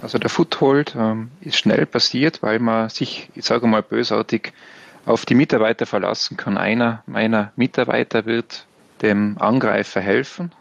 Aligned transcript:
Also 0.00 0.18
der 0.18 0.30
Foothold 0.30 0.94
ähm, 0.96 1.30
ist 1.40 1.56
schnell 1.56 1.86
passiert, 1.86 2.42
weil 2.42 2.58
man 2.60 2.88
sich, 2.88 3.28
ich 3.34 3.44
sage 3.44 3.66
mal 3.66 3.82
bösartig, 3.82 4.52
auf 5.06 5.24
die 5.24 5.34
Mitarbeiter 5.34 5.86
verlassen 5.86 6.36
kann. 6.36 6.58
Einer 6.58 7.02
meiner 7.06 7.52
Mitarbeiter 7.56 8.26
wird 8.26 8.66
dem 9.02 9.36
Angreifer 9.38 10.00
helfen. 10.00 10.52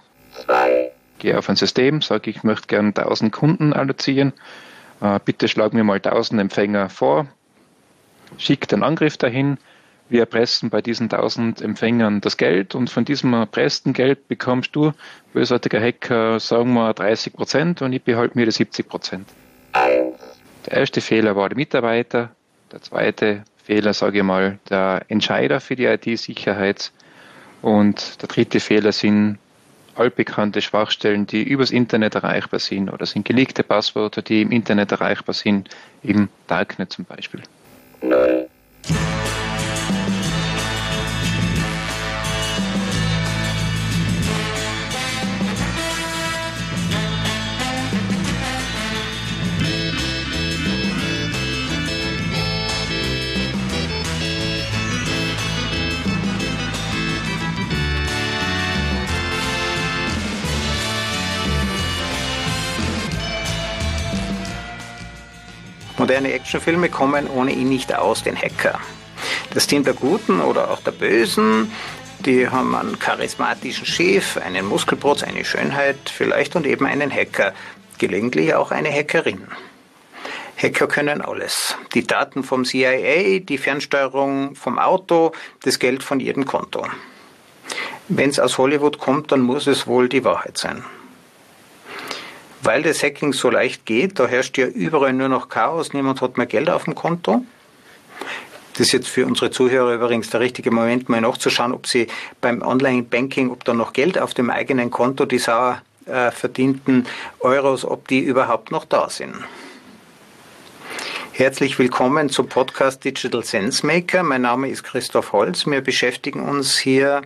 Gehe 1.20 1.38
auf 1.38 1.50
ein 1.50 1.56
System, 1.56 2.02
sage 2.02 2.30
ich 2.30 2.44
möchte 2.44 2.68
gerne 2.68 2.90
1000 2.90 3.32
Kunden 3.32 3.74
allozieren. 3.74 4.34
Äh, 5.02 5.20
bitte 5.24 5.48
schlag 5.48 5.74
mir 5.74 5.84
mal 5.84 5.96
1000 5.98 6.42
Empfänger 6.42 6.90
vor. 6.90 7.28
Schickt 8.38 8.72
den 8.72 8.84
Angriff 8.84 9.18
dahin. 9.18 9.58
Wir 10.10 10.22
erpressen 10.22 10.70
bei 10.70 10.82
diesen 10.82 11.06
1000 11.06 11.62
Empfängern 11.62 12.22
das 12.22 12.38
Geld 12.38 12.76
und 12.76 12.90
von 12.90 13.04
diesem 13.04 13.34
erpressten 13.34 13.94
Geld 13.94 14.28
bekommst 14.28 14.76
du, 14.76 14.94
bösartiger 15.34 15.82
Hacker, 15.82 16.40
sagen 16.40 16.74
wir 16.74 16.94
30 16.94 17.34
Prozent 17.34 17.82
und 17.82 17.92
ich 17.92 18.02
behalte 18.02 18.38
mir 18.38 18.46
die 18.46 18.52
70 18.52 18.88
Prozent. 18.88 19.28
Der 20.66 20.74
erste 20.74 21.02
Fehler 21.02 21.36
war 21.36 21.50
der 21.50 21.58
Mitarbeiter. 21.58 22.32
Der 22.72 22.82
zweite 22.82 23.44
Fehler, 23.64 23.94
sage 23.94 24.20
ich 24.20 24.24
mal, 24.24 24.60
der 24.70 25.04
Entscheider 25.10 25.60
für 25.60 25.76
die 25.76 25.86
IT-Sicherheit. 25.86 26.92
Und 27.62 28.22
der 28.22 28.28
dritte 28.28 28.60
Fehler 28.60 28.92
sind 28.92 29.40
altbekannte 29.96 30.62
Schwachstellen, 30.62 31.26
die 31.28 31.44
übers 31.44 31.72
Internet 31.72 32.16
erreichbar 32.16 32.60
sind 32.60 32.90
oder 32.90 33.06
sind 33.06 33.26
geleakte 33.26 33.64
Passwörter, 33.64 34.22
die 34.22 34.44
im 34.44 34.52
Internet 34.52 34.92
erreichbar 34.92 35.34
sind, 35.34 35.70
im 36.04 36.30
Darknet 36.48 36.94
zum 36.94 37.06
Beispiel. 37.06 37.42
Nein. 38.02 38.37
Moderne 65.98 66.32
Actionfilme 66.32 66.90
kommen 66.90 67.28
ohne 67.28 67.52
ihn 67.52 67.70
nicht 67.70 67.94
aus, 67.94 68.24
den 68.24 68.36
Hacker. 68.36 68.80
Das 69.54 69.66
Team 69.66 69.84
der 69.84 69.96
Guten 69.96 70.42
oder 70.42 70.70
auch 70.70 70.80
der 70.82 70.92
Bösen, 70.92 71.72
die 72.20 72.48
haben 72.48 72.76
einen 72.76 73.00
charismatischen 73.00 73.86
Chef, 73.86 74.38
einen 74.38 74.66
Muskelprotz, 74.66 75.24
eine 75.24 75.44
Schönheit 75.44 75.98
vielleicht 76.06 76.56
und 76.56 76.68
eben 76.68 76.86
einen 76.86 77.12
Hacker, 77.12 77.54
gelegentlich 77.98 78.54
auch 78.54 78.72
eine 78.72 78.92
Hackerin. 78.92 79.48
Hacker 80.62 80.88
können 80.88 81.22
alles. 81.22 81.76
Die 81.94 82.06
Daten 82.06 82.44
vom 82.44 82.66
CIA, 82.66 83.40
die 83.40 83.58
Fernsteuerung 83.58 84.56
vom 84.56 84.80
Auto, 84.80 85.32
das 85.64 85.80
Geld 85.80 86.04
von 86.04 86.20
jedem 86.20 86.46
Konto. 86.46 86.86
Wenn 88.08 88.30
es 88.30 88.40
aus 88.40 88.58
Hollywood 88.58 89.00
kommt, 89.00 89.32
dann 89.32 89.42
muss 89.42 89.68
es 89.68 89.88
wohl 89.88 90.10
die 90.10 90.24
Wahrheit 90.24 90.58
sein. 90.58 90.84
Weil 92.62 92.84
das 92.84 93.04
Hacking 93.04 93.34
so 93.34 93.50
leicht 93.50 93.86
geht, 93.86 94.20
da 94.20 94.28
herrscht 94.28 94.58
ja 94.58 94.66
überall 94.66 95.14
nur 95.14 95.30
noch 95.30 95.50
Chaos, 95.50 95.94
niemand 95.94 96.22
hat 96.22 96.38
mehr 96.38 96.48
Geld 96.48 96.70
auf 96.70 96.86
dem 96.86 96.96
Konto. 96.96 97.46
Das 98.74 98.88
ist 98.88 98.92
jetzt 98.94 99.08
für 99.08 99.26
unsere 99.26 99.50
Zuhörer 99.50 99.96
übrigens 99.96 100.30
der 100.30 100.40
richtige 100.40 100.70
Moment, 100.72 101.10
mal 101.10 101.22
nachzuschauen, 101.22 101.74
ob 101.74 101.88
sie 101.88 102.08
beim 102.42 102.62
Online-Banking, 102.62 103.50
ob 103.50 103.64
da 103.64 103.74
noch 103.74 103.94
Geld 103.94 104.20
auf 104.20 104.34
dem 104.34 104.50
eigenen 104.50 104.92
Konto, 104.92 105.26
die 105.26 105.40
sauer 105.40 105.82
äh, 106.06 106.32
verdienten 106.32 107.08
Euros, 107.40 107.86
ob 107.86 108.08
die 108.08 108.20
überhaupt 108.20 108.72
noch 108.72 108.86
da 108.86 109.10
sind. 109.10 109.36
Herzlich 111.32 111.78
willkommen 111.78 112.30
zum 112.30 112.50
Podcast 112.50 113.04
Digital 113.04 113.44
Sense 113.44 113.86
Maker. 113.86 114.24
Mein 114.24 114.42
Name 114.42 114.70
ist 114.70 114.84
Christoph 114.84 115.34
Holz. 115.34 115.68
Wir 115.68 115.82
beschäftigen 115.82 116.40
uns 116.42 116.78
hier 116.78 117.22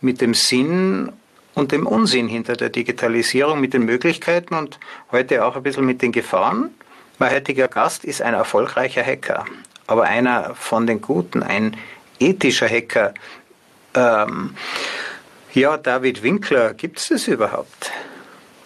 mit 0.00 0.20
dem 0.20 0.34
Sinn 0.34 1.12
und 1.58 1.72
dem 1.72 1.86
Unsinn 1.86 2.28
hinter 2.28 2.54
der 2.54 2.70
Digitalisierung, 2.70 3.60
mit 3.60 3.74
den 3.74 3.82
Möglichkeiten 3.82 4.54
und 4.54 4.78
heute 5.10 5.44
auch 5.44 5.56
ein 5.56 5.62
bisschen 5.64 5.84
mit 5.84 6.02
den 6.02 6.12
Gefahren. 6.12 6.70
Mein 7.18 7.32
heutiger 7.32 7.66
Gast 7.66 8.04
ist 8.04 8.22
ein 8.22 8.34
erfolgreicher 8.34 9.02
Hacker, 9.04 9.44
aber 9.88 10.04
einer 10.04 10.54
von 10.54 10.86
den 10.86 11.00
Guten, 11.00 11.42
ein 11.42 11.76
ethischer 12.20 12.68
Hacker. 12.68 13.12
Ähm, 13.94 14.54
ja, 15.52 15.76
David 15.76 16.22
Winkler, 16.22 16.74
gibt 16.74 17.00
es 17.00 17.08
das 17.08 17.26
überhaupt? 17.26 17.90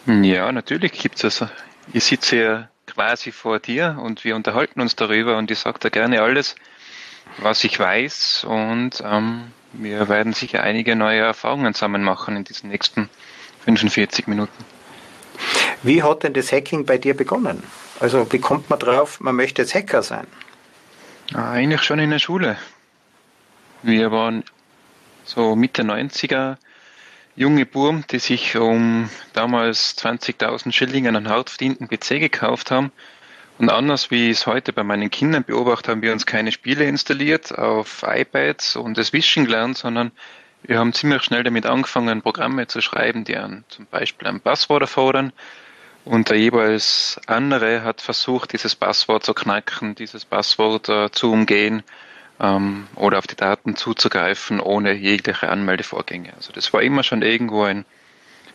Ja, 0.07 0.53
natürlich 0.53 0.93
gibt 0.93 1.23
es 1.25 1.39
das. 1.39 1.49
Ich 1.95 2.05
sitze 2.05 2.37
ja 2.37 2.69
quasi 2.87 3.33
vor 3.33 3.59
dir 3.59 3.99
und 4.03 4.23
wir 4.25 4.37
unterhalten 4.37 4.83
uns 4.83 4.97
darüber 4.97 5.39
und 5.39 5.51
ich 5.51 5.61
sage 5.61 5.79
da 5.81 5.89
gerne 5.89 6.21
alles, 6.21 6.57
was 7.39 7.65
ich 7.65 7.79
weiß 7.79 8.45
und 8.45 9.03
ähm, 9.03 9.45
wir 9.73 10.09
werden 10.09 10.33
sicher 10.33 10.63
einige 10.63 10.97
neue 10.97 11.21
Erfahrungen 11.21 11.75
zusammen 11.75 12.03
machen 12.03 12.37
in 12.37 12.45
diesen 12.45 12.71
nächsten 12.71 13.09
45 13.65 14.27
Minuten. 14.27 14.65
Wie 15.83 16.03
hat 16.03 16.23
denn 16.23 16.35
das 16.35 16.53
Hacking 16.53 16.85
bei 16.85 16.99
dir 16.99 17.15
begonnen? 17.15 17.63
Also 18.01 18.31
wie 18.33 18.39
kommt 18.39 18.71
man 18.71 18.79
drauf, 18.79 19.21
man 19.21 19.35
möchte 19.35 19.63
jetzt 19.63 19.75
Hacker 19.75 20.03
sein? 20.03 20.27
Ah, 21.35 21.53
eigentlich 21.53 21.83
schon 21.83 21.99
in 21.99 22.11
der 22.11 22.19
Schule. 22.19 22.57
Wir 23.83 24.13
waren 24.13 24.45
so 25.25 25.57
Mitte 25.57 25.83
90er 25.83 26.57
junge 27.35 27.65
Burm, 27.65 28.05
die 28.11 28.19
sich 28.19 28.57
um 28.57 29.09
damals 29.33 29.97
20.000 29.99 30.73
Schilling 30.73 31.09
einen 31.09 31.29
hart 31.29 31.51
verdienten 31.51 31.89
PC 31.89 32.21
gekauft 32.21 32.71
haben 32.71 32.93
und 33.59 33.71
anders 33.71 34.11
wie 34.11 34.31
ich 34.31 34.39
es 34.39 34.47
heute 34.47 34.73
bei 34.73 34.83
meinen 34.83 35.11
Kindern 35.11 35.45
beobachte, 35.45 35.91
haben 35.91 36.03
wir 36.03 36.13
uns 36.13 36.27
keine 36.27 36.53
Spiele 36.53 36.85
installiert 36.85 37.57
auf 37.57 38.05
iPads 38.07 38.77
und 38.77 38.99
das 38.99 39.13
Wischen 39.13 39.45
gelernt, 39.45 39.79
sondern 39.79 40.13
wir 40.63 40.79
haben 40.79 40.93
ziemlich 40.93 41.23
schnell 41.23 41.43
damit 41.43 41.67
angefangen, 41.67 42.23
Programme 42.23 42.67
zu 42.67 42.81
schreiben, 42.81 43.25
die 43.25 43.37
an, 43.37 43.65
zum 43.69 43.87
Beispiel 43.87 44.29
ein 44.29 44.41
Passwort 44.41 44.83
erfordern. 44.83 45.33
Und 46.05 46.31
der 46.31 46.39
jeweils 46.39 47.21
andere 47.27 47.85
hat 47.85 48.01
versucht, 48.01 48.53
dieses 48.53 48.75
Passwort 48.75 49.25
zu 49.25 49.35
knacken, 49.35 49.95
dieses 49.95 50.25
Passwort 50.25 50.89
äh, 50.89 51.11
zu 51.13 51.31
umgehen 51.31 51.85
ähm, 52.41 52.89
oder 52.97 53.19
auf 53.19 53.27
die 53.27 53.37
Daten 53.37 53.77
zuzugreifen, 53.77 54.61
ohne 54.61 54.93
jegliche 54.95 55.49
Anmeldevorgänge. 55.49 56.33
Also 56.35 56.53
das 56.53 56.73
war 56.73 56.83
immer 56.83 57.05
schon 57.05 57.23
irgendwo 57.23 57.63
ein 57.63 57.85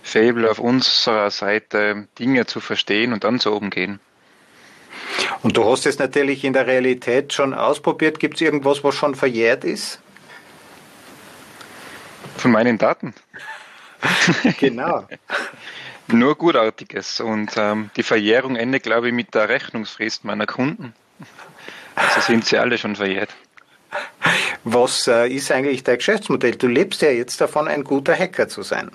Fable 0.03 0.49
auf 0.49 0.59
unserer 0.59 1.31
Seite, 1.31 2.07
Dinge 2.19 2.45
zu 2.45 2.59
verstehen 2.59 3.13
und 3.13 3.23
dann 3.23 3.39
zu 3.39 3.53
umgehen. 3.53 3.99
Und 5.43 5.57
du 5.57 5.65
hast 5.65 5.85
es 5.85 5.99
natürlich 5.99 6.43
in 6.43 6.53
der 6.53 6.67
Realität 6.67 7.33
schon 7.33 7.53
ausprobiert. 7.53 8.19
Gibt 8.19 8.35
es 8.35 8.41
irgendwas, 8.41 8.83
was 8.83 8.95
schon 8.95 9.15
verjährt 9.15 9.63
ist? 9.63 9.99
Von 12.37 12.51
meinen 12.51 12.77
Daten. 12.77 13.13
genau. 14.59 15.07
Nur 16.07 16.35
Gutartiges. 16.35 17.19
Und 17.19 17.51
ähm, 17.57 17.89
die 17.97 18.03
Verjährung 18.03 18.55
endet, 18.55 18.83
glaube 18.83 19.07
ich, 19.07 19.13
mit 19.13 19.33
der 19.33 19.49
Rechnungsfrist 19.49 20.23
meiner 20.23 20.45
Kunden. 20.45 20.93
Also 21.95 22.21
sind 22.21 22.45
sie 22.45 22.57
alle 22.57 22.77
schon 22.77 22.95
verjährt. 22.95 23.29
Was 24.63 25.07
äh, 25.07 25.27
ist 25.29 25.51
eigentlich 25.51 25.83
dein 25.83 25.97
Geschäftsmodell? 25.97 26.55
Du 26.55 26.67
lebst 26.67 27.01
ja 27.01 27.09
jetzt 27.09 27.41
davon, 27.41 27.67
ein 27.67 27.83
guter 27.83 28.15
Hacker 28.15 28.47
zu 28.47 28.61
sein. 28.61 28.91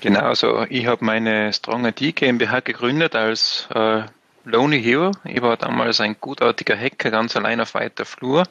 Genau, 0.00 0.20
also 0.20 0.66
ich 0.68 0.86
habe 0.86 1.04
meine 1.04 1.52
Strong 1.52 1.86
IT 1.86 2.16
GmbH 2.16 2.60
gegründet 2.60 3.14
als 3.14 3.68
äh, 3.74 4.02
Lonely 4.44 4.82
Hero. 4.82 5.12
Ich 5.24 5.40
war 5.40 5.56
damals 5.56 6.00
ein 6.00 6.16
gutartiger 6.20 6.76
Hacker 6.76 7.10
ganz 7.10 7.36
allein 7.36 7.60
auf 7.60 7.74
weiter 7.74 8.04
Flur 8.04 8.44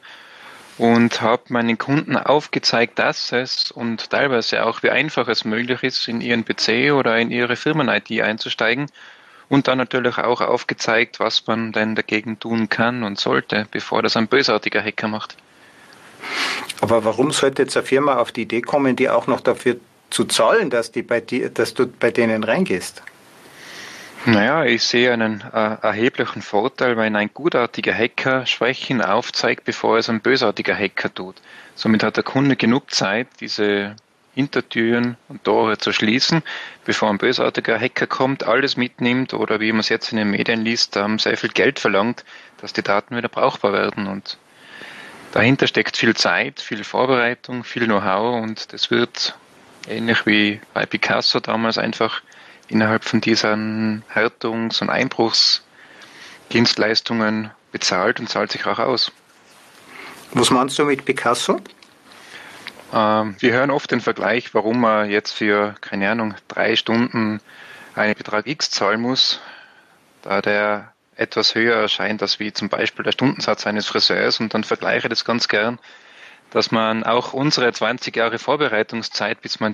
und 0.77 1.21
habe 1.21 1.43
meinen 1.49 1.77
Kunden 1.77 2.15
aufgezeigt, 2.15 2.97
dass 2.97 3.31
es 3.31 3.71
und 3.71 4.09
teilweise 4.09 4.65
auch 4.65 4.83
wie 4.83 4.89
einfach 4.89 5.27
es 5.27 5.43
möglich 5.43 5.83
ist, 5.83 6.07
in 6.07 6.21
ihren 6.21 6.45
PC 6.45 6.93
oder 6.93 7.17
in 7.17 7.29
ihre 7.29 7.55
Firmen-IT 7.55 8.09
einzusteigen 8.21 8.87
und 9.49 9.67
dann 9.67 9.77
natürlich 9.77 10.17
auch 10.17 10.39
aufgezeigt, 10.39 11.19
was 11.19 11.45
man 11.45 11.73
denn 11.73 11.95
dagegen 11.95 12.39
tun 12.39 12.69
kann 12.69 13.03
und 13.03 13.19
sollte, 13.19 13.67
bevor 13.69 14.01
das 14.01 14.15
ein 14.15 14.27
bösartiger 14.27 14.81
Hacker 14.81 15.09
macht. 15.09 15.35
Aber 16.79 17.03
warum 17.03 17.31
sollte 17.31 17.63
jetzt 17.63 17.75
eine 17.75 17.85
Firma 17.85 18.15
auf 18.17 18.31
die 18.31 18.43
Idee 18.43 18.61
kommen, 18.61 18.95
die 18.95 19.09
auch 19.09 19.27
noch 19.27 19.41
dafür 19.41 19.75
zu 20.09 20.23
zahlen, 20.25 20.69
dass, 20.69 20.91
die 20.91 21.03
bei 21.03 21.19
dir, 21.19 21.49
dass 21.49 21.73
du 21.73 21.87
bei 21.87 22.11
denen 22.11 22.43
reingehst? 22.45 23.03
Naja, 24.25 24.65
ich 24.65 24.83
sehe 24.83 25.11
einen 25.11 25.41
äh, 25.51 25.77
erheblichen 25.81 26.43
Vorteil, 26.43 26.95
wenn 26.95 27.15
ein 27.15 27.33
gutartiger 27.33 27.93
Hacker 27.93 28.45
Schwächen 28.45 29.01
aufzeigt, 29.01 29.63
bevor 29.63 29.97
es 29.97 30.09
ein 30.09 30.21
bösartiger 30.21 30.75
Hacker 30.75 31.11
tut. 31.11 31.37
Somit 31.73 32.03
hat 32.03 32.17
der 32.17 32.23
Kunde 32.23 32.55
genug 32.55 32.91
Zeit, 32.91 33.27
diese 33.39 33.95
Hintertüren 34.35 35.17
und 35.27 35.43
Tore 35.43 35.79
zu 35.79 35.91
schließen, 35.91 36.43
bevor 36.85 37.09
ein 37.09 37.17
bösartiger 37.17 37.79
Hacker 37.79 38.05
kommt, 38.05 38.43
alles 38.43 38.77
mitnimmt 38.77 39.33
oder 39.33 39.59
wie 39.59 39.71
man 39.71 39.79
es 39.79 39.89
jetzt 39.89 40.11
in 40.11 40.19
den 40.19 40.29
Medien 40.29 40.63
liest, 40.63 40.95
haben 40.95 41.17
sehr 41.17 41.35
viel 41.35 41.49
Geld 41.49 41.79
verlangt, 41.79 42.23
dass 42.61 42.73
die 42.73 42.83
Daten 42.83 43.17
wieder 43.17 43.27
brauchbar 43.27 43.73
werden. 43.73 44.05
Und 44.05 44.37
dahinter 45.31 45.65
steckt 45.65 45.97
viel 45.97 46.15
Zeit, 46.15 46.61
viel 46.61 46.83
Vorbereitung, 46.83 47.63
viel 47.63 47.85
Know-how 47.85 48.43
und 48.43 48.71
das 48.71 48.91
wird 48.91 49.35
ähnlich 49.87 50.27
wie 50.27 50.61
bei 50.75 50.85
Picasso 50.85 51.39
damals 51.39 51.79
einfach 51.79 52.21
innerhalb 52.71 53.03
von 53.03 53.21
diesen 53.21 54.03
Härtungs- 54.09 54.81
und 54.81 54.89
Einbruchszeiten 54.89 55.71
Dienstleistungen 56.51 57.51
bezahlt 57.71 58.19
und 58.19 58.27
zahlt 58.27 58.51
sich 58.51 58.65
auch 58.65 58.79
aus. 58.79 59.11
Was 60.33 60.49
meinst 60.49 60.77
du 60.77 60.85
mit 60.85 61.05
Picasso? 61.05 61.59
Ähm, 62.93 63.35
wir 63.39 63.53
hören 63.53 63.71
oft 63.71 63.91
den 63.91 64.01
Vergleich, 64.01 64.53
warum 64.53 64.81
man 64.81 65.09
jetzt 65.09 65.31
für, 65.31 65.75
keine 65.81 66.09
Ahnung, 66.09 66.35
drei 66.47 66.75
Stunden 66.75 67.41
einen 67.95 68.15
Betrag 68.15 68.47
X 68.47 68.71
zahlen 68.71 69.01
muss, 69.01 69.39
da 70.21 70.41
der 70.41 70.93
etwas 71.15 71.55
höher 71.55 71.75
erscheint 71.75 72.21
als 72.21 72.39
wie 72.39 72.53
zum 72.53 72.69
Beispiel 72.69 73.03
der 73.03 73.11
Stundensatz 73.11 73.67
eines 73.67 73.87
Friseurs 73.87 74.39
und 74.39 74.53
dann 74.53 74.63
vergleiche 74.63 75.09
das 75.09 75.25
ganz 75.25 75.47
gern, 75.47 75.79
dass 76.51 76.71
man 76.71 77.03
auch 77.03 77.33
unsere 77.33 77.71
20 77.71 78.15
Jahre 78.15 78.39
Vorbereitungszeit, 78.39 79.41
bis 79.41 79.59
man 79.59 79.73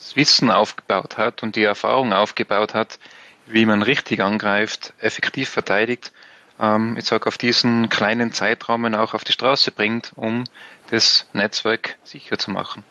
dieses 0.00 0.16
Wissen 0.16 0.50
aufgebaut 0.50 1.18
hat 1.18 1.42
und 1.42 1.56
die 1.56 1.62
Erfahrung 1.62 2.12
aufgebaut 2.12 2.74
hat, 2.74 2.98
wie 3.46 3.66
man 3.66 3.82
richtig 3.82 4.20
angreift, 4.20 4.94
effektiv 4.98 5.48
verteidigt, 5.48 6.12
ähm, 6.60 6.96
ich 6.98 7.04
sage, 7.04 7.26
auf 7.26 7.38
diesen 7.38 7.88
kleinen 7.88 8.32
Zeitrahmen 8.32 8.94
auch 8.94 9.14
auf 9.14 9.24
die 9.24 9.32
Straße 9.32 9.70
bringt, 9.72 10.12
um 10.16 10.44
das 10.90 11.26
Netzwerk 11.32 11.96
sicher 12.04 12.38
zu 12.38 12.50
machen. 12.50 12.84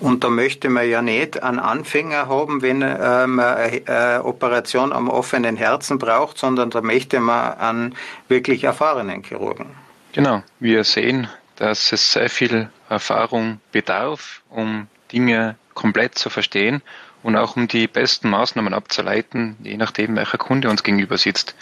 Und 0.00 0.24
da 0.24 0.30
möchte 0.30 0.68
man 0.68 0.88
ja 0.88 1.00
nicht 1.00 1.42
einen 1.42 1.60
Anfänger 1.60 2.28
haben, 2.28 2.60
wenn 2.60 2.82
ähm, 2.82 3.38
eine 3.38 4.24
Operation 4.24 4.92
am 4.92 5.08
offenen 5.08 5.56
Herzen 5.56 5.98
braucht, 5.98 6.38
sondern 6.38 6.70
da 6.70 6.80
möchte 6.80 7.20
man 7.20 7.56
einen 7.58 7.94
wirklich 8.26 8.64
erfahrenen 8.64 9.22
Chirurgen. 9.22 9.66
Genau, 10.12 10.42
wir 10.58 10.82
sehen, 10.82 11.28
dass 11.56 11.92
es 11.92 12.12
sehr 12.12 12.30
viel 12.30 12.68
Erfahrung 12.88 13.60
bedarf, 13.70 14.42
um 14.50 14.88
Dinge 15.14 15.56
komplett 15.74 16.18
zu 16.18 16.28
verstehen 16.28 16.82
und 17.22 17.36
auch 17.36 17.56
um 17.56 17.68
die 17.68 17.86
besten 17.86 18.28
Maßnahmen 18.28 18.74
abzuleiten, 18.74 19.56
je 19.62 19.76
nachdem, 19.76 20.16
welcher 20.16 20.38
Kunde 20.38 20.68
uns 20.68 20.82
gegenüber 20.82 21.16
sitzt. 21.16 21.54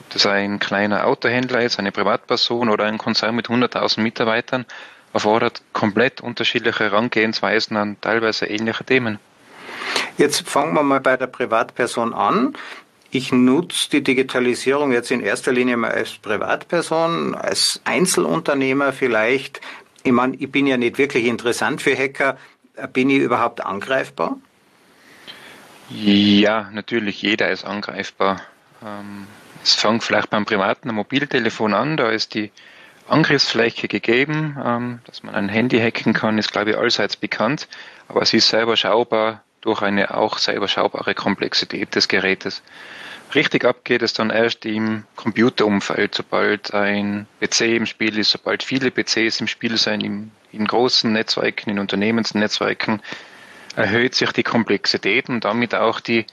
Ob 0.00 0.10
das 0.10 0.26
ein 0.26 0.58
kleiner 0.58 1.06
Autohändler 1.06 1.62
ist, 1.62 1.78
eine 1.78 1.92
Privatperson 1.92 2.68
oder 2.68 2.84
ein 2.84 2.98
Konzern 2.98 3.34
mit 3.34 3.46
100.000 3.46 4.00
Mitarbeitern, 4.00 4.66
erfordert 5.12 5.62
komplett 5.72 6.20
unterschiedliche 6.20 6.84
Herangehensweisen 6.84 7.76
an 7.76 7.96
teilweise 8.00 8.46
ähnliche 8.46 8.84
Themen. 8.84 9.18
Jetzt 10.18 10.48
fangen 10.48 10.74
wir 10.74 10.82
mal 10.82 11.00
bei 11.00 11.16
der 11.16 11.28
Privatperson 11.28 12.12
an. 12.12 12.54
Ich 13.10 13.32
nutze 13.32 13.88
die 13.90 14.02
Digitalisierung 14.02 14.92
jetzt 14.92 15.10
in 15.10 15.20
erster 15.20 15.52
Linie 15.52 15.76
mal 15.78 15.92
als 15.92 16.18
Privatperson, 16.18 17.34
als 17.34 17.80
Einzelunternehmer 17.84 18.92
vielleicht. 18.92 19.60
Ich 20.02 20.12
meine, 20.12 20.36
ich 20.36 20.50
bin 20.52 20.66
ja 20.66 20.76
nicht 20.76 20.98
wirklich 20.98 21.24
interessant 21.24 21.80
für 21.82 21.96
Hacker. 21.96 22.36
Bin 22.92 23.10
ich 23.10 23.18
überhaupt 23.18 23.64
angreifbar? 23.64 24.36
Ja, 25.88 26.68
natürlich, 26.72 27.22
jeder 27.22 27.50
ist 27.50 27.64
angreifbar. 27.64 28.40
Ähm, 28.84 29.26
es 29.62 29.74
fängt 29.74 30.02
vielleicht 30.02 30.30
beim 30.30 30.44
privaten 30.44 30.92
Mobiltelefon 30.92 31.74
an, 31.74 31.96
da 31.96 32.10
ist 32.10 32.34
die 32.34 32.50
Angriffsfläche 33.08 33.88
gegeben, 33.88 34.56
ähm, 34.64 34.98
dass 35.04 35.22
man 35.22 35.34
ein 35.34 35.48
Handy 35.48 35.78
hacken 35.78 36.12
kann, 36.12 36.38
ist 36.38 36.52
glaube 36.52 36.70
ich 36.70 36.76
allseits 36.76 37.16
bekannt, 37.16 37.68
aber 38.08 38.24
sie 38.24 38.38
ist 38.38 38.48
selber 38.48 38.76
schaubar 38.76 39.42
durch 39.60 39.82
eine 39.82 40.14
auch 40.14 40.38
selber 40.38 40.68
schaubare 40.68 41.14
Komplexität 41.14 41.94
des 41.94 42.08
Gerätes. 42.08 42.62
Richtig 43.34 43.64
abgeht 43.64 44.02
es 44.02 44.12
dann 44.12 44.30
erst 44.30 44.64
im 44.64 45.04
Computerumfeld, 45.16 46.14
sobald 46.14 46.72
ein 46.72 47.26
PC 47.40 47.62
im 47.62 47.86
Spiel 47.86 48.18
ist, 48.18 48.30
sobald 48.30 48.62
viele 48.62 48.90
PCs 48.90 49.40
im 49.40 49.48
Spiel 49.48 49.76
sind, 49.76 50.02
in, 50.02 50.30
in 50.52 50.66
großen 50.66 51.12
Netzwerken, 51.12 51.70
in 51.70 51.78
Unternehmensnetzwerken, 51.78 53.02
erhöht 53.74 54.14
sich 54.14 54.32
die 54.32 54.42
Komplexität 54.42 55.28
und 55.28 55.44
damit 55.44 55.74
auch 55.74 56.00
die 56.00 56.24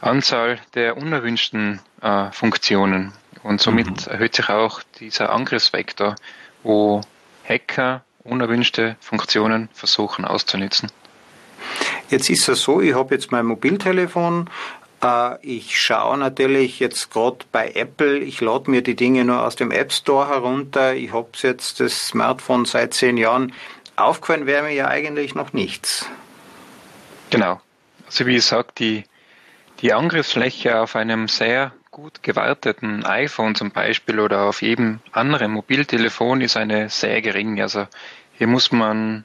Anzahl 0.00 0.58
der 0.74 0.96
unerwünschten 0.96 1.80
äh, 2.02 2.30
Funktionen. 2.32 3.12
Und 3.42 3.60
somit 3.60 4.06
mhm. 4.06 4.12
erhöht 4.12 4.34
sich 4.34 4.48
auch 4.48 4.82
dieser 4.98 5.30
Angriffsvektor, 5.30 6.16
wo 6.62 7.00
Hacker 7.48 8.04
unerwünschte 8.22 8.96
Funktionen 9.00 9.68
versuchen 9.72 10.24
auszunutzen. 10.24 10.90
Jetzt 12.10 12.28
ist 12.30 12.48
es 12.48 12.62
so, 12.62 12.80
ich 12.80 12.94
habe 12.94 13.14
jetzt 13.14 13.32
mein 13.32 13.46
Mobiltelefon, 13.46 14.50
ich 15.42 15.78
schaue 15.80 16.16
natürlich 16.16 16.80
jetzt 16.80 17.10
gerade 17.10 17.44
bei 17.52 17.72
Apple, 17.72 18.18
ich 18.18 18.40
lade 18.40 18.70
mir 18.70 18.82
die 18.82 18.96
Dinge 18.96 19.24
nur 19.24 19.42
aus 19.42 19.56
dem 19.56 19.70
App 19.70 19.92
Store 19.92 20.28
herunter. 20.28 20.94
Ich 20.94 21.12
habe 21.12 21.28
jetzt 21.42 21.80
das 21.80 22.06
Smartphone 22.06 22.64
seit 22.64 22.94
zehn 22.94 23.16
Jahren. 23.16 23.52
Aufgefallen 23.96 24.46
wäre 24.46 24.64
mir 24.64 24.72
ja 24.72 24.88
eigentlich 24.88 25.34
noch 25.34 25.52
nichts. 25.52 26.08
Genau. 27.30 27.60
Also 28.06 28.26
wie 28.26 28.34
gesagt, 28.34 28.78
die, 28.78 29.04
die 29.80 29.92
Angriffsfläche 29.92 30.80
auf 30.80 30.96
einem 30.96 31.28
sehr 31.28 31.72
gut 31.90 32.22
gewarteten 32.22 33.04
iPhone 33.04 33.54
zum 33.54 33.70
Beispiel 33.70 34.20
oder 34.20 34.44
auf 34.44 34.62
jedem 34.62 35.00
anderen 35.12 35.52
Mobiltelefon 35.52 36.40
ist 36.40 36.56
eine 36.56 36.88
sehr 36.88 37.20
gering. 37.22 37.60
Also 37.60 37.86
hier 38.36 38.46
muss 38.46 38.72
man 38.72 39.24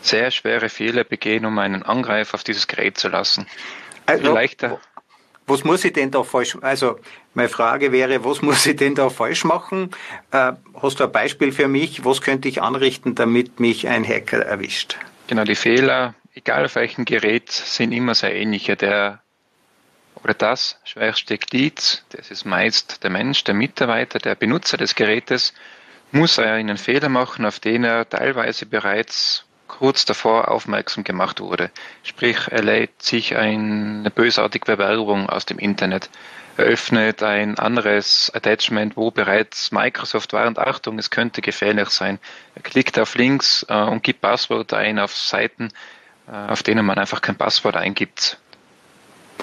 sehr 0.00 0.30
schwere 0.30 0.68
Fehler 0.68 1.04
begehen, 1.04 1.44
um 1.44 1.58
einen 1.58 1.82
Angriff 1.82 2.34
auf 2.34 2.44
dieses 2.44 2.66
Gerät 2.66 2.98
zu 2.98 3.08
lassen. 3.08 3.46
Also, 4.12 4.32
Vielleicht, 4.32 4.66
was 5.46 5.64
muss 5.64 5.84
ich 5.84 5.92
denn 5.92 6.10
da 6.10 6.22
falsch, 6.22 6.56
also 6.60 6.98
meine 7.34 7.48
Frage 7.48 7.92
wäre, 7.92 8.24
was 8.24 8.42
muss 8.42 8.64
ich 8.66 8.76
denn 8.76 8.94
da 8.94 9.10
falsch 9.10 9.44
machen? 9.44 9.90
Äh, 10.30 10.52
hast 10.80 11.00
du 11.00 11.04
ein 11.04 11.12
Beispiel 11.12 11.52
für 11.52 11.68
mich? 11.68 12.04
Was 12.04 12.20
könnte 12.20 12.48
ich 12.48 12.62
anrichten, 12.62 13.14
damit 13.14 13.58
mich 13.58 13.88
ein 13.88 14.06
Hacker 14.06 14.38
erwischt? 14.44 14.96
Genau, 15.26 15.44
die 15.44 15.56
Fehler 15.56 16.14
egal 16.34 16.64
auf 16.64 16.74
welchem 16.74 17.04
Gerät, 17.04 17.50
sind 17.50 17.92
immer 17.92 18.14
sehr 18.14 18.34
ähnliche. 18.34 18.76
Der 18.76 19.20
oder 20.22 20.34
das 20.34 20.78
schwerste 20.84 21.36
Glied, 21.36 22.04
das 22.10 22.30
ist 22.30 22.44
meist 22.44 23.02
der 23.02 23.10
Mensch, 23.10 23.42
der 23.44 23.54
Mitarbeiter, 23.54 24.18
der 24.18 24.36
Benutzer 24.36 24.76
des 24.76 24.94
Gerätes, 24.94 25.52
muss 26.12 26.38
er 26.38 26.52
einen 26.52 26.78
Fehler 26.78 27.08
machen, 27.08 27.44
auf 27.44 27.58
den 27.58 27.82
er 27.82 28.08
teilweise 28.08 28.66
bereits 28.66 29.44
kurz 29.78 30.04
davor 30.04 30.50
aufmerksam 30.50 31.02
gemacht 31.02 31.40
wurde. 31.40 31.70
Sprich, 32.02 32.48
er 32.50 32.62
lädt 32.62 33.02
sich 33.02 33.36
eine 33.36 34.10
bösartige 34.10 34.66
Bewerbung 34.66 35.28
aus 35.28 35.46
dem 35.46 35.58
Internet, 35.58 36.10
eröffnet 36.58 37.22
ein 37.22 37.58
anderes 37.58 38.30
Attachment, 38.34 38.96
wo 38.96 39.10
bereits 39.10 39.72
Microsoft 39.72 40.34
war 40.34 40.46
und 40.46 40.58
Achtung, 40.58 40.98
es 40.98 41.10
könnte 41.10 41.40
gefährlich 41.40 41.88
sein. 41.88 42.18
Er 42.54 42.62
klickt 42.62 42.98
auf 42.98 43.14
Links 43.14 43.64
äh, 43.68 43.82
und 43.82 44.02
gibt 44.02 44.20
Passwörter 44.20 44.76
ein 44.76 44.98
auf 44.98 45.16
Seiten, 45.16 45.70
äh, 46.28 46.52
auf 46.52 46.62
denen 46.62 46.84
man 46.84 46.98
einfach 46.98 47.22
kein 47.22 47.36
Passwort 47.36 47.76
eingibt. 47.76 48.38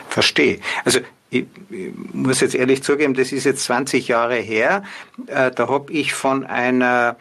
Verstehe. 0.10 0.60
Also 0.86 1.00
ich, 1.32 1.46
ich 1.70 1.92
muss 2.14 2.42
jetzt 2.42 2.56
ehrlich 2.56 2.84
zugeben, 2.84 3.14
das 3.16 3.32
ist 3.32 3.46
jetzt 3.46 3.64
20 3.64 4.08
Jahre 4.08 4.36
her. 4.36 4.84
Äh, 5.26 5.52
da 5.52 5.68
habe 5.68 5.92
ich 5.92 6.14
von 6.14 6.46
einer 6.46 7.18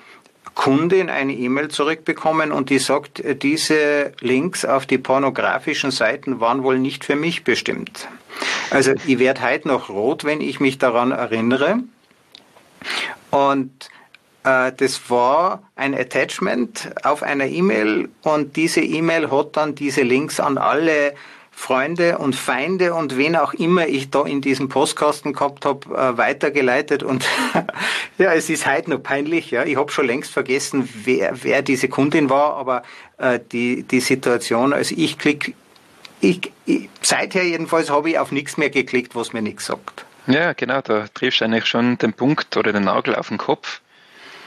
Kundin 0.59 1.09
eine 1.09 1.35
E-Mail 1.35 1.69
zurückbekommen 1.69 2.51
und 2.51 2.69
die 2.69 2.81
sagt, 2.81 3.21
äh, 3.21 3.37
diese 3.37 4.13
Links 4.21 4.65
auf 4.65 4.87
die 4.87 4.99
pornografischen 4.99 5.93
Seiten 5.93 6.41
waren 6.41 6.65
wohl 6.65 6.81
nicht 6.81 7.05
für 7.05 7.15
mich 7.15 7.45
bestimmt. 7.45 8.09
Also 8.71 8.93
ich 9.07 9.21
werde 9.21 9.41
heute 9.43 9.69
noch 9.69 9.89
rot, 9.89 10.25
wenn 10.25 10.41
ich 10.41 10.59
mich 10.59 10.77
daran 10.77 11.13
erinnere. 11.13 11.79
Und 13.31 13.89
äh, 14.43 14.73
das 14.77 15.09
war 15.09 15.63
ein 15.77 15.95
Attachment 15.95 16.91
auf 17.05 17.23
einer 17.23 17.47
E-Mail 17.47 18.09
und 18.23 18.57
diese 18.57 18.81
E-Mail 18.81 19.31
hat 19.31 19.57
dann 19.57 19.77
diese 19.77 20.03
Links 20.03 20.41
an 20.41 20.59
alle 20.59 21.15
Freunde 21.59 22.19
und 22.19 22.37
Feinde 22.37 22.95
und 22.95 23.17
wen 23.19 23.35
auch 23.35 23.53
immer 23.53 23.89
ich 23.89 24.11
da 24.11 24.23
in 24.23 24.41
diesem 24.41 24.69
Postkasten 24.69 25.33
gehabt 25.33 25.67
habe, 25.67 25.93
äh, 25.93 26.17
weitergeleitet. 26.17 27.03
Und 27.03 27.27
ja, 28.19 28.33
es 28.33 28.49
ist 28.49 28.65
heute 28.65 28.91
noch 28.91 29.03
peinlich. 29.03 29.51
Ja, 29.51 29.65
ich 29.65 29.77
habe 29.77 29.91
schon 29.91 30.07
längst 30.07 30.33
vergessen, 30.33 30.89
wer, 31.05 31.43
wer 31.43 31.63
diese 31.63 31.89
Kundin 31.89 32.31
war, 32.31 32.55
aber 32.55 32.85
äh, 33.19 33.41
die, 33.53 33.83
die 33.83 33.99
Situation, 33.99 34.73
also 34.73 34.95
ich 34.97 35.19
klicke, 35.19 35.53
ich, 36.21 36.53
ich, 36.65 36.89
seither 37.03 37.43
jedenfalls 37.43 37.91
habe 37.91 38.11
ich 38.11 38.19
auf 38.21 38.31
nichts 38.31 38.57
mehr 38.57 38.71
geklickt, 38.71 39.17
was 39.17 39.33
mir 39.33 39.43
nichts 39.43 39.67
sagt. 39.67 40.07
Ja, 40.29 40.53
genau, 40.53 40.81
da 40.81 41.09
triffst 41.13 41.41
du 41.41 41.45
eigentlich 41.45 41.67
schon 41.67 41.99
den 41.99 42.13
Punkt 42.13 42.57
oder 42.57 42.73
den 42.73 42.85
Nagel 42.85 43.17
auf 43.17 43.29
den 43.29 43.39
Kopf. 43.39 43.81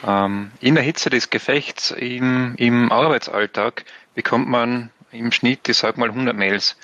Ähm, 0.07 0.51
in 0.61 0.75
der 0.75 0.83
Hitze 0.83 1.09
des 1.09 1.29
Gefechts 1.29 1.91
im, 1.91 2.55
im 2.55 2.89
Arbeitsalltag 2.89 3.83
bekommt 4.15 4.47
man 4.47 4.91
im 5.11 5.33
Schnitt, 5.33 5.67
ich 5.67 5.77
sag 5.77 5.97
mal, 5.97 6.09
100 6.09 6.35
Mails. 6.35 6.77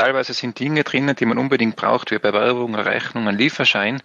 Teilweise 0.00 0.32
sind 0.32 0.58
Dinge 0.58 0.82
drinnen, 0.82 1.14
die 1.14 1.26
man 1.26 1.36
unbedingt 1.36 1.76
braucht, 1.76 2.10
wie 2.10 2.18
Bewerbung, 2.18 2.74
Rechnung, 2.74 3.28
ein 3.28 3.36
Lieferschein. 3.36 4.00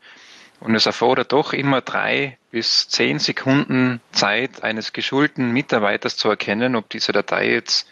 Und 0.59 0.75
es 0.75 0.87
erfordert 0.87 1.31
doch 1.31 1.53
immer 1.53 1.79
drei 1.79 2.37
bis 2.51 2.89
zehn 2.89 3.17
Sekunden 3.17 4.01
Zeit 4.11 4.61
eines 4.61 4.91
geschulten 4.91 5.51
Mitarbeiters 5.51 6.17
zu 6.17 6.27
erkennen, 6.27 6.75
ob 6.75 6.89
diese 6.89 7.13
Datei 7.13 7.49
jetzt 7.49 7.87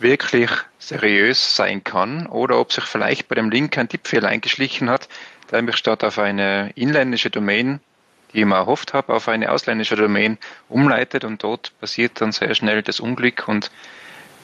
wirklich 0.00 0.50
seriös 0.78 1.56
sein 1.56 1.82
kann 1.82 2.26
oder 2.26 2.60
ob 2.60 2.74
sich 2.74 2.84
vielleicht 2.84 3.26
bei 3.28 3.36
dem 3.36 3.50
Link 3.50 3.78
ein 3.78 3.88
Tippfehler 3.88 4.28
eingeschlichen 4.28 4.90
hat, 4.90 5.08
der 5.50 5.62
mich 5.62 5.78
statt 5.78 6.04
auf 6.04 6.18
eine 6.18 6.72
inländische 6.74 7.30
Domain 7.30 7.80
die 8.32 8.40
ich 8.40 8.46
mir 8.46 8.56
erhofft 8.56 8.94
habe, 8.94 9.12
auf 9.12 9.28
eine 9.28 9.50
ausländische 9.50 9.96
Domain 9.96 10.38
umleitet 10.68 11.24
und 11.24 11.42
dort 11.42 11.72
passiert 11.80 12.20
dann 12.20 12.32
sehr 12.32 12.54
schnell 12.54 12.82
das 12.82 13.00
Unglück 13.00 13.48
und 13.48 13.70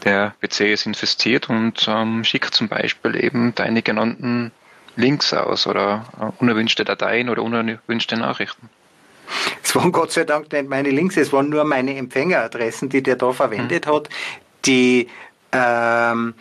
der 0.07 0.35
PC 0.41 0.61
ist 0.61 0.87
infiziert 0.87 1.51
und 1.51 1.87
ähm, 1.89 2.25
schickt 2.25 2.55
zum 2.55 2.69
Beispiel 2.69 3.23
eben 3.23 3.55
deine 3.55 3.83
genannten 3.83 4.53
Links 4.97 5.35
aus 5.35 5.67
oder 5.67 6.33
unerwünschte 6.39 6.85
Dateien 6.85 7.29
oder 7.29 7.43
unerwünschte 7.43 8.17
Nachrichten. 8.17 8.71
Es 9.63 9.75
waren 9.75 9.93
Gott 9.93 10.13
sei 10.13 10.25
Dank 10.25 10.51
nicht 10.53 10.69
meine 10.69 10.91
Links, 10.91 11.17
es 11.17 11.33
waren 11.33 11.51
nur 11.51 11.65
meine 11.65 11.97
Empfängeradressen, 11.97 12.89
die 12.89 13.03
der 13.03 13.17
da 13.17 13.33
verwendet 13.33 13.87
mhm. 13.87 13.91
hat, 13.91 14.09
die 14.65 15.09
ähm, 15.53 16.35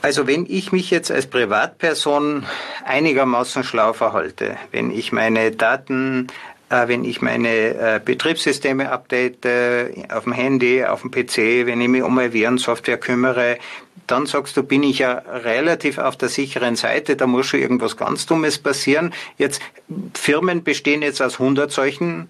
also 0.00 0.26
wenn 0.26 0.46
ich 0.48 0.70
mich 0.70 0.90
jetzt 0.90 1.10
als 1.10 1.26
Privatperson 1.26 2.46
einigermaßen 2.84 3.64
schlau 3.64 3.92
verhalte, 3.92 4.56
wenn 4.70 4.90
ich 4.90 5.12
meine 5.12 5.50
Daten, 5.50 6.28
äh, 6.28 6.57
wenn 6.70 7.04
ich 7.04 7.22
meine 7.22 7.48
äh, 7.48 8.00
Betriebssysteme 8.04 8.90
update 8.90 9.44
äh, 9.46 10.04
auf 10.10 10.24
dem 10.24 10.32
Handy, 10.32 10.84
auf 10.84 11.02
dem 11.02 11.10
PC, 11.10 11.66
wenn 11.66 11.80
ich 11.80 11.88
mich 11.88 12.02
um 12.02 12.14
meine 12.14 12.32
Virensoftware 12.32 12.98
kümmere, 12.98 13.58
dann 14.06 14.26
sagst 14.26 14.56
du, 14.56 14.62
bin 14.62 14.82
ich 14.82 15.00
ja 15.00 15.22
relativ 15.44 15.98
auf 15.98 16.16
der 16.16 16.28
sicheren 16.28 16.76
Seite, 16.76 17.16
da 17.16 17.26
muss 17.26 17.46
schon 17.46 17.60
irgendwas 17.60 17.96
ganz 17.96 18.26
Dummes 18.26 18.58
passieren. 18.58 19.12
Jetzt, 19.36 19.62
Firmen 20.14 20.64
bestehen 20.64 21.02
jetzt 21.02 21.22
aus 21.22 21.34
100 21.34 21.70
solchen 21.70 22.28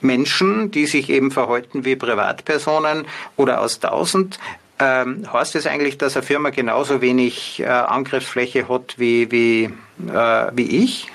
Menschen, 0.00 0.70
die 0.70 0.86
sich 0.86 1.10
eben 1.10 1.30
verhalten 1.30 1.84
wie 1.84 1.96
Privatpersonen 1.96 3.06
oder 3.36 3.60
aus 3.60 3.82
1000. 3.82 4.38
Ähm, 4.78 5.30
heißt 5.30 5.54
das 5.54 5.66
eigentlich, 5.66 5.98
dass 5.98 6.16
eine 6.16 6.24
Firma 6.24 6.48
genauso 6.50 7.02
wenig 7.02 7.60
äh, 7.60 7.66
Angriffsfläche 7.66 8.68
hat 8.68 8.94
wie, 8.98 9.30
wie, 9.30 9.64
äh, 10.08 10.46
wie 10.52 10.84
ich? 10.84 11.08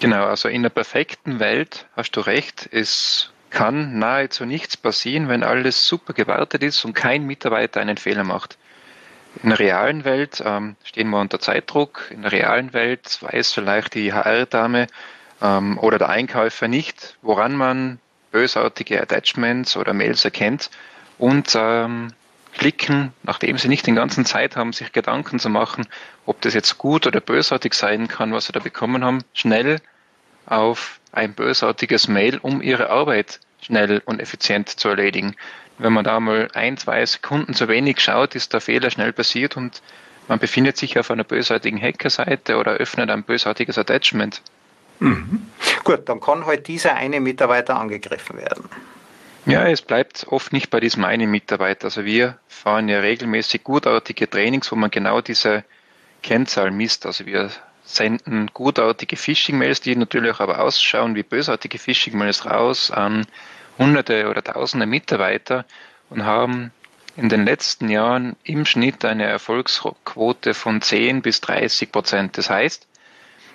Genau, 0.00 0.26
also 0.26 0.48
in 0.48 0.62
der 0.62 0.70
perfekten 0.70 1.40
Welt 1.40 1.86
hast 1.96 2.12
du 2.12 2.20
recht, 2.20 2.68
es 2.70 3.32
kann 3.50 3.98
nahezu 3.98 4.44
nichts 4.44 4.76
passieren, 4.76 5.28
wenn 5.28 5.42
alles 5.42 5.88
super 5.88 6.12
gewartet 6.12 6.62
ist 6.62 6.84
und 6.84 6.94
kein 6.94 7.26
Mitarbeiter 7.26 7.80
einen 7.80 7.96
Fehler 7.96 8.24
macht. 8.24 8.58
In 9.42 9.50
der 9.50 9.58
realen 9.58 10.04
Welt 10.04 10.42
ähm, 10.44 10.76
stehen 10.84 11.10
wir 11.10 11.20
unter 11.20 11.40
Zeitdruck. 11.40 12.10
In 12.10 12.22
der 12.22 12.32
realen 12.32 12.72
Welt 12.72 13.18
weiß 13.22 13.52
vielleicht 13.52 13.94
die 13.94 14.12
HR-Dame 14.12 14.86
ähm, 15.42 15.78
oder 15.78 15.98
der 15.98 16.08
Einkäufer 16.08 16.68
nicht, 16.68 17.16
woran 17.22 17.54
man 17.54 17.98
bösartige 18.30 19.00
Attachments 19.00 19.76
oder 19.76 19.94
Mails 19.94 20.24
erkennt 20.24 20.70
und 21.18 21.54
ähm, 21.56 22.12
klicken, 22.54 23.12
nachdem 23.22 23.58
sie 23.58 23.68
nicht 23.68 23.86
den 23.86 23.94
ganzen 23.94 24.24
Zeit 24.24 24.56
haben, 24.56 24.72
sich 24.72 24.92
Gedanken 24.92 25.38
zu 25.38 25.48
machen, 25.48 25.86
ob 26.26 26.40
das 26.40 26.54
jetzt 26.54 26.78
gut 26.78 27.06
oder 27.06 27.20
bösartig 27.20 27.74
sein 27.74 28.08
kann, 28.08 28.32
was 28.32 28.46
sie 28.46 28.52
da 28.52 28.60
bekommen 28.60 29.04
haben, 29.04 29.22
schnell 29.32 29.80
auf 30.46 31.00
ein 31.12 31.34
bösartiges 31.34 32.08
Mail, 32.08 32.38
um 32.38 32.62
ihre 32.62 32.90
Arbeit 32.90 33.40
schnell 33.60 34.02
und 34.04 34.20
effizient 34.20 34.68
zu 34.68 34.88
erledigen. 34.88 35.36
Wenn 35.78 35.92
man 35.92 36.04
da 36.04 36.18
mal 36.20 36.48
ein, 36.54 36.76
zwei 36.76 37.04
Sekunden 37.06 37.54
zu 37.54 37.68
wenig 37.68 38.00
schaut, 38.00 38.34
ist 38.34 38.52
der 38.52 38.60
Fehler 38.60 38.90
schnell 38.90 39.12
passiert 39.12 39.56
und 39.56 39.82
man 40.26 40.38
befindet 40.38 40.76
sich 40.76 40.98
auf 40.98 41.10
einer 41.10 41.24
bösartigen 41.24 41.80
Hackerseite 41.80 42.56
oder 42.56 42.72
öffnet 42.72 43.10
ein 43.10 43.22
bösartiges 43.22 43.78
Attachment. 43.78 44.42
Mhm. 44.98 45.46
Gut, 45.84 46.08
dann 46.08 46.20
kann 46.20 46.44
halt 46.44 46.66
dieser 46.66 46.94
eine 46.96 47.20
Mitarbeiter 47.20 47.78
angegriffen 47.78 48.36
werden. 48.36 48.68
Ja, 49.48 49.66
es 49.66 49.80
bleibt 49.80 50.26
oft 50.28 50.52
nicht 50.52 50.68
bei 50.68 50.78
diesem 50.78 51.04
einen 51.06 51.30
Mitarbeiter. 51.30 51.86
Also 51.86 52.04
wir 52.04 52.38
fahren 52.48 52.86
ja 52.88 53.00
regelmäßig 53.00 53.64
gutartige 53.64 54.28
Trainings, 54.28 54.70
wo 54.70 54.76
man 54.76 54.90
genau 54.90 55.22
diese 55.22 55.64
Kennzahl 56.22 56.70
misst. 56.70 57.06
Also 57.06 57.24
wir 57.24 57.50
senden 57.82 58.50
gutartige 58.52 59.16
Phishing-Mails, 59.16 59.80
die 59.80 59.96
natürlich 59.96 60.38
aber 60.40 60.60
ausschauen 60.60 61.14
wie 61.14 61.22
bösartige 61.22 61.78
Phishing-Mails 61.78 62.44
raus 62.44 62.90
an 62.90 63.26
hunderte 63.78 64.28
oder 64.28 64.44
tausende 64.44 64.84
Mitarbeiter 64.84 65.64
und 66.10 66.26
haben 66.26 66.70
in 67.16 67.30
den 67.30 67.46
letzten 67.46 67.88
Jahren 67.88 68.36
im 68.44 68.66
Schnitt 68.66 69.02
eine 69.06 69.24
Erfolgsquote 69.24 70.52
von 70.52 70.82
10 70.82 71.22
bis 71.22 71.40
30 71.40 71.90
Prozent. 71.90 72.36
Das 72.36 72.50
heißt, 72.50 72.86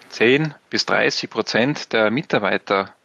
10 0.09 0.55
bis 0.71 0.87
30 0.87 1.29
Prozent 1.29 1.93
der 1.93 2.09
Mitarbeiter 2.09 2.95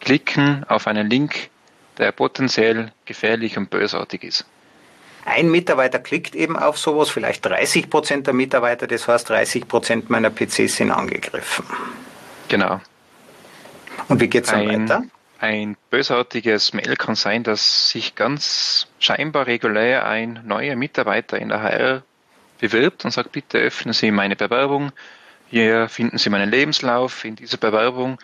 klicken 0.00 0.64
auf 0.64 0.88
einen 0.88 1.08
Link, 1.08 1.51
der 1.98 2.12
potenziell 2.12 2.92
gefährlich 3.04 3.56
und 3.56 3.70
bösartig 3.70 4.24
ist. 4.24 4.46
Ein 5.24 5.50
Mitarbeiter 5.50 6.00
klickt 6.00 6.34
eben 6.34 6.56
auf 6.56 6.78
sowas, 6.78 7.10
vielleicht 7.10 7.44
30 7.46 7.88
Prozent 7.90 8.26
der 8.26 8.34
Mitarbeiter, 8.34 8.86
das 8.86 9.06
heißt 9.06 9.28
30 9.28 9.68
Prozent 9.68 10.10
meiner 10.10 10.30
PCs 10.30 10.76
sind 10.76 10.90
angegriffen. 10.90 11.64
Genau. 12.48 12.80
Und 14.08 14.20
wie 14.20 14.28
geht 14.28 14.44
es 14.44 14.50
dann 14.50 14.68
weiter? 14.68 15.04
Ein 15.38 15.76
bösartiges 15.90 16.72
Mail 16.72 16.96
kann 16.96 17.14
sein, 17.14 17.42
dass 17.42 17.90
sich 17.90 18.14
ganz 18.14 18.86
scheinbar 18.98 19.46
regulär 19.46 20.06
ein 20.06 20.40
neuer 20.44 20.76
Mitarbeiter 20.76 21.38
in 21.38 21.48
der 21.48 21.62
HR 21.62 22.02
bewirbt 22.60 23.04
und 23.04 23.10
sagt, 23.10 23.32
bitte 23.32 23.58
öffnen 23.58 23.92
Sie 23.92 24.12
meine 24.12 24.36
Bewerbung. 24.36 24.92
Hier 25.50 25.88
finden 25.88 26.18
Sie 26.18 26.30
meinen 26.30 26.50
Lebenslauf. 26.50 27.24
In 27.24 27.34
dieser 27.34 27.58
Bewerbung 27.58 28.18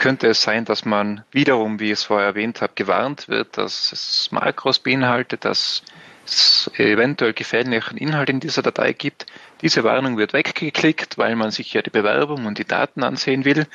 könnte 0.00 0.28
es 0.28 0.42
sein, 0.42 0.64
dass 0.64 0.84
man 0.84 1.24
wiederum, 1.30 1.78
wie 1.78 1.86
ich 1.86 1.92
es 1.92 2.04
vorher 2.04 2.28
erwähnt 2.28 2.62
habe, 2.62 2.72
gewarnt 2.74 3.28
wird, 3.28 3.58
dass 3.58 3.92
es 3.92 4.32
Makros 4.32 4.80
beinhaltet, 4.80 5.44
dass 5.44 5.82
es 6.26 6.70
eventuell 6.74 7.34
gefährlichen 7.34 7.98
Inhalt 7.98 8.30
in 8.30 8.40
dieser 8.40 8.62
Datei 8.62 8.92
gibt. 8.94 9.26
Diese 9.60 9.84
Warnung 9.84 10.16
wird 10.16 10.32
weggeklickt, 10.32 11.18
weil 11.18 11.36
man 11.36 11.50
sich 11.50 11.72
ja 11.74 11.82
die 11.82 11.90
Bewerbung 11.90 12.46
und 12.46 12.58
die 12.58 12.64
Daten 12.64 13.04
ansehen 13.04 13.44
will. 13.44 13.66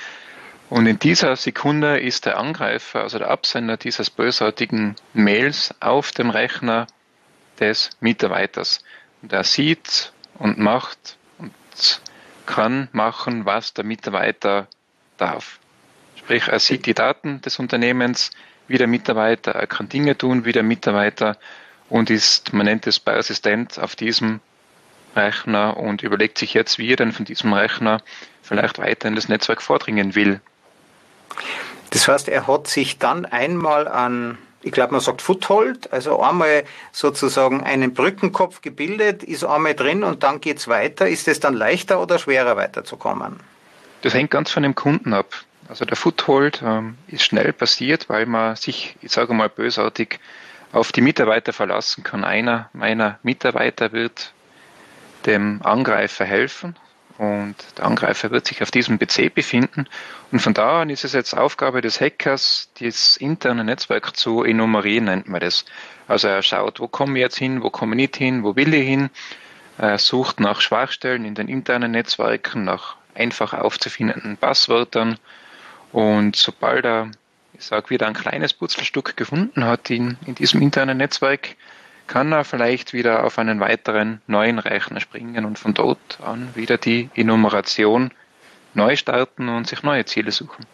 Und 0.69 0.87
in 0.87 0.97
dieser 0.97 1.35
Sekunde 1.35 1.99
ist 1.99 2.25
der 2.25 2.37
Angreifer, 2.37 3.01
also 3.01 3.19
der 3.19 3.29
Absender 3.29 3.77
dieses 3.77 4.09
bösartigen 4.09 4.95
Mails 5.13 5.75
auf 5.79 6.11
dem 6.11 6.31
Rechner 6.31 6.87
des 7.59 7.91
Mitarbeiters. 7.99 8.83
Und 9.21 9.31
er 9.31 9.43
sieht 9.43 10.11
und 10.39 10.57
macht 10.57 11.17
und 11.37 11.53
kann 12.47 12.89
machen, 12.93 13.45
was 13.45 13.75
der 13.75 13.85
Mitarbeiter 13.85 14.67
darf. 15.17 15.59
Sprich, 16.25 16.47
er 16.47 16.59
sieht 16.59 16.87
die 16.87 16.95
Daten 16.95 17.39
des 17.41 17.59
Unternehmens 17.59 18.31
wie 18.67 18.79
der 18.79 18.87
Mitarbeiter, 18.87 19.51
er 19.51 19.67
kann 19.67 19.89
Dinge 19.89 20.17
tun 20.17 20.43
wie 20.43 20.53
der 20.53 20.63
Mitarbeiter 20.63 21.37
und 21.87 22.09
ist, 22.09 22.51
man 22.51 22.65
nennt 22.65 22.87
es 22.87 22.99
Assistent 23.05 23.77
auf 23.77 23.95
diesem 23.95 24.39
Rechner 25.15 25.77
und 25.77 26.01
überlegt 26.01 26.39
sich 26.39 26.55
jetzt, 26.55 26.79
wie 26.79 26.89
er 26.89 26.95
dann 26.95 27.11
von 27.11 27.25
diesem 27.25 27.53
Rechner 27.53 28.01
vielleicht 28.41 28.79
weiter 28.79 29.07
in 29.07 29.13
das 29.13 29.29
Netzwerk 29.29 29.61
vordringen 29.61 30.15
will. 30.15 30.41
Das 31.91 32.07
heißt, 32.07 32.27
er 32.27 32.47
hat 32.47 32.65
sich 32.65 32.97
dann 32.97 33.27
einmal 33.27 33.87
an, 33.87 34.39
ich 34.63 34.71
glaube, 34.71 34.93
man 34.93 35.01
sagt 35.01 35.21
Foothold, 35.21 35.93
also 35.93 36.19
einmal 36.23 36.63
sozusagen 36.91 37.61
einen 37.61 37.93
Brückenkopf 37.93 38.61
gebildet, 38.61 39.21
ist 39.21 39.43
einmal 39.43 39.75
drin 39.75 40.03
und 40.03 40.23
dann 40.23 40.41
geht 40.41 40.57
es 40.57 40.67
weiter. 40.67 41.07
Ist 41.07 41.27
es 41.27 41.39
dann 41.39 41.53
leichter 41.53 42.01
oder 42.01 42.17
schwerer 42.17 42.57
weiterzukommen? 42.57 43.39
Das 44.01 44.15
hängt 44.15 44.31
ganz 44.31 44.49
von 44.49 44.63
dem 44.63 44.73
Kunden 44.73 45.13
ab. 45.13 45.44
Also 45.67 45.85
der 45.85 45.97
Foothold 45.97 46.61
ähm, 46.63 46.97
ist 47.07 47.23
schnell 47.23 47.51
passiert, 47.53 48.07
weil 48.09 48.25
man 48.25 48.55
sich, 48.55 48.95
ich 49.01 49.11
sage 49.11 49.33
mal 49.33 49.49
bösartig, 49.49 50.19
auf 50.71 50.91
die 50.91 51.01
Mitarbeiter 51.01 51.53
verlassen 51.53 52.03
kann. 52.03 52.23
Einer 52.23 52.69
meiner 52.73 53.19
Mitarbeiter 53.23 53.91
wird 53.91 54.33
dem 55.25 55.61
Angreifer 55.63 56.25
helfen 56.25 56.75
und 57.17 57.55
der 57.77 57.85
Angreifer 57.85 58.29
wird 58.31 58.45
sich 58.45 58.61
auf 58.61 58.71
diesem 58.71 58.99
PC 58.99 59.33
befinden. 59.33 59.87
Und 60.31 60.39
von 60.39 60.53
da 60.53 60.81
an 60.81 60.89
ist 60.89 61.05
es 61.05 61.13
jetzt 61.13 61.33
Aufgabe 61.33 61.81
des 61.81 62.01
Hackers, 62.01 62.69
das 62.79 63.17
interne 63.17 63.63
Netzwerk 63.63 64.15
zu 64.17 64.43
enumerieren, 64.43 65.05
nennt 65.05 65.29
man 65.29 65.39
das. 65.39 65.65
Also 66.07 66.27
er 66.27 66.43
schaut, 66.43 66.79
wo 66.79 66.87
komme 66.87 67.17
ich 67.17 67.21
jetzt 67.21 67.37
hin, 67.37 67.63
wo 67.63 67.69
komme 67.69 67.95
ich 67.95 68.01
nicht 68.01 68.17
hin, 68.17 68.43
wo 68.43 68.55
will 68.55 68.73
ich 68.73 68.85
hin. 68.87 69.09
Er 69.77 69.97
sucht 69.97 70.39
nach 70.39 70.61
Schwachstellen 70.61 71.25
in 71.25 71.35
den 71.35 71.47
internen 71.47 71.91
Netzwerken, 71.91 72.65
nach 72.65 72.97
einfach 73.13 73.53
aufzufindenden 73.53 74.37
Passwörtern 74.37 75.17
und 75.95 76.35
sobald 76.35 76.83
er, 76.83 77.09
ich 77.53 77.63
sage, 77.63 77.89
wieder 77.89 78.05
ein 78.05 78.13
kleines 78.13 78.53
Putzelstück 78.53 79.15
gefunden 79.15 79.63
hat 79.63 79.89
in, 79.89 80.17
in 80.25 80.35
diesem 80.35 80.61
internen 80.61 80.97
Netzwerk, 80.97 81.55
kann 82.05 82.33
er 82.33 82.43
vielleicht 82.43 82.91
wieder 82.91 83.23
auf 83.23 83.39
einen 83.39 83.61
weiteren 83.61 84.21
neuen 84.27 84.59
Rechner 84.59 84.99
springen 84.99 85.45
und 85.45 85.57
von 85.57 85.73
dort 85.73 86.19
an 86.21 86.49
wieder 86.53 86.77
die 86.77 87.09
Enumeration 87.15 88.11
neu 88.73 88.97
starten 88.97 89.47
und 89.47 89.67
sich 89.67 89.83
neue 89.83 90.03
Ziele 90.03 90.33
suchen. 90.33 90.65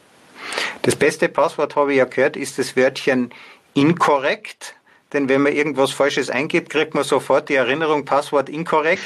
Das 0.81 0.95
beste 0.95 1.29
Passwort, 1.29 1.75
habe 1.75 1.91
ich 1.91 1.99
ja 1.99 2.05
gehört, 2.05 2.35
ist 2.35 2.57
das 2.57 2.75
Wörtchen 2.75 3.31
inkorrekt. 3.75 4.73
Denn 5.13 5.29
wenn 5.29 5.43
man 5.43 5.53
irgendwas 5.53 5.91
Falsches 5.91 6.31
eingibt, 6.31 6.71
kriegt 6.71 6.95
man 6.95 7.03
sofort 7.03 7.47
die 7.49 7.55
Erinnerung, 7.55 8.05
Passwort 8.05 8.49
inkorrekt. 8.49 9.03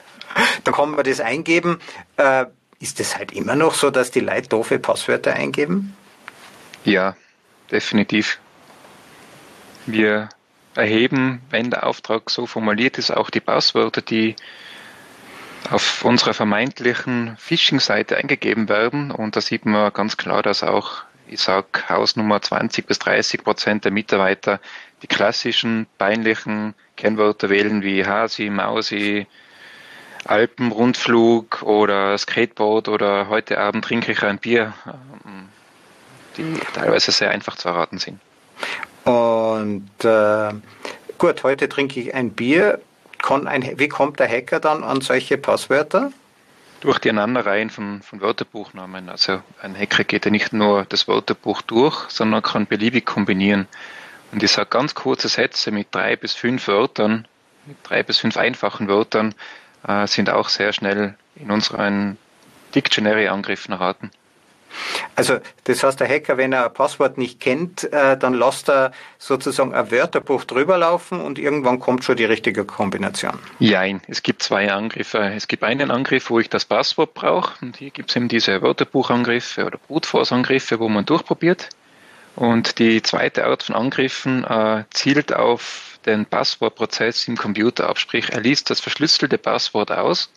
da 0.64 0.72
kann 0.72 0.90
man 0.90 1.04
das 1.04 1.20
eingeben. 1.20 1.78
Ist 2.80 3.00
es 3.00 3.16
halt 3.16 3.32
immer 3.32 3.56
noch 3.56 3.74
so, 3.74 3.90
dass 3.90 4.10
die 4.10 4.20
Leute 4.20 4.48
doofe 4.48 4.78
Passwörter 4.78 5.34
eingeben? 5.34 5.96
Ja, 6.84 7.16
definitiv. 7.70 8.38
Wir 9.86 10.28
erheben, 10.74 11.42
wenn 11.50 11.70
der 11.70 11.86
Auftrag 11.86 12.30
so 12.30 12.46
formuliert 12.46 12.98
ist, 12.98 13.10
auch 13.10 13.30
die 13.30 13.40
Passwörter, 13.40 14.00
die 14.00 14.36
auf 15.70 16.04
unserer 16.04 16.34
vermeintlichen 16.34 17.36
Phishing-Seite 17.38 18.16
eingegeben 18.16 18.68
werden. 18.68 19.10
Und 19.10 19.34
da 19.34 19.40
sieht 19.40 19.66
man 19.66 19.92
ganz 19.92 20.16
klar, 20.16 20.42
dass 20.42 20.62
auch, 20.62 21.02
ich 21.26 21.40
sag, 21.40 21.88
Hausnummer 21.88 22.40
20 22.40 22.86
bis 22.86 23.00
30 23.00 23.42
Prozent 23.42 23.84
der 23.84 23.92
Mitarbeiter 23.92 24.60
die 25.02 25.08
klassischen 25.08 25.86
peinlichen 25.98 26.74
Kennwörter 26.96 27.50
wählen 27.50 27.82
wie 27.82 28.06
Hasi, 28.06 28.50
Mausi, 28.50 29.26
Alpenrundflug 30.28 31.62
oder 31.62 32.16
Skateboard 32.16 32.88
oder 32.88 33.28
heute 33.28 33.58
Abend 33.58 33.84
trinke 33.84 34.12
ich 34.12 34.22
ein 34.22 34.38
Bier, 34.38 34.74
ähm, 34.86 35.48
die 36.36 36.60
teilweise 36.74 37.12
sehr 37.12 37.30
einfach 37.30 37.56
zu 37.56 37.68
erraten 37.68 37.98
sind. 37.98 38.20
Und 39.04 39.90
äh, 40.04 40.52
gut, 41.16 41.42
heute 41.42 41.68
trinke 41.68 42.00
ich 42.00 42.14
ein 42.14 42.30
Bier. 42.30 42.80
Ein, 43.28 43.78
wie 43.78 43.88
kommt 43.88 44.20
der 44.20 44.28
Hacker 44.28 44.60
dann 44.60 44.84
an 44.84 45.00
solche 45.00 45.38
Passwörter? 45.38 46.12
Durch 46.80 46.98
die 46.98 47.10
Aneinanderreihen 47.10 47.70
von, 47.70 48.02
von 48.02 48.20
Wörterbuchnamen. 48.20 49.08
Also 49.08 49.42
ein 49.60 49.76
Hacker 49.76 50.04
geht 50.04 50.24
ja 50.24 50.30
nicht 50.30 50.52
nur 50.52 50.84
das 50.88 51.08
Wörterbuch 51.08 51.62
durch, 51.62 52.08
sondern 52.10 52.42
kann 52.42 52.66
beliebig 52.66 53.06
kombinieren. 53.06 53.66
Und 54.30 54.42
ich 54.42 54.52
sage 54.52 54.68
ganz 54.68 54.94
kurze 54.94 55.28
Sätze 55.28 55.70
mit 55.70 55.88
drei 55.90 56.16
bis 56.16 56.34
fünf 56.34 56.68
Wörtern, 56.68 57.26
mit 57.66 57.78
drei 57.82 58.02
bis 58.02 58.18
fünf 58.18 58.36
einfachen 58.36 58.86
Wörtern, 58.88 59.34
äh, 59.88 60.06
sind 60.06 60.30
auch 60.30 60.48
sehr 60.48 60.72
schnell 60.72 61.14
in 61.34 61.50
unseren 61.50 62.18
Dictionary-Angriffen 62.74 63.72
erraten. 63.72 64.10
Also 65.16 65.38
das 65.64 65.82
heißt, 65.82 65.98
der 65.98 66.08
Hacker, 66.08 66.36
wenn 66.36 66.52
er 66.52 66.66
ein 66.66 66.74
Passwort 66.74 67.16
nicht 67.18 67.40
kennt, 67.40 67.90
äh, 67.92 68.16
dann 68.16 68.34
lässt 68.34 68.68
er 68.68 68.92
sozusagen 69.18 69.74
ein 69.74 69.90
Wörterbuch 69.90 70.44
drüber 70.44 70.76
laufen 70.78 71.20
und 71.20 71.38
irgendwann 71.38 71.80
kommt 71.80 72.04
schon 72.04 72.16
die 72.16 72.26
richtige 72.26 72.64
Kombination. 72.64 73.38
Nein, 73.58 74.02
es 74.08 74.22
gibt 74.22 74.42
zwei 74.42 74.70
Angriffe. 74.70 75.18
Es 75.34 75.48
gibt 75.48 75.64
einen 75.64 75.90
Angriff, 75.90 76.30
wo 76.30 76.38
ich 76.38 76.50
das 76.50 76.66
Passwort 76.66 77.14
brauche 77.14 77.64
und 77.64 77.78
hier 77.78 77.90
gibt 77.90 78.10
es 78.10 78.16
eben 78.16 78.28
diese 78.28 78.60
Wörterbuchangriffe 78.62 79.64
oder 79.64 79.78
Brute 79.78 80.08
Force 80.08 80.32
Angriffe, 80.32 80.78
wo 80.78 80.88
man 80.88 81.06
durchprobiert. 81.06 81.70
Und 82.36 82.78
die 82.78 83.02
zweite 83.02 83.46
Art 83.46 83.64
von 83.64 83.74
Angriffen 83.74 84.44
äh, 84.44 84.84
zielt 84.90 85.32
auf 85.32 85.87
den 86.08 86.26
Passwortprozess 86.26 87.28
im 87.28 87.36
Computer 87.36 87.88
ab. 87.88 87.98
Sprich, 87.98 88.30
er 88.30 88.40
liest 88.40 88.70
das 88.70 88.80
verschlüsselte 88.80 89.38
Passwort 89.38 89.92
aus. 89.92 90.30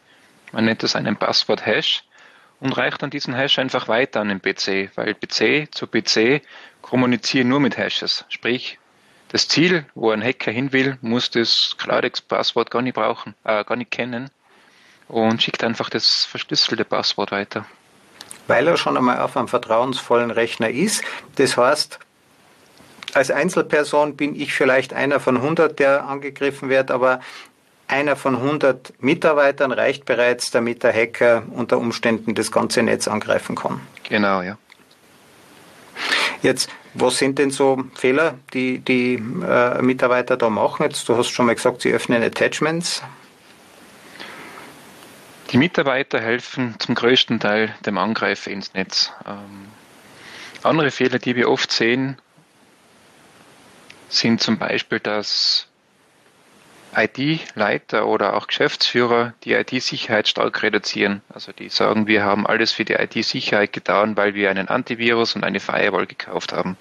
Man 0.51 0.65
nennt 0.65 0.83
das 0.83 0.95
einen 0.95 1.15
Passwort-Hash 1.15 2.03
und 2.59 2.77
reicht 2.77 3.01
dann 3.01 3.09
diesen 3.09 3.33
Hash 3.33 3.57
einfach 3.57 3.87
weiter 3.87 4.21
an 4.21 4.29
den 4.29 4.41
PC, 4.41 4.91
weil 4.95 5.15
PC 5.15 5.73
zu 5.73 5.87
PC 5.87 6.41
kommunizieren 6.81 7.47
nur 7.47 7.59
mit 7.59 7.77
Hashes. 7.77 8.25
Sprich, 8.29 8.77
das 9.29 9.47
Ziel, 9.47 9.85
wo 9.95 10.11
ein 10.11 10.21
Hacker 10.21 10.51
hin 10.51 10.73
will, 10.73 10.97
muss 11.01 11.31
das 11.31 11.75
Claudex-Passwort 11.77 12.69
gar 12.69 12.81
nicht 12.81 12.95
brauchen, 12.95 13.33
äh, 13.45 13.63
gar 13.63 13.77
nicht 13.77 13.91
kennen 13.91 14.29
und 15.07 15.41
schickt 15.41 15.63
einfach 15.63 15.89
das 15.89 16.25
verschlüsselte 16.25 16.85
Passwort 16.85 17.31
weiter 17.31 17.65
weil 18.47 18.67
er 18.67 18.75
schon 18.75 18.97
einmal 18.97 19.19
auf 19.19 19.37
einem 19.37 19.47
vertrauensvollen 19.47 20.29
Rechner 20.29 20.69
ist. 20.69 21.03
Das 21.35 21.55
heißt, 21.55 21.99
als 23.13 23.31
Einzelperson 23.31 24.15
bin 24.15 24.39
ich 24.39 24.53
vielleicht 24.53 24.93
einer 24.93 25.19
von 25.19 25.37
100, 25.37 25.79
der 25.79 26.05
angegriffen 26.05 26.69
wird, 26.69 26.91
aber 26.91 27.19
einer 27.87 28.15
von 28.15 28.35
100 28.35 28.93
Mitarbeitern 29.01 29.71
reicht 29.71 30.05
bereits, 30.05 30.49
damit 30.51 30.83
der 30.83 30.93
Hacker 30.93 31.43
unter 31.51 31.77
Umständen 31.77 32.35
das 32.35 32.51
ganze 32.51 32.81
Netz 32.83 33.07
angreifen 33.07 33.55
kann. 33.55 33.81
Genau, 34.07 34.41
ja. 34.41 34.57
Jetzt, 36.41 36.69
was 36.93 37.17
sind 37.17 37.37
denn 37.37 37.51
so 37.51 37.83
Fehler, 37.93 38.35
die 38.53 38.79
die 38.79 39.15
äh, 39.15 39.81
Mitarbeiter 39.81 40.37
da 40.37 40.49
machen? 40.49 40.83
Jetzt, 40.83 41.07
du 41.07 41.17
hast 41.17 41.29
schon 41.29 41.45
mal 41.45 41.55
gesagt, 41.55 41.81
sie 41.81 41.91
öffnen 41.91 42.23
Attachments. 42.23 43.03
Die 45.51 45.57
Mitarbeiter 45.57 46.19
helfen 46.21 46.75
zum 46.79 46.95
größten 46.95 47.41
Teil 47.41 47.75
dem 47.85 47.97
Angreifer 47.97 48.49
ins 48.49 48.73
Netz. 48.73 49.11
Ähm, 49.27 49.67
andere 50.63 50.91
Fehler, 50.91 51.19
die 51.19 51.35
wir 51.35 51.49
oft 51.49 51.71
sehen, 51.71 52.17
sind 54.11 54.41
zum 54.41 54.57
Beispiel, 54.57 54.99
dass 54.99 55.67
IT-Leiter 56.95 58.05
oder 58.05 58.35
auch 58.35 58.47
Geschäftsführer 58.47 59.33
die 59.45 59.53
IT-Sicherheit 59.53 60.27
stark 60.27 60.61
reduzieren. 60.61 61.21
Also 61.33 61.53
die 61.53 61.69
sagen, 61.69 62.07
wir 62.07 62.23
haben 62.23 62.45
alles 62.45 62.73
für 62.73 62.83
die 62.83 62.93
IT-Sicherheit 62.93 63.71
getan, 63.71 64.17
weil 64.17 64.33
wir 64.33 64.49
einen 64.49 64.67
Antivirus 64.67 65.35
und 65.35 65.45
eine 65.45 65.61
Firewall 65.61 66.05
gekauft 66.05 66.51
haben. 66.51 66.77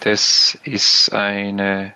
Das 0.00 0.58
ist 0.64 1.12
eine 1.14 1.94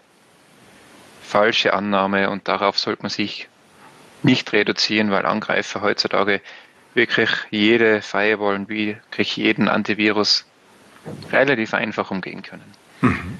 falsche 1.23 1.75
Annahme 1.75 2.31
und 2.31 2.49
darauf 2.49 2.79
sollte 2.79 3.03
man 3.03 3.11
sich 3.11 3.49
nicht 4.23 4.51
reduzieren, 4.53 5.11
weil 5.11 5.27
Angreifer 5.27 5.83
heutzutage 5.83 6.41
wirklich 6.95 7.31
jede 7.51 8.01
Firewall 8.01 8.55
und 8.55 8.69
wirklich 8.71 9.37
jeden 9.37 9.69
Antivirus 9.69 10.47
relativ 11.31 11.75
einfach 11.75 12.11
umgehen 12.11 12.43
können. 12.43 12.73
Mhm. 13.03 13.39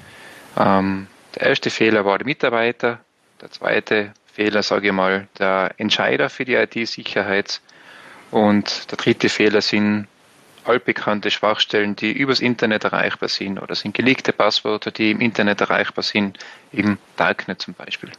Ähm, 0.57 1.07
der 1.35 1.47
erste 1.47 1.69
Fehler 1.69 2.05
war 2.05 2.17
der 2.17 2.25
Mitarbeiter, 2.25 2.99
der 3.41 3.51
zweite 3.51 4.13
Fehler, 4.33 4.63
sage 4.63 4.87
ich 4.87 4.93
mal, 4.93 5.27
der 5.37 5.71
Entscheider 5.77 6.29
für 6.29 6.45
die 6.45 6.55
IT-Sicherheit 6.55 7.61
und 8.31 8.91
der 8.91 8.97
dritte 8.97 9.29
Fehler 9.29 9.61
sind 9.61 10.07
altbekannte 10.65 11.31
Schwachstellen, 11.31 11.95
die 11.95 12.11
übers 12.11 12.39
Internet 12.39 12.83
erreichbar 12.83 13.29
sind 13.29 13.59
oder 13.59 13.75
sind 13.75 13.95
geleakte 13.95 14.33
Passwörter, 14.33 14.91
die 14.91 15.11
im 15.11 15.21
Internet 15.21 15.61
erreichbar 15.61 16.03
sind, 16.03 16.37
im 16.71 16.97
Darknet 17.17 17.61
zum 17.61 17.73
Beispiel. 17.73 18.11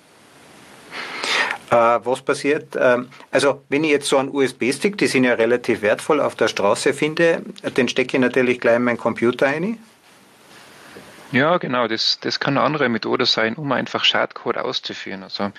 Äh, 1.70 1.74
was 1.76 2.22
passiert? 2.22 2.76
Ähm, 2.78 3.08
also 3.30 3.62
wenn 3.68 3.84
ich 3.84 3.90
jetzt 3.90 4.08
so 4.08 4.18
einen 4.18 4.30
USB-Stick, 4.30 4.98
die 4.98 5.06
sind 5.06 5.24
ja 5.24 5.34
relativ 5.34 5.82
wertvoll, 5.82 6.20
auf 6.20 6.34
der 6.34 6.48
Straße 6.48 6.92
finde, 6.92 7.42
den 7.76 7.88
stecke 7.88 8.16
ich 8.16 8.20
natürlich 8.20 8.60
gleich 8.60 8.76
in 8.76 8.84
meinen 8.84 8.98
Computer 8.98 9.46
ein. 9.46 9.78
Ja, 11.32 11.58
genau. 11.58 11.86
Das, 11.86 12.18
das 12.20 12.40
kann 12.40 12.56
eine 12.56 12.66
andere 12.66 12.88
Methode 12.88 13.26
sein, 13.26 13.54
um 13.54 13.70
einfach 13.72 14.04
Schadcode 14.04 14.58
auszuführen. 14.58 15.22
Also 15.22 15.52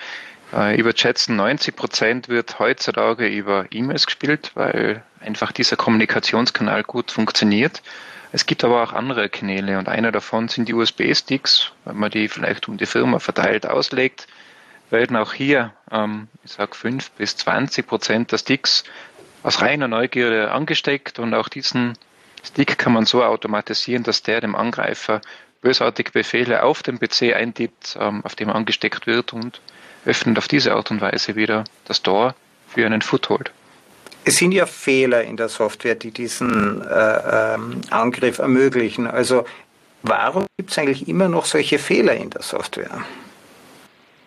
äh, 0.52 0.78
über 0.78 0.92
schätzen 0.94 1.36
90 1.36 1.74
Prozent 1.74 2.28
wird 2.28 2.58
heutzutage 2.58 3.26
über 3.26 3.66
E-Mails 3.70 4.06
gespielt, 4.06 4.52
weil 4.54 5.02
einfach 5.20 5.52
dieser 5.52 5.76
Kommunikationskanal 5.76 6.82
gut 6.82 7.10
funktioniert. 7.10 7.82
Es 8.32 8.46
gibt 8.46 8.64
aber 8.64 8.82
auch 8.82 8.92
andere 8.92 9.28
Kanäle 9.28 9.78
und 9.78 9.88
einer 9.88 10.12
davon 10.12 10.48
sind 10.48 10.68
die 10.68 10.74
USB-Sticks, 10.74 11.72
wenn 11.84 11.96
man 11.98 12.10
die 12.10 12.28
vielleicht 12.28 12.68
um 12.68 12.78
die 12.78 12.86
Firma 12.86 13.18
verteilt 13.18 13.66
auslegt 13.66 14.26
werden 14.92 15.16
auch 15.16 15.32
hier, 15.32 15.72
ähm, 15.90 16.28
ich 16.44 16.52
sage 16.52 16.76
5 16.76 17.10
bis 17.12 17.36
20 17.38 17.86
Prozent 17.86 18.30
der 18.30 18.38
Sticks 18.38 18.84
aus 19.42 19.60
reiner 19.60 19.88
Neugierde 19.88 20.52
angesteckt 20.52 21.18
und 21.18 21.34
auch 21.34 21.48
diesen 21.48 21.94
Stick 22.44 22.78
kann 22.78 22.92
man 22.92 23.06
so 23.06 23.24
automatisieren, 23.24 24.04
dass 24.04 24.22
der 24.22 24.40
dem 24.40 24.54
Angreifer 24.54 25.20
bösartige 25.62 26.10
Befehle 26.10 26.62
auf 26.62 26.82
dem 26.82 26.98
PC 26.98 27.34
eintippt, 27.34 27.96
ähm, 27.98 28.22
auf 28.24 28.34
dem 28.34 28.50
angesteckt 28.50 29.06
wird 29.06 29.32
und 29.32 29.60
öffnet 30.04 30.36
auf 30.36 30.48
diese 30.48 30.74
Art 30.74 30.90
und 30.90 31.00
Weise 31.00 31.36
wieder 31.36 31.64
das 31.86 32.02
Tor 32.02 32.34
für 32.68 32.84
einen 32.84 33.00
Foothold. 33.00 33.52
Es 34.24 34.36
sind 34.36 34.52
ja 34.52 34.66
Fehler 34.66 35.24
in 35.24 35.36
der 35.36 35.48
Software, 35.48 35.94
die 35.94 36.10
diesen 36.10 36.82
äh, 36.82 37.54
ähm, 37.54 37.80
Angriff 37.90 38.38
ermöglichen. 38.38 39.06
Also 39.06 39.44
warum 40.02 40.46
gibt 40.58 40.70
es 40.70 40.78
eigentlich 40.78 41.08
immer 41.08 41.28
noch 41.28 41.44
solche 41.44 41.78
Fehler 41.78 42.14
in 42.14 42.30
der 42.30 42.42
Software? 42.42 43.04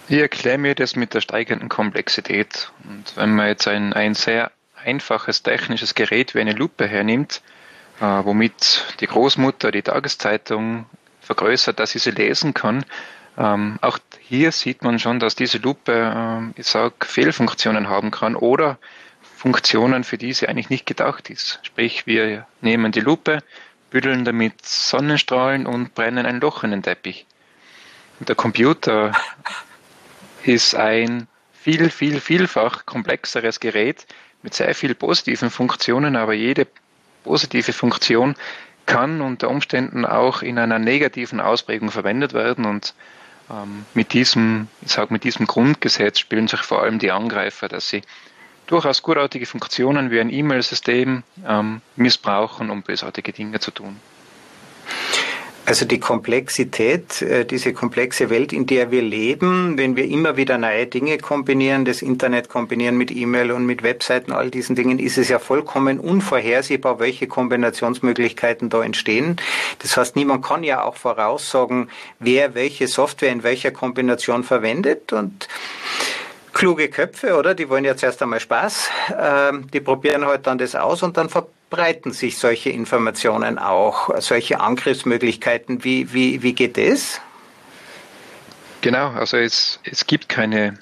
Ich 0.07 0.19
erkläre 0.19 0.57
mir 0.57 0.75
das 0.75 0.95
mit 0.95 1.13
der 1.13 1.21
steigenden 1.21 1.69
Komplexität. 1.69 2.71
Und 2.83 3.15
wenn 3.15 3.35
man 3.35 3.47
jetzt 3.47 3.67
ein, 3.67 3.93
ein 3.93 4.15
sehr 4.15 4.51
einfaches 4.83 5.43
technisches 5.43 5.95
Gerät 5.95 6.35
wie 6.35 6.41
eine 6.41 6.53
Lupe 6.53 6.87
hernimmt, 6.87 7.41
äh, 7.99 8.03
womit 8.03 8.85
die 8.99 9.07
Großmutter 9.07 9.71
die 9.71 9.81
Tageszeitung 9.81 10.85
vergrößert, 11.25 11.79
dass 11.79 11.91
sie 11.91 11.99
sie 11.99 12.11
lesen 12.11 12.53
kann, 12.53 12.85
ähm, 13.37 13.77
auch 13.81 13.99
hier 14.19 14.51
sieht 14.51 14.81
man 14.81 14.99
schon, 14.99 15.19
dass 15.19 15.35
diese 15.35 15.57
Lupe, 15.57 15.91
äh, 15.91 16.59
ich 16.59 16.67
sag, 16.67 17.05
Fehlfunktionen 17.05 17.89
haben 17.89 18.11
kann 18.11 18.35
oder 18.35 18.77
Funktionen, 19.21 20.03
für 20.03 20.17
die 20.17 20.33
sie 20.33 20.47
eigentlich 20.47 20.69
nicht 20.69 20.85
gedacht 20.85 21.29
ist. 21.29 21.59
Sprich, 21.63 22.07
wir 22.07 22.47
nehmen 22.61 22.91
die 22.91 23.01
Lupe, 23.01 23.39
büdeln 23.89 24.25
damit 24.25 24.65
Sonnenstrahlen 24.65 25.65
und 25.67 25.93
brennen 25.93 26.25
ein 26.25 26.39
Loch 26.39 26.63
in 26.63 26.71
den 26.71 26.83
Teppich. 26.83 27.25
Und 28.19 28.29
der 28.29 28.35
Computer 28.35 29.11
ist 30.43 30.75
ein 30.75 31.27
viel, 31.53 31.89
viel, 31.89 32.21
vielfach 32.21 32.85
komplexeres 32.85 33.59
Gerät 33.59 34.05
mit 34.43 34.53
sehr 34.53 34.73
vielen 34.75 34.95
positiven 34.95 35.49
Funktionen, 35.49 36.15
aber 36.15 36.33
jede 36.33 36.67
positive 37.23 37.73
Funktion 37.73 38.35
kann 38.85 39.21
unter 39.21 39.49
Umständen 39.49 40.05
auch 40.05 40.41
in 40.41 40.59
einer 40.59 40.79
negativen 40.79 41.39
Ausprägung 41.39 41.91
verwendet 41.91 42.33
werden 42.33 42.65
und 42.65 42.93
ähm, 43.49 43.85
mit 43.93 44.13
diesem, 44.13 44.67
ich 44.81 44.91
sage 44.91 45.13
mit 45.13 45.23
diesem 45.23 45.47
Grundgesetz 45.47 46.19
spielen 46.19 46.47
sich 46.47 46.61
vor 46.61 46.81
allem 46.81 46.99
die 46.99 47.11
Angreifer, 47.11 47.67
dass 47.67 47.89
sie 47.89 48.01
durchaus 48.67 49.03
gutartige 49.03 49.45
Funktionen 49.45 50.11
wie 50.11 50.19
ein 50.19 50.31
E-Mail-System 50.31 51.23
ähm, 51.47 51.81
missbrauchen, 51.95 52.69
um 52.69 52.81
bösartige 52.81 53.31
Dinge 53.31 53.59
zu 53.59 53.71
tun. 53.71 53.99
Also 55.67 55.85
die 55.85 55.99
Komplexität, 55.99 57.23
äh, 57.23 57.43
diese 57.43 57.73
komplexe 57.73 58.29
Welt, 58.29 58.53
in 58.53 58.67
der 58.67 58.91
wir 58.91 59.01
leben, 59.01 59.79
wenn 59.79 59.95
wir 59.95 60.05
immer 60.05 60.37
wieder 60.37 60.59
neue 60.59 60.85
Dinge 60.85 61.17
kombinieren, 61.17 61.85
das 61.85 62.03
Internet 62.03 62.49
kombinieren 62.49 62.97
mit 62.97 63.09
E-Mail 63.09 63.51
und 63.51 63.65
mit 63.65 63.81
Webseiten, 63.81 64.31
all 64.31 64.51
diesen 64.51 64.75
Dingen, 64.75 64.99
ist 64.99 65.17
es 65.17 65.27
ja 65.27 65.39
vollkommen 65.39 65.99
unvorhersehbar, 65.99 66.99
welche 66.99 67.25
Kombinationsmöglichkeiten 67.25 68.69
da 68.69 68.83
entstehen. 68.83 69.37
Das 69.79 69.97
heißt, 69.97 70.15
niemand 70.15 70.45
kann 70.45 70.63
ja 70.63 70.83
auch 70.83 70.97
voraussagen, 70.97 71.89
wer 72.19 72.53
welche 72.53 72.87
Software 72.87 73.31
in 73.31 73.41
welcher 73.41 73.71
Kombination 73.71 74.43
verwendet 74.43 75.13
und 75.13 75.47
kluge 76.53 76.89
Köpfe, 76.89 77.37
oder? 77.37 77.55
Die 77.55 77.69
wollen 77.69 77.85
ja 77.85 77.97
zuerst 77.97 78.21
einmal 78.21 78.39
Spaß. 78.39 78.89
Ähm, 79.19 79.67
die 79.73 79.79
probieren 79.79 80.25
halt 80.25 80.45
dann 80.45 80.59
das 80.59 80.75
aus 80.75 81.01
und 81.01 81.17
dann 81.17 81.29
verbreiten 81.69 82.11
sich 82.11 82.37
solche 82.37 82.69
Informationen 82.69 83.57
auch, 83.57 84.09
solche 84.19 84.59
Angriffsmöglichkeiten. 84.59 85.83
Wie, 85.83 86.13
wie, 86.13 86.41
wie 86.41 86.53
geht 86.53 86.77
das? 86.77 87.19
Genau, 88.81 89.09
also 89.09 89.37
es, 89.37 89.79
es 89.83 90.05
gibt 90.05 90.29
keine 90.29 90.77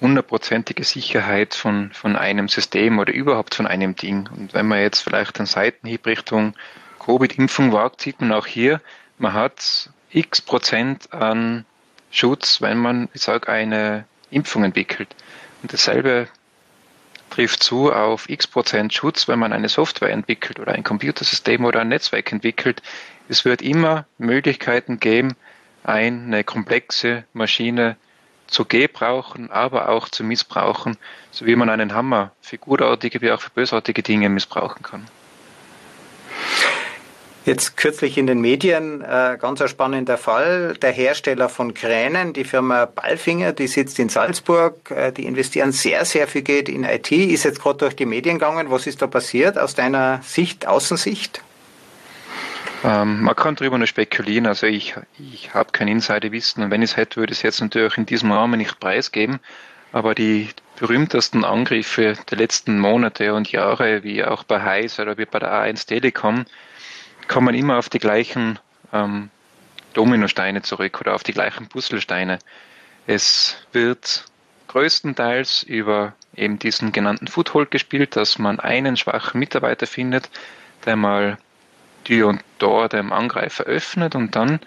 hundertprozentige 0.00 0.84
Sicherheit 0.84 1.54
von, 1.54 1.90
von 1.92 2.14
einem 2.14 2.48
System 2.48 2.98
oder 2.98 3.12
überhaupt 3.12 3.54
von 3.54 3.66
einem 3.66 3.96
Ding. 3.96 4.28
Und 4.36 4.54
wenn 4.54 4.66
man 4.66 4.80
jetzt 4.80 5.00
vielleicht 5.00 5.38
einen 5.38 5.46
Seitenhieb 5.46 6.06
Richtung 6.06 6.54
Covid-Impfung 7.04 7.72
wagt, 7.72 8.02
sieht 8.02 8.20
man 8.20 8.32
auch 8.32 8.46
hier, 8.46 8.80
man 9.18 9.32
hat 9.32 9.90
x 10.10 10.40
Prozent 10.40 11.12
an 11.12 11.64
Schutz, 12.10 12.60
wenn 12.60 12.78
man, 12.78 13.08
ich 13.12 13.22
sage, 13.22 13.48
eine 13.48 14.04
Impfung 14.30 14.62
entwickelt. 14.62 15.08
Und 15.62 15.72
dasselbe 15.72 16.28
trifft 17.30 17.62
zu 17.62 17.92
auf 17.92 18.28
x 18.28 18.46
Prozent 18.46 18.92
Schutz, 18.92 19.28
wenn 19.28 19.38
man 19.38 19.52
eine 19.52 19.68
Software 19.68 20.10
entwickelt 20.10 20.58
oder 20.60 20.72
ein 20.72 20.84
Computersystem 20.84 21.64
oder 21.64 21.80
ein 21.80 21.88
Netzwerk 21.88 22.32
entwickelt. 22.32 22.82
Es 23.28 23.44
wird 23.44 23.62
immer 23.62 24.06
Möglichkeiten 24.18 25.00
geben, 25.00 25.36
eine 25.84 26.44
komplexe 26.44 27.24
Maschine 27.32 27.96
zu 28.46 28.64
gebrauchen, 28.64 29.50
aber 29.50 29.88
auch 29.88 30.08
zu 30.08 30.24
missbrauchen, 30.24 30.96
so 31.30 31.46
wie 31.46 31.56
man 31.56 31.70
einen 31.70 31.94
Hammer 31.94 32.32
für 32.40 32.58
gutartige 32.58 33.20
wie 33.20 33.30
auch 33.30 33.40
für 33.40 33.50
bösartige 33.50 34.02
Dinge 34.02 34.28
missbrauchen 34.28 34.82
kann. 34.82 35.06
Jetzt 37.48 37.78
kürzlich 37.78 38.18
in 38.18 38.26
den 38.26 38.42
Medien 38.42 39.00
äh, 39.00 39.38
ganz 39.40 39.62
ein 39.62 39.68
spannender 39.68 40.18
Fall. 40.18 40.74
Der 40.82 40.92
Hersteller 40.92 41.48
von 41.48 41.72
Kränen, 41.72 42.34
die 42.34 42.44
Firma 42.44 42.84
Ballfinger, 42.84 43.54
die 43.54 43.68
sitzt 43.68 43.98
in 43.98 44.10
Salzburg, 44.10 44.90
äh, 44.90 45.12
die 45.12 45.24
investieren 45.24 45.72
sehr, 45.72 46.04
sehr 46.04 46.28
viel 46.28 46.42
Geld 46.42 46.68
in 46.68 46.84
IT, 46.84 47.10
ist 47.10 47.44
jetzt 47.44 47.62
gerade 47.62 47.78
durch 47.78 47.96
die 47.96 48.04
Medien 48.04 48.38
gegangen. 48.38 48.70
Was 48.70 48.86
ist 48.86 49.00
da 49.00 49.06
passiert 49.06 49.56
aus 49.56 49.74
deiner 49.74 50.20
Sicht, 50.22 50.66
Außensicht? 50.66 51.40
Ähm, 52.84 53.22
man 53.22 53.34
kann 53.34 53.54
darüber 53.54 53.78
nur 53.78 53.86
spekulieren. 53.86 54.46
Also 54.46 54.66
ich, 54.66 54.96
ich 55.18 55.54
habe 55.54 55.72
kein 55.72 55.88
Insiderwissen 55.88 56.62
und 56.62 56.70
wenn 56.70 56.82
ich 56.82 56.90
es 56.90 56.96
hätte, 56.98 57.16
würde 57.16 57.32
ich 57.32 57.38
es 57.38 57.42
jetzt 57.44 57.62
natürlich 57.62 57.96
in 57.96 58.04
diesem 58.04 58.30
Rahmen 58.30 58.58
nicht 58.58 58.78
preisgeben. 58.78 59.40
Aber 59.90 60.14
die 60.14 60.50
berühmtesten 60.78 61.46
Angriffe 61.46 62.12
der 62.30 62.36
letzten 62.36 62.78
Monate 62.78 63.32
und 63.32 63.50
Jahre, 63.50 64.02
wie 64.04 64.22
auch 64.22 64.44
bei 64.44 64.62
Heiß 64.62 65.00
oder 65.00 65.16
wie 65.16 65.24
bei 65.24 65.38
der 65.38 65.50
A1 65.50 65.86
Telekom, 65.86 66.44
kommen 67.28 67.54
immer 67.54 67.78
auf 67.78 67.88
die 67.88 67.98
gleichen 67.98 68.58
ähm, 68.92 69.30
Dominosteine 69.92 70.62
zurück 70.62 71.00
oder 71.00 71.14
auf 71.14 71.22
die 71.22 71.32
gleichen 71.32 71.68
Puzzlesteine. 71.68 72.38
Es 73.06 73.56
wird 73.72 74.24
größtenteils 74.68 75.62
über 75.62 76.14
eben 76.34 76.58
diesen 76.58 76.92
genannten 76.92 77.26
Foothold 77.26 77.70
gespielt, 77.70 78.16
dass 78.16 78.38
man 78.38 78.60
einen 78.60 78.96
schwachen 78.96 79.38
Mitarbeiter 79.38 79.86
findet, 79.86 80.30
der 80.84 80.96
mal 80.96 81.38
Tür 82.04 82.28
und 82.28 82.42
Tor 82.58 82.88
dem 82.88 83.12
Angreifer 83.12 83.64
öffnet 83.64 84.14
und 84.14 84.36
dann 84.36 84.60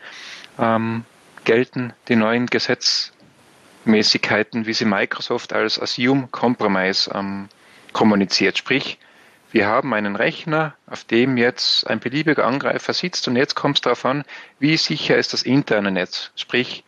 ähm, 0.60 1.06
gelten 1.44 1.94
die 2.08 2.16
neuen 2.16 2.46
Gesetzmäßigkeiten, 2.48 4.66
wie 4.66 4.74
sie 4.74 4.86
Microsoft 4.86 5.54
als 5.54 5.80
Assume 5.82 6.28
Compromise 6.32 7.12
ähm, 7.14 7.50
kommuniziert. 7.94 8.58
Sprich, 8.58 8.98
wir 9.52 9.68
haben 9.68 9.94
einen 9.94 10.16
Rechner, 10.16 10.76
auf 10.88 11.04
dem 11.04 11.38
jetzt 11.38 11.86
ein 11.88 12.00
beliebiger 12.00 12.46
Angreifer 12.46 12.94
sitzt 12.94 13.28
und 13.28 13.36
jetzt 13.36 13.56
kommt 13.56 13.78
es 13.78 13.82
darauf 13.82 14.06
an, 14.06 14.24
wie 14.60 14.78
sicher 14.78 15.18
ist 15.18 15.34
das 15.34 15.44
interne 15.44 15.92
Netz. 15.92 16.32
Sprich, 16.36 16.84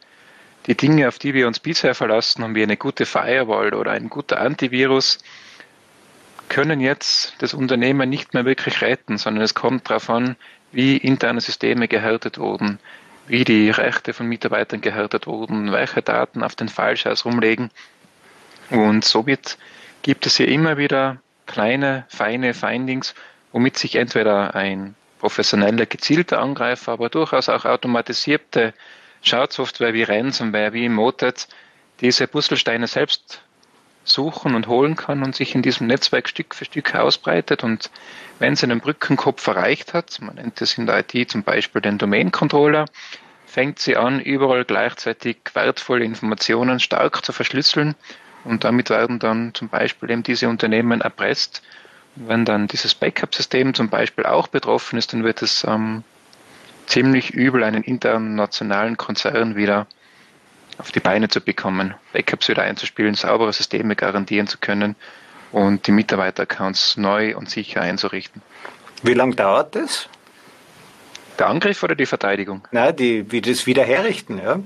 die 0.65 0.75
Dinge, 0.75 1.09
auf 1.09 1.19
die 1.19 1.33
wir 1.33 1.47
uns 1.47 1.59
bisher 1.59 1.93
verlassen 1.93 2.43
haben, 2.43 2.55
wie 2.55 2.63
eine 2.63 2.77
gute 2.77 3.05
Firewall 3.05 3.73
oder 3.73 3.91
ein 3.91 4.09
guter 4.09 4.39
Antivirus, 4.39 5.19
können 6.47 6.79
jetzt 6.79 7.33
das 7.39 7.53
Unternehmen 7.53 8.09
nicht 8.09 8.33
mehr 8.33 8.45
wirklich 8.45 8.81
retten, 8.81 9.17
sondern 9.17 9.43
es 9.43 9.55
kommt 9.55 9.89
darauf 9.89 10.09
an, 10.09 10.37
wie 10.71 10.97
interne 10.97 11.41
Systeme 11.41 11.87
gehärtet 11.87 12.37
wurden, 12.37 12.79
wie 13.27 13.43
die 13.43 13.71
Rechte 13.71 14.13
von 14.13 14.27
Mitarbeitern 14.27 14.79
gehärtet 14.79 15.27
wurden, 15.27 15.71
welche 15.71 16.01
Daten 16.01 16.43
auf 16.43 16.55
den 16.55 16.69
Fallscheiß 16.69 17.25
rumlegen. 17.25 17.71
Und 18.69 19.03
somit 19.03 19.57
gibt 20.01 20.25
es 20.25 20.37
hier 20.37 20.47
immer 20.47 20.77
wieder 20.77 21.22
kleine, 21.45 22.05
feine 22.09 22.53
Findings, 22.53 23.13
womit 23.51 23.77
sich 23.77 23.95
entweder 23.95 24.55
ein 24.55 24.95
professioneller, 25.19 25.85
gezielter 25.85 26.41
Angreifer, 26.41 26.93
aber 26.93 27.09
durchaus 27.09 27.49
auch 27.49 27.65
automatisierte 27.65 28.73
Schadsoftware 29.21 29.93
wie 29.93 30.03
Ransomware, 30.03 30.73
wie 30.73 30.89
Motet, 30.89 31.47
diese 32.01 32.27
Puzzlesteine 32.27 32.87
selbst 32.87 33.41
suchen 34.03 34.55
und 34.55 34.67
holen 34.67 34.95
kann 34.95 35.23
und 35.23 35.35
sich 35.35 35.55
in 35.55 35.61
diesem 35.61 35.87
Netzwerk 35.87 36.27
Stück 36.27 36.53
für 36.53 36.65
Stück 36.65 36.93
ausbreitet. 36.95 37.63
Und 37.63 37.89
wenn 38.39 38.53
es 38.53 38.63
einen 38.63 38.81
Brückenkopf 38.81 39.47
erreicht 39.47 39.93
hat, 39.93 40.19
man 40.21 40.35
nennt 40.35 40.61
es 40.61 40.77
in 40.77 40.85
der 40.85 40.99
IT 40.99 41.31
zum 41.31 41.43
Beispiel 41.43 41.81
den 41.81 41.97
Domain 41.97 42.31
Controller, 42.31 42.85
fängt 43.45 43.79
sie 43.79 43.95
an, 43.95 44.19
überall 44.19 44.65
gleichzeitig 44.65 45.37
wertvolle 45.53 46.03
Informationen 46.03 46.79
stark 46.79 47.23
zu 47.23 47.31
verschlüsseln 47.31 47.95
und 48.43 48.63
damit 48.63 48.89
werden 48.89 49.19
dann 49.19 49.53
zum 49.53 49.69
Beispiel 49.69 50.11
eben 50.11 50.23
diese 50.23 50.49
Unternehmen 50.49 51.01
erpresst. 51.01 51.61
Und 52.15 52.27
wenn 52.27 52.45
dann 52.45 52.67
dieses 52.67 52.93
Backup-System 52.93 53.73
zum 53.73 53.89
Beispiel 53.89 54.25
auch 54.25 54.47
betroffen 54.47 54.97
ist, 54.97 55.13
dann 55.13 55.23
wird 55.23 55.41
es 55.41 55.63
ähm, 55.67 56.03
ziemlich 56.85 57.31
übel, 57.31 57.63
einen 57.63 57.83
internationalen 57.83 58.97
Konzern 58.97 59.55
wieder 59.55 59.87
auf 60.77 60.91
die 60.91 60.99
Beine 60.99 61.29
zu 61.29 61.39
bekommen, 61.41 61.93
Backups 62.13 62.49
wieder 62.49 62.63
einzuspielen, 62.63 63.13
saubere 63.15 63.53
Systeme 63.53 63.95
garantieren 63.95 64.47
zu 64.47 64.57
können 64.57 64.95
und 65.51 65.85
die 65.87 65.91
Mitarbeiteraccounts 65.91 66.97
neu 66.97 67.37
und 67.37 67.49
sicher 67.49 67.81
einzurichten. 67.81 68.41
Wie 69.03 69.13
lange 69.13 69.35
dauert 69.35 69.75
das? 69.75 70.09
Der 71.37 71.47
Angriff 71.47 71.81
oder 71.83 71.95
die 71.95 72.05
Verteidigung? 72.05 72.67
Nein, 72.71 72.95
die, 72.95 73.31
wie 73.31 73.41
das 73.41 73.65
Wiederherrichten, 73.65 74.39
ja. 74.39 74.59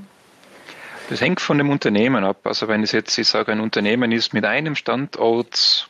Das 1.09 1.21
hängt 1.21 1.39
von 1.39 1.57
dem 1.57 1.69
Unternehmen 1.69 2.25
ab. 2.25 2.45
Also 2.45 2.67
wenn 2.67 2.83
es 2.83 2.91
jetzt, 2.91 3.17
ich 3.17 3.27
sage, 3.27 3.53
ein 3.53 3.61
Unternehmen 3.61 4.11
ist 4.11 4.33
mit 4.33 4.43
einem 4.43 4.75
Standort, 4.75 5.89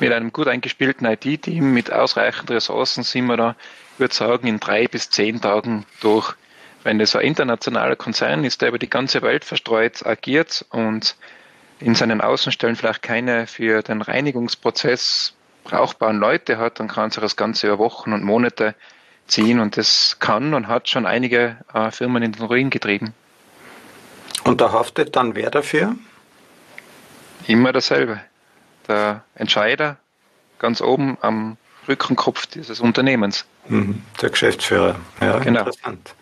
mit 0.00 0.12
einem 0.12 0.32
gut 0.32 0.48
eingespielten 0.48 1.06
IT-Team, 1.06 1.74
mit 1.74 1.92
ausreichend 1.92 2.50
Ressourcen 2.50 3.02
sind 3.02 3.26
wir 3.26 3.36
da, 3.36 3.56
würde 3.98 4.14
sagen, 4.14 4.46
in 4.46 4.60
drei 4.60 4.88
bis 4.88 5.10
zehn 5.10 5.42
Tagen 5.42 5.84
durch. 6.00 6.34
Wenn 6.84 6.98
das 6.98 7.14
ein 7.14 7.22
internationaler 7.22 7.96
Konzern 7.96 8.44
ist, 8.44 8.62
der 8.62 8.70
über 8.70 8.78
die 8.78 8.88
ganze 8.90 9.20
Welt 9.20 9.44
verstreut 9.44 10.04
agiert 10.06 10.64
und 10.70 11.14
in 11.78 11.94
seinen 11.94 12.20
Außenstellen 12.20 12.76
vielleicht 12.76 13.02
keine 13.02 13.46
für 13.46 13.82
den 13.82 14.00
Reinigungsprozess 14.00 15.34
brauchbaren 15.64 16.18
Leute 16.18 16.56
hat, 16.56 16.80
dann 16.80 16.88
kann 16.88 17.10
sich 17.10 17.20
das 17.20 17.36
Ganze 17.36 17.68
über 17.68 17.78
Wochen 17.78 18.12
und 18.12 18.24
Monate 18.24 18.74
ziehen 19.26 19.60
und 19.60 19.76
das 19.76 20.16
kann 20.18 20.54
und 20.54 20.66
hat 20.66 20.88
schon 20.88 21.06
einige 21.06 21.58
äh, 21.72 21.90
Firmen 21.90 22.22
in 22.22 22.32
den 22.32 22.42
Ruin 22.42 22.70
getrieben. 22.70 23.14
Und 24.44 24.60
da 24.60 24.72
haftet 24.72 25.16
dann 25.16 25.34
wer 25.34 25.50
dafür? 25.50 25.96
Immer 27.46 27.72
dasselbe. 27.72 28.20
Der 28.88 29.24
Entscheider 29.34 29.96
ganz 30.58 30.80
oben 30.80 31.18
am 31.20 31.56
Rückenkopf 31.88 32.46
dieses 32.46 32.80
Unternehmens. 32.80 33.44
Mhm, 33.68 34.02
der 34.20 34.30
Geschäftsführer, 34.30 34.96
ja, 35.20 35.38
genau. 35.38 35.60
interessant. 35.60 36.14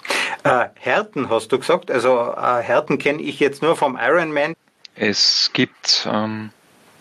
Äh, 0.44 0.66
Härten 0.74 1.28
hast 1.28 1.52
du 1.52 1.58
gesagt, 1.58 1.90
also 1.90 2.34
äh, 2.36 2.62
Härten 2.62 2.98
kenne 2.98 3.22
ich 3.22 3.40
jetzt 3.40 3.62
nur 3.62 3.76
vom 3.76 3.98
Ironman. 4.00 4.54
Es 4.94 5.50
gibt 5.52 6.08
ähm, 6.10 6.50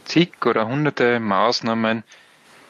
zig 0.06 0.46
oder 0.46 0.68
hunderte 0.68 1.20
Maßnahmen, 1.20 2.04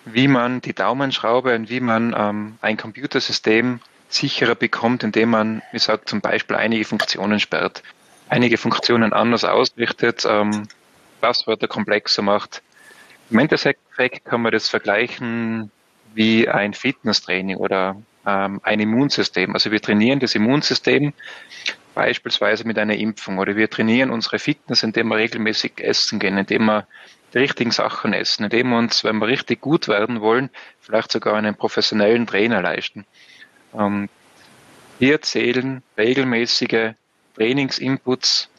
wie 0.06 0.28
man 0.28 0.62
die 0.62 0.74
Daumenschraube 0.74 1.56
und 1.56 1.70
wie 1.70 1.80
man 1.80 2.16
ähm, 2.18 2.58
ein 2.62 2.78
Computersystem 2.78 3.80
sicherer 4.10 4.56
bekommt, 4.56 5.04
indem 5.04 5.30
man, 5.30 5.62
wie 5.72 5.78
gesagt, 5.78 6.10
zum 6.10 6.22
Beispiel 6.22 6.56
einige 6.56 6.86
Funktionen 6.86 7.40
sperrt 7.40 7.84
einige 8.30 8.58
Funktionen 8.58 9.14
anders 9.14 9.44
ausrichtet, 9.44 10.26
ähm, 10.28 10.68
Passwörter 11.20 11.68
komplexer 11.68 12.22
macht. 12.22 12.62
Im 13.30 13.40
Endeffekt 13.40 13.82
kann 14.26 14.42
man 14.42 14.52
das 14.52 14.70
vergleichen 14.70 15.72
wie 16.14 16.48
ein 16.48 16.74
Fitnesstraining 16.74 17.58
oder 17.58 18.02
ähm, 18.26 18.60
ein 18.64 18.80
Immunsystem. 18.80 19.54
Also 19.54 19.72
wir 19.72 19.82
trainieren 19.82 20.20
das 20.20 20.36
Immunsystem 20.36 21.14
beispielsweise 21.94 22.66
mit 22.66 22.80
einer 22.80 22.96
Impfung 22.96 23.38
oder 23.40 23.56
wir 23.56 23.70
trainieren 23.70 24.10
unsere 24.10 24.40
Fitness, 24.40 24.84
indem 24.84 25.10
wir 25.10 25.18
regelmäßig 25.18 25.74
essen 25.78 26.20
gehen, 26.20 26.38
indem 26.38 26.66
wir 26.66 26.88
die 27.34 27.40
richtigen 27.40 27.72
Sachen 27.72 28.14
essen, 28.14 28.46
indem 28.46 28.70
wir 28.70 28.78
uns, 28.78 29.04
wenn 29.04 29.18
wir 29.18 29.28
richtig 29.28 29.62
gut 29.62 29.88
werden 29.88 30.22
wollen, 30.22 30.50
vielleicht 30.80 31.12
sogar 31.12 31.36
einen 31.36 31.56
professionellen 31.56 32.26
Trainer 32.26 32.62
leisten. 32.62 33.06
Ähm, 33.78 34.10
hier 34.98 35.22
zählen 35.22 35.84
regelmäßige 35.98 36.94
Trainingsinputs, 37.40 38.50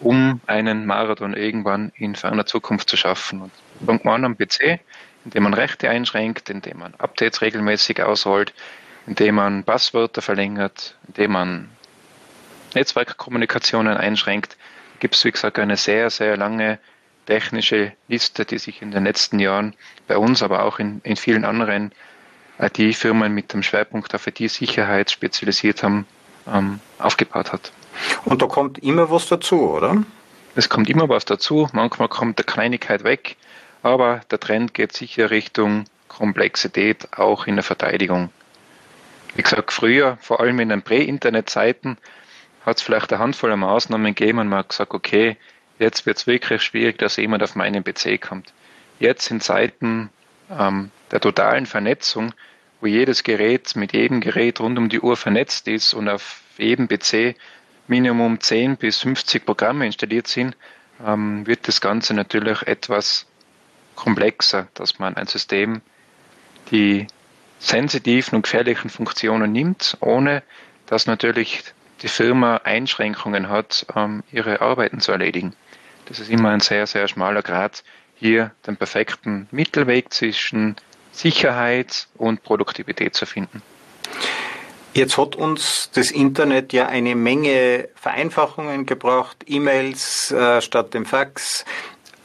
um 0.00 0.40
einen 0.46 0.84
Marathon 0.84 1.34
irgendwann 1.34 1.90
in 1.96 2.14
ferner 2.14 2.44
Zukunft 2.44 2.90
zu 2.90 2.96
schaffen. 2.96 3.40
Und 3.42 3.52
fängt 3.84 4.04
man 4.04 4.16
an 4.16 4.24
am 4.26 4.36
PC, 4.36 4.80
indem 5.24 5.44
man 5.44 5.54
Rechte 5.54 5.88
einschränkt, 5.88 6.50
indem 6.50 6.78
man 6.78 6.94
Updates 6.98 7.40
regelmäßig 7.40 8.02
ausrollt, 8.02 8.52
indem 9.06 9.36
man 9.36 9.64
Passwörter 9.64 10.20
verlängert, 10.20 10.96
indem 11.08 11.32
man 11.32 11.68
Netzwerkkommunikationen 12.74 13.96
einschränkt, 13.96 14.56
gibt 15.00 15.14
es, 15.14 15.24
wie 15.24 15.32
gesagt, 15.32 15.58
eine 15.58 15.78
sehr, 15.78 16.10
sehr 16.10 16.36
lange 16.36 16.78
technische 17.26 17.92
Liste, 18.08 18.44
die 18.44 18.58
sich 18.58 18.82
in 18.82 18.90
den 18.90 19.04
letzten 19.04 19.38
Jahren 19.38 19.74
bei 20.06 20.18
uns, 20.18 20.42
aber 20.42 20.64
auch 20.64 20.78
in, 20.78 21.00
in 21.04 21.16
vielen 21.16 21.44
anderen 21.44 21.92
IT-Firmen 22.58 23.32
mit 23.32 23.54
dem 23.54 23.62
Schwerpunkt 23.62 24.14
auf 24.14 24.26
IT-Sicherheit 24.26 25.10
spezialisiert 25.10 25.82
haben, 25.82 26.06
ähm, 26.46 26.80
aufgebaut 26.98 27.52
hat. 27.52 27.72
Und 28.24 28.42
da 28.42 28.46
kommt 28.46 28.78
immer 28.78 29.10
was 29.10 29.26
dazu, 29.26 29.70
oder? 29.70 30.04
Es 30.54 30.68
kommt 30.68 30.90
immer 30.90 31.08
was 31.08 31.24
dazu. 31.24 31.68
Manchmal 31.72 32.08
kommt 32.08 32.38
der 32.38 32.46
Kleinigkeit 32.46 33.04
weg, 33.04 33.36
aber 33.82 34.20
der 34.30 34.40
Trend 34.40 34.74
geht 34.74 34.92
sicher 34.92 35.30
Richtung 35.30 35.84
Komplexität 36.08 37.16
auch 37.16 37.46
in 37.46 37.56
der 37.56 37.62
Verteidigung. 37.62 38.30
Wie 39.36 39.42
gesagt, 39.42 39.72
früher, 39.72 40.18
vor 40.20 40.40
allem 40.40 40.58
in 40.58 40.70
den 40.70 40.82
Prä-Internet-Zeiten, 40.82 41.98
hat 42.66 42.76
es 42.76 42.82
vielleicht 42.82 43.12
eine 43.12 43.22
Handvoll 43.22 43.56
Maßnahmen 43.56 44.14
gegeben 44.14 44.38
und 44.38 44.48
man 44.48 44.60
hat 44.60 44.70
gesagt, 44.70 44.92
okay, 44.92 45.36
jetzt 45.78 46.04
wird 46.04 46.18
es 46.18 46.26
wirklich 46.26 46.62
schwierig, 46.62 46.98
dass 46.98 47.16
jemand 47.16 47.42
auf 47.42 47.54
meinen 47.54 47.84
PC 47.84 48.20
kommt. 48.20 48.52
Jetzt 48.98 49.30
in 49.30 49.40
Zeiten 49.40 50.10
ähm, 50.50 50.90
der 51.10 51.20
totalen 51.20 51.66
Vernetzung, 51.66 52.34
wo 52.80 52.86
jedes 52.86 53.22
Gerät 53.22 53.76
mit 53.76 53.92
jedem 53.92 54.20
Gerät 54.20 54.60
rund 54.60 54.78
um 54.78 54.88
die 54.88 55.00
Uhr 55.00 55.16
vernetzt 55.16 55.68
ist 55.68 55.94
und 55.94 56.08
auf 56.08 56.42
jedem 56.58 56.88
PC 56.88 57.36
Minimum 57.90 58.38
10 58.40 58.76
bis 58.76 58.98
50 58.98 59.44
Programme 59.44 59.84
installiert 59.84 60.28
sind, 60.28 60.56
ähm, 61.04 61.44
wird 61.46 61.66
das 61.66 61.80
Ganze 61.80 62.14
natürlich 62.14 62.62
etwas 62.62 63.26
komplexer, 63.96 64.68
dass 64.74 65.00
man 65.00 65.16
ein 65.16 65.26
System 65.26 65.82
die 66.70 67.08
sensitiven 67.58 68.36
und 68.36 68.42
gefährlichen 68.42 68.90
Funktionen 68.90 69.50
nimmt, 69.50 69.96
ohne 70.00 70.44
dass 70.86 71.06
natürlich 71.06 71.64
die 72.02 72.08
Firma 72.08 72.58
Einschränkungen 72.62 73.48
hat, 73.48 73.84
ähm, 73.96 74.22
ihre 74.30 74.60
Arbeiten 74.60 75.00
zu 75.00 75.10
erledigen. 75.10 75.54
Das 76.06 76.20
ist 76.20 76.30
immer 76.30 76.50
ein 76.50 76.60
sehr, 76.60 76.86
sehr 76.86 77.08
schmaler 77.08 77.42
Grad, 77.42 77.82
hier 78.14 78.52
den 78.68 78.76
perfekten 78.76 79.48
Mittelweg 79.50 80.12
zwischen 80.12 80.76
Sicherheit 81.10 82.06
und 82.14 82.44
Produktivität 82.44 83.16
zu 83.16 83.26
finden. 83.26 83.62
Jetzt 84.92 85.18
hat 85.18 85.36
uns 85.36 85.90
das 85.94 86.10
Internet 86.10 86.72
ja 86.72 86.86
eine 86.86 87.14
Menge 87.14 87.88
Vereinfachungen 87.94 88.86
gebracht, 88.86 89.36
E-Mails 89.46 90.32
äh, 90.32 90.60
statt 90.60 90.94
dem 90.94 91.06
Fax, 91.06 91.64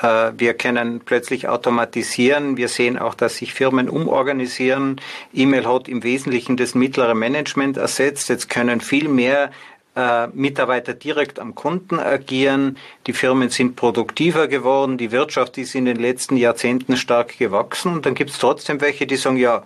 äh, 0.01 0.31
wir 0.35 0.55
können 0.55 1.01
plötzlich 1.03 1.47
automatisieren. 1.47 2.57
Wir 2.57 2.67
sehen 2.67 2.97
auch, 2.97 3.13
dass 3.13 3.37
sich 3.37 3.53
Firmen 3.53 3.89
umorganisieren. 3.89 4.99
E-Mail 5.33 5.67
hat 5.67 5.87
im 5.87 6.03
Wesentlichen 6.03 6.57
das 6.57 6.75
mittlere 6.75 7.15
Management 7.15 7.77
ersetzt. 7.77 8.29
Jetzt 8.29 8.49
können 8.49 8.81
viel 8.81 9.07
mehr 9.07 9.51
äh, 9.95 10.27
Mitarbeiter 10.27 10.93
direkt 10.93 11.39
am 11.39 11.55
Kunden 11.55 11.99
agieren. 11.99 12.77
Die 13.07 13.13
Firmen 13.13 13.49
sind 13.49 13.75
produktiver 13.75 14.47
geworden. 14.47 14.97
Die 14.97 15.11
Wirtschaft 15.11 15.57
ist 15.57 15.75
in 15.75 15.85
den 15.85 15.97
letzten 15.97 16.35
Jahrzehnten 16.35 16.97
stark 16.97 17.37
gewachsen. 17.37 17.93
Und 17.93 18.05
dann 18.05 18.15
gibt 18.15 18.31
es 18.31 18.39
trotzdem 18.39 18.81
welche, 18.81 19.07
die 19.07 19.15
sagen, 19.15 19.37
ja, 19.37 19.63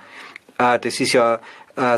äh, 0.60 0.78
das 0.78 1.00
ist 1.00 1.14
ja 1.14 1.40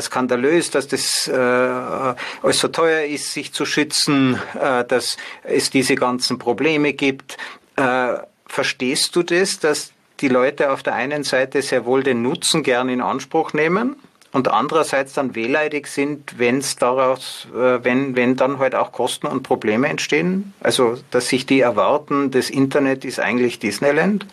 skandalös, 0.00 0.70
dass 0.70 0.88
das 0.88 1.28
äh, 1.28 1.32
alles 1.32 2.58
so 2.58 2.68
teuer 2.68 3.04
ist, 3.04 3.32
sich 3.32 3.52
zu 3.52 3.64
schützen, 3.64 4.38
äh, 4.60 4.84
dass 4.84 5.16
es 5.42 5.70
diese 5.70 5.94
ganzen 5.94 6.38
Probleme 6.38 6.92
gibt. 6.92 7.36
Äh, 7.76 8.14
verstehst 8.46 9.16
du 9.16 9.22
das, 9.22 9.58
dass 9.58 9.92
die 10.20 10.28
Leute 10.28 10.70
auf 10.70 10.82
der 10.82 10.94
einen 10.94 11.24
Seite 11.24 11.62
sehr 11.62 11.84
wohl 11.84 12.02
den 12.02 12.22
Nutzen 12.22 12.62
gern 12.62 12.88
in 12.88 13.00
Anspruch 13.00 13.52
nehmen 13.52 13.96
und 14.30 14.48
andererseits 14.48 15.14
dann 15.14 15.34
wehleidig 15.34 15.86
sind, 15.86 16.38
wenn 16.38 16.58
es 16.58 16.76
daraus, 16.76 17.48
äh, 17.54 17.84
wenn, 17.84 18.16
wenn 18.16 18.36
dann 18.36 18.58
halt 18.58 18.74
auch 18.74 18.92
Kosten 18.92 19.26
und 19.26 19.42
Probleme 19.42 19.88
entstehen? 19.88 20.54
Also, 20.60 20.98
dass 21.10 21.28
sich 21.28 21.46
die 21.46 21.60
erwarten, 21.60 22.30
das 22.30 22.50
Internet 22.50 23.04
ist 23.04 23.20
eigentlich 23.20 23.58
Disneyland? 23.58 24.26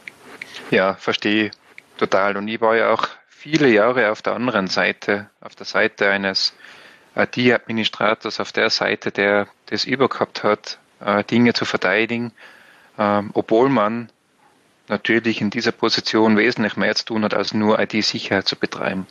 Ja, 0.71 0.93
verstehe 0.95 1.51
total. 1.97 2.37
Und 2.37 2.47
ich 2.47 2.61
war 2.61 2.75
ja 2.75 2.91
auch 2.93 3.07
viele 3.39 3.69
Jahre 3.69 4.11
auf 4.11 4.21
der 4.21 4.33
anderen 4.33 4.67
Seite, 4.67 5.29
auf 5.41 5.55
der 5.55 5.65
Seite 5.65 6.09
eines 6.09 6.53
IT-Administrators, 7.15 8.39
auf 8.39 8.51
der 8.51 8.69
Seite, 8.69 9.11
der 9.11 9.47
das 9.67 9.85
übergehabt 9.85 10.43
hat, 10.43 10.77
äh, 10.99 11.23
Dinge 11.23 11.53
zu 11.53 11.65
verteidigen 11.65 12.31
ähm, 12.99 13.31
obwohl 13.33 13.69
man 13.69 14.09
natürlich 14.89 15.41
in 15.41 15.49
dieser 15.49 15.71
Position 15.71 16.37
wesentlich 16.37 16.75
mehr 16.75 16.93
zu 16.95 17.05
tun 17.05 17.23
hat, 17.23 17.33
als 17.33 17.53
nur 17.53 17.79
IT-Sicherheit 17.79 18.47
zu 18.47 18.57
betreiben. 18.57 19.07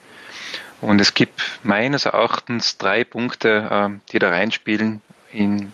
Und 0.80 1.00
es 1.00 1.14
gibt 1.14 1.42
meines 1.62 2.04
Erachtens 2.04 2.76
drei 2.78 3.02
Punkte, 3.02 3.68
ähm, 3.70 4.00
die 4.12 4.18
da 4.18 4.28
reinspielen 4.28 5.00
in, 5.32 5.72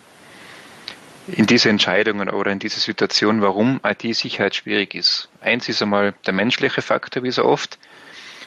in 1.26 1.46
diese 1.46 1.68
Entscheidungen 1.68 2.30
oder 2.30 2.52
in 2.52 2.60
diese 2.60 2.80
Situation, 2.80 3.42
warum 3.42 3.80
IT-Sicherheit 3.82 4.54
schwierig 4.54 4.94
ist. 4.94 5.28
Eins 5.40 5.68
ist 5.68 5.82
einmal 5.82 6.14
der 6.26 6.32
menschliche 6.32 6.82
Faktor, 6.82 7.24
wie 7.24 7.32
so 7.32 7.44
oft. 7.44 7.78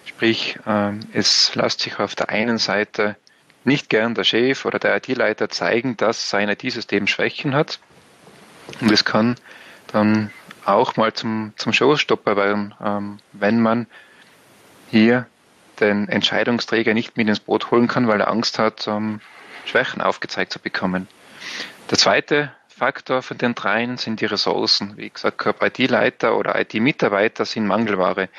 Sprich, 0.07 0.57
ähm, 0.65 1.01
es 1.13 1.53
lässt 1.53 1.81
sich 1.81 1.99
auf 1.99 2.15
der 2.15 2.29
einen 2.29 2.57
Seite 2.57 3.17
nicht 3.65 3.89
gern 3.89 4.15
der 4.15 4.23
Chef 4.23 4.65
oder 4.65 4.79
der 4.79 4.95
IT-Leiter 4.95 5.49
zeigen, 5.49 5.97
dass 5.97 6.29
sein 6.29 6.49
IT-System 6.49 7.05
Schwächen 7.05 7.53
hat. 7.53 7.79
Und 8.79 8.91
es 8.91 9.05
kann 9.05 9.35
dann 9.87 10.31
auch 10.65 10.95
mal 10.95 11.13
zum, 11.13 11.53
zum 11.57 11.73
Showstopper 11.73 12.35
werden, 12.37 12.73
ähm, 12.83 13.19
wenn 13.33 13.61
man 13.61 13.87
hier 14.89 15.27
den 15.79 16.07
Entscheidungsträger 16.07 16.93
nicht 16.93 17.17
mit 17.17 17.27
ins 17.27 17.41
Boot 17.41 17.69
holen 17.71 17.87
kann, 17.87 18.07
weil 18.07 18.21
er 18.21 18.29
Angst 18.29 18.57
hat, 18.57 18.87
ähm, 18.87 19.19
Schwächen 19.65 20.01
aufgezeigt 20.01 20.53
zu 20.53 20.59
bekommen. 20.59 21.07
Der 21.91 21.97
zweite 21.97 22.51
Faktor 22.69 23.21
von 23.21 23.37
den 23.37 23.55
dreien 23.55 23.97
sind 23.97 24.21
die 24.21 24.25
Ressourcen. 24.25 24.97
Wie 24.97 25.09
gesagt, 25.09 25.45
IT-Leiter 25.61 26.37
oder 26.37 26.59
IT-Mitarbeiter 26.59 27.43
sind 27.45 27.67
Mangelware. 27.67 28.29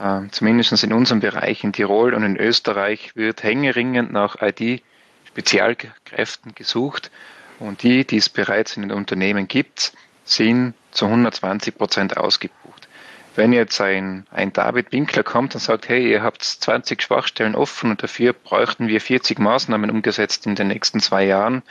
Ähm, 0.00 0.32
zumindest 0.32 0.82
in 0.82 0.94
unserem 0.94 1.20
Bereich 1.20 1.62
in 1.62 1.74
Tirol 1.74 2.14
und 2.14 2.22
in 2.22 2.38
Österreich 2.38 3.14
wird 3.14 3.42
hängeringend 3.42 4.10
nach 4.12 4.36
IT-Spezialkräften 4.40 6.54
gesucht. 6.54 7.10
Und 7.58 7.82
die, 7.82 8.06
die 8.06 8.16
es 8.16 8.30
bereits 8.30 8.76
in 8.76 8.82
den 8.82 8.92
Unternehmen 8.92 9.46
gibt, 9.46 9.92
sind 10.24 10.72
zu 10.90 11.04
120 11.04 11.76
Prozent 11.76 12.16
ausgebucht. 12.16 12.88
Wenn 13.36 13.52
jetzt 13.52 13.78
ein, 13.80 14.26
ein 14.30 14.54
David 14.54 14.90
Winkler 14.92 15.22
kommt 15.22 15.54
und 15.54 15.60
sagt, 15.60 15.88
hey, 15.88 16.10
ihr 16.10 16.22
habt 16.22 16.42
20 16.42 17.02
Schwachstellen 17.02 17.54
offen 17.54 17.90
und 17.90 18.02
dafür 18.02 18.32
bräuchten 18.32 18.88
wir 18.88 19.02
40 19.02 19.38
Maßnahmen 19.38 19.90
umgesetzt 19.90 20.46
in 20.46 20.54
den 20.54 20.68
nächsten 20.68 21.00
zwei 21.00 21.26
Jahren, 21.26 21.62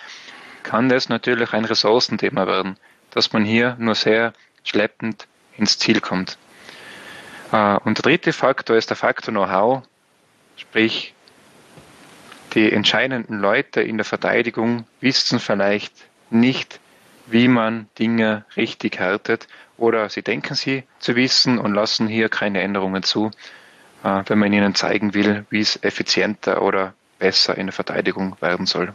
kann 0.64 0.88
das 0.88 1.10
natürlich 1.10 1.54
ein 1.54 1.66
Ressourcenthema 1.66 2.46
werden, 2.46 2.78
dass 3.10 3.34
man 3.34 3.44
hier 3.44 3.76
nur 3.80 3.96
sehr 3.96 4.34
schleppend 4.64 5.26
ins 5.58 5.80
Ziel 5.80 6.00
kommt. 6.00 6.38
Äh, 7.52 7.78
und 7.84 7.98
der 7.98 8.04
dritte 8.04 8.34
Faktor 8.34 8.78
ist 8.78 8.90
der 8.90 8.98
Faktor 8.98 9.34
Know-how, 9.34 9.84
sprich 10.58 11.14
die 12.54 12.72
entscheidenden 12.72 13.40
Leute 13.40 13.82
in 13.82 13.98
der 13.98 14.06
Verteidigung 14.06 14.86
wissen 15.02 15.40
vielleicht 15.40 15.94
nicht, 16.32 16.80
wie 17.28 17.48
man 17.48 17.88
Dinge 18.00 18.46
richtig 18.58 19.00
härtet 19.00 19.48
oder 19.78 20.10
sie 20.10 20.24
denken 20.24 20.56
sie 20.56 20.84
zu 21.00 21.16
wissen 21.16 21.60
und 21.60 21.74
lassen 21.74 22.08
hier 22.08 22.28
keine 22.30 22.62
Änderungen 22.62 23.04
zu, 23.04 23.32
äh, 24.04 24.24
wenn 24.26 24.40
man 24.40 24.52
ihnen 24.52 24.76
zeigen 24.76 25.14
will, 25.14 25.46
wie 25.50 25.60
es 25.60 25.82
effizienter 25.84 26.62
oder 26.62 26.94
besser 27.20 27.58
in 27.58 27.68
der 27.68 27.74
Verteidigung 27.74 28.36
werden 28.42 28.66
soll. 28.66 28.94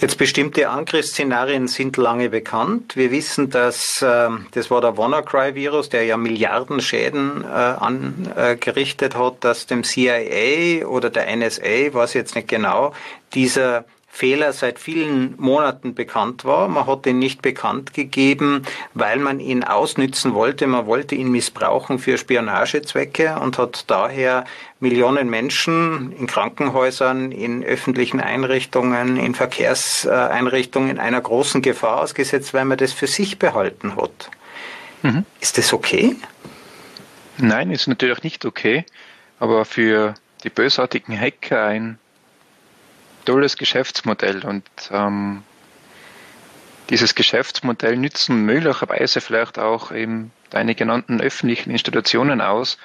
Jetzt 0.00 0.16
bestimmte 0.16 0.68
Angriffsszenarien 0.68 1.66
sind 1.66 1.96
lange 1.96 2.30
bekannt. 2.30 2.94
Wir 2.94 3.10
wissen, 3.10 3.50
dass 3.50 4.00
äh, 4.00 4.28
das 4.52 4.70
war 4.70 4.80
der 4.80 4.96
WannaCry-Virus, 4.96 5.88
der 5.88 6.04
ja 6.04 6.16
Milliarden 6.16 6.80
Schäden 6.80 7.42
äh, 7.42 7.46
angerichtet 7.48 9.16
hat, 9.16 9.42
dass 9.42 9.66
dem 9.66 9.82
CIA 9.82 10.86
oder 10.86 11.10
der 11.10 11.34
NSA, 11.34 11.92
weiß 11.92 12.14
jetzt 12.14 12.36
nicht 12.36 12.46
genau, 12.46 12.92
dieser 13.34 13.84
Fehler 14.18 14.52
seit 14.52 14.80
vielen 14.80 15.36
Monaten 15.38 15.94
bekannt 15.94 16.44
war. 16.44 16.66
Man 16.66 16.88
hat 16.88 17.06
ihn 17.06 17.20
nicht 17.20 17.40
bekannt 17.40 17.94
gegeben, 17.94 18.64
weil 18.92 19.20
man 19.20 19.38
ihn 19.38 19.62
ausnützen 19.62 20.34
wollte. 20.34 20.66
Man 20.66 20.86
wollte 20.86 21.14
ihn 21.14 21.30
missbrauchen 21.30 22.00
für 22.00 22.18
Spionagezwecke 22.18 23.38
und 23.38 23.58
hat 23.58 23.84
daher 23.86 24.44
Millionen 24.80 25.30
Menschen 25.30 26.10
in 26.10 26.26
Krankenhäusern, 26.26 27.30
in 27.30 27.62
öffentlichen 27.62 28.18
Einrichtungen, 28.18 29.18
in 29.18 29.36
Verkehrseinrichtungen 29.36 30.98
einer 30.98 31.20
großen 31.20 31.62
Gefahr 31.62 32.00
ausgesetzt, 32.00 32.52
weil 32.54 32.64
man 32.64 32.78
das 32.78 32.92
für 32.92 33.06
sich 33.06 33.38
behalten 33.38 33.94
hat. 33.94 34.30
Mhm. 35.02 35.26
Ist 35.38 35.58
das 35.58 35.72
okay? 35.72 36.16
Nein, 37.36 37.70
ist 37.70 37.86
natürlich 37.86 38.24
nicht 38.24 38.44
okay, 38.44 38.84
aber 39.38 39.64
für 39.64 40.14
die 40.42 40.50
bösartigen 40.50 41.16
Hacker 41.16 41.66
ein 41.66 42.00
tolles 43.28 43.58
Geschäftsmodell 43.58 44.42
und 44.46 44.64
ähm, 44.90 45.42
dieses 46.88 47.14
Geschäftsmodell 47.14 47.94
nützen 47.94 48.46
möglicherweise 48.46 49.20
vielleicht 49.20 49.58
auch 49.58 49.92
eben 49.92 50.32
deine 50.48 50.74
genannten 50.74 51.20
öffentlichen 51.20 51.70
Institutionen 51.70 52.40
aus, 52.40 52.78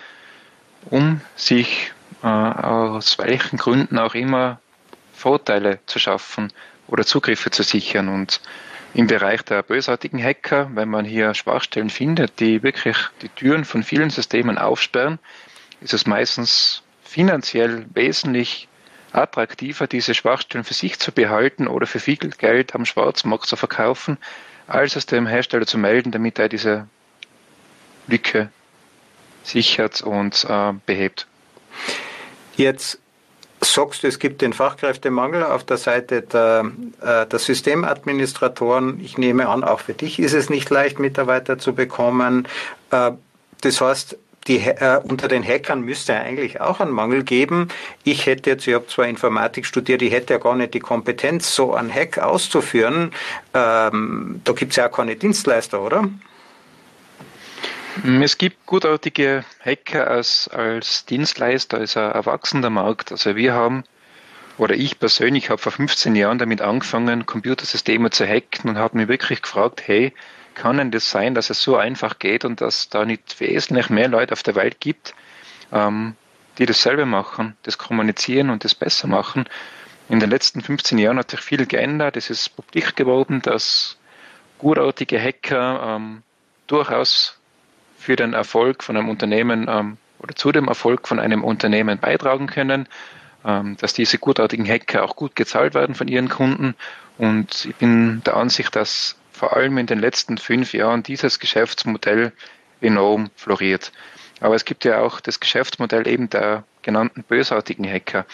um 0.89 1.21
sich 1.37 1.93
äh, 2.23 2.27
aus 2.27 3.17
welchen 3.19 3.57
Gründen 3.57 3.97
auch 3.97 4.15
immer 4.15 4.59
Vorteile 5.13 5.79
zu 5.85 5.99
schaffen 5.99 6.51
oder 6.87 7.05
Zugriffe 7.05 7.49
zu 7.49 7.63
sichern. 7.63 8.09
Und 8.09 8.41
im 8.93 9.07
Bereich 9.07 9.43
der 9.43 9.63
bösartigen 9.63 10.21
Hacker, 10.21 10.69
wenn 10.73 10.89
man 10.89 11.05
hier 11.05 11.33
Schwachstellen 11.35 11.89
findet, 11.89 12.41
die 12.41 12.63
wirklich 12.63 12.97
die 13.21 13.29
Türen 13.29 13.63
von 13.63 13.81
vielen 13.81 14.09
Systemen 14.09 14.57
aufsperren, 14.57 15.19
ist 15.79 15.93
es 15.93 16.05
meistens 16.05 16.83
finanziell 17.01 17.85
wesentlich 17.93 18.67
attraktiver, 19.13 19.87
diese 19.87 20.13
Schwachstellen 20.13 20.63
für 20.63 20.73
sich 20.73 20.99
zu 20.99 21.11
behalten 21.11 21.67
oder 21.67 21.87
für 21.87 21.99
viel 21.99 22.17
Geld 22.17 22.75
am 22.75 22.85
Schwarzmarkt 22.85 23.45
zu 23.45 23.55
verkaufen, 23.55 24.17
als 24.67 24.95
es 24.95 25.05
dem 25.05 25.27
Hersteller 25.27 25.65
zu 25.65 25.77
melden, 25.77 26.11
damit 26.11 26.39
er 26.39 26.49
diese 26.49 26.87
Lücke 28.07 28.49
sichert 29.43 30.01
und 30.01 30.45
äh, 30.49 30.73
behebt. 30.85 31.27
Jetzt 32.55 32.99
sagst 33.61 34.03
du, 34.03 34.07
es 34.07 34.19
gibt 34.19 34.41
den 34.41 34.53
Fachkräftemangel 34.53 35.43
auf 35.43 35.63
der 35.63 35.77
Seite 35.77 36.21
der, 36.21 36.71
äh, 37.01 37.25
der 37.25 37.39
Systemadministratoren. 37.39 38.99
Ich 38.99 39.17
nehme 39.17 39.47
an, 39.47 39.63
auch 39.63 39.79
für 39.79 39.93
dich 39.93 40.19
ist 40.19 40.33
es 40.33 40.49
nicht 40.49 40.69
leicht, 40.69 40.99
Mitarbeiter 40.99 41.57
zu 41.57 41.73
bekommen. 41.73 42.47
Äh, 42.91 43.11
das 43.61 43.79
heißt, 43.81 44.17
die, 44.47 44.59
äh, 44.59 44.99
unter 45.03 45.27
den 45.27 45.43
Hackern 45.43 45.81
müsste 45.81 46.15
eigentlich 46.15 46.59
auch 46.59 46.79
einen 46.79 46.91
Mangel 46.91 47.23
geben. 47.23 47.69
Ich 48.03 48.25
hätte 48.25 48.51
jetzt, 48.51 48.67
ich 48.67 48.73
habe 48.73 48.87
zwar 48.87 49.07
Informatik 49.07 49.65
studiert, 49.65 50.01
ich 50.01 50.11
hätte 50.11 50.33
ja 50.33 50.39
gar 50.39 50.55
nicht 50.55 50.73
die 50.73 50.79
Kompetenz, 50.79 51.55
so 51.55 51.73
einen 51.73 51.93
Hack 51.93 52.17
auszuführen. 52.17 53.11
Ähm, 53.53 54.41
da 54.43 54.53
gibt 54.53 54.71
es 54.71 54.75
ja 54.77 54.87
auch 54.87 54.91
keine 54.91 55.15
Dienstleister, 55.15 55.81
oder? 55.81 56.09
Es 58.21 58.39
gibt 58.39 58.65
gutartige 58.65 59.45
Hacker 59.63 60.07
als, 60.07 60.47
als 60.47 61.05
Dienstleister, 61.05 61.77
als 61.77 61.95
ein 61.95 62.11
erwachsener 62.11 62.71
Markt. 62.71 63.11
Also 63.11 63.35
wir 63.35 63.53
haben, 63.53 63.83
oder 64.57 64.73
ich 64.75 64.99
persönlich 64.99 65.51
habe 65.51 65.61
vor 65.61 65.71
15 65.71 66.15
Jahren 66.15 66.39
damit 66.39 66.61
angefangen, 66.61 67.27
Computersysteme 67.27 68.09
zu 68.09 68.27
hacken 68.27 68.71
und 68.71 68.77
habe 68.77 68.97
mich 68.97 69.07
wirklich 69.07 69.43
gefragt, 69.43 69.83
hey, 69.85 70.11
kann 70.53 70.77
denn 70.77 70.91
das 70.91 71.09
sein, 71.09 71.35
dass 71.35 71.49
es 71.49 71.61
so 71.61 71.77
einfach 71.77 72.19
geht 72.19 72.45
und 72.45 72.61
dass 72.61 72.89
da 72.89 73.05
nicht 73.05 73.39
wesentlich 73.39 73.89
mehr 73.89 74.07
Leute 74.07 74.33
auf 74.33 74.43
der 74.43 74.55
Welt 74.55 74.79
gibt, 74.79 75.13
ähm, 75.71 76.15
die 76.57 76.65
dasselbe 76.65 77.05
machen, 77.05 77.55
das 77.63 77.77
kommunizieren 77.77 78.49
und 78.49 78.63
das 78.63 78.75
besser 78.75 79.07
machen. 79.07 79.45
In 80.09 80.19
den 80.19 80.29
letzten 80.29 80.61
15 80.61 80.97
Jahren 80.97 81.17
hat 81.17 81.31
sich 81.31 81.39
viel 81.39 81.65
geändert. 81.65 82.17
Es 82.17 82.29
ist 82.29 82.55
publik 82.55 82.95
geworden, 82.95 83.41
dass 83.41 83.97
gutartige 84.59 85.19
Hacker 85.19 85.95
ähm, 85.97 86.23
durchaus 86.67 87.39
für 87.97 88.15
den 88.15 88.33
Erfolg 88.33 88.83
von 88.83 88.97
einem 88.97 89.09
Unternehmen 89.09 89.67
ähm, 89.69 89.97
oder 90.19 90.35
zu 90.35 90.51
dem 90.51 90.67
Erfolg 90.67 91.07
von 91.07 91.19
einem 91.19 91.43
Unternehmen 91.43 91.99
beitragen 91.99 92.47
können, 92.47 92.87
ähm, 93.45 93.77
dass 93.79 93.93
diese 93.93 94.17
gutartigen 94.17 94.67
Hacker 94.67 95.03
auch 95.03 95.15
gut 95.15 95.35
gezahlt 95.35 95.73
werden 95.73 95.95
von 95.95 96.07
ihren 96.07 96.29
Kunden. 96.29 96.75
Und 97.17 97.65
ich 97.65 97.75
bin 97.75 98.21
der 98.25 98.35
Ansicht, 98.35 98.75
dass 98.75 99.15
vor 99.33 99.55
allem 99.55 99.77
in 99.77 99.87
den 99.87 99.99
letzten 99.99 100.37
fünf 100.37 100.73
Jahren 100.73 101.03
dieses 101.03 101.39
Geschäftsmodell 101.39 102.31
enorm 102.81 103.29
floriert. 103.35 103.91
Aber 104.39 104.55
es 104.55 104.65
gibt 104.65 104.85
ja 104.85 104.99
auch 104.99 105.19
das 105.19 105.39
Geschäftsmodell 105.39 106.07
eben 106.07 106.29
der 106.29 106.63
genannten 106.81 107.23
bösartigen 107.23 107.89
Hacker. 107.89 108.25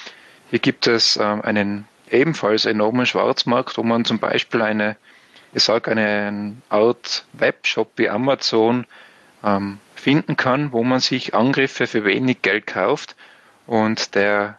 Hier 0.50 0.60
gibt 0.60 0.88
es 0.88 1.18
äh, 1.18 1.24
einen 1.24 1.88
ebenfalls 2.10 2.66
enormen 2.66 3.06
Schwarzmarkt, 3.06 3.78
wo 3.78 3.84
man 3.84 4.06
zum 4.06 4.20
Beispiel 4.20 4.62
eine, 4.62 4.98
ich 5.54 5.64
sage 5.64 5.92
eine 5.92 6.56
Art 6.70 7.26
Webshop 7.34 7.92
wie 7.98 8.10
Amazon 8.10 8.86
ähm, 9.44 9.80
finden 9.96 10.36
kann, 10.36 10.72
wo 10.72 10.84
man 10.84 11.00
sich 11.00 11.36
Angriffe 11.36 11.88
für 11.88 12.04
wenig 12.06 12.42
Geld 12.42 12.68
kauft 12.68 13.16
und 13.68 14.16
der 14.16 14.58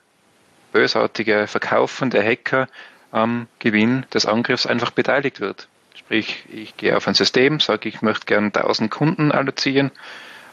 bösartige 0.73 1.47
verkaufende 1.47 2.23
Hacker 2.23 2.69
am 3.11 3.49
Gewinn 3.59 4.07
des 4.15 4.27
Angriffs 4.27 4.67
einfach 4.67 4.93
beteiligt 4.93 5.41
wird. 5.41 5.69
Sprich, 6.11 6.45
ich 6.53 6.77
gehe 6.77 6.97
auf 6.97 7.07
ein 7.07 7.15
System, 7.15 7.61
sage, 7.61 7.89
ich 7.89 8.03
möchte 8.03 8.27
gerne 8.27 8.49
1000 8.49 8.91
Kunden 8.91 9.31
allozieren. 9.31 9.93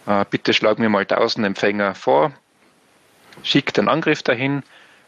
Äh, 0.06 0.24
bitte 0.30 0.54
schlag 0.54 0.78
mir 0.78 0.88
mal 0.88 1.02
1000 1.02 1.48
Empfänger 1.48 1.96
vor. 1.96 2.32
Schick 3.42 3.74
den 3.74 3.90
Angriff 3.90 4.22
dahin. 4.22 4.62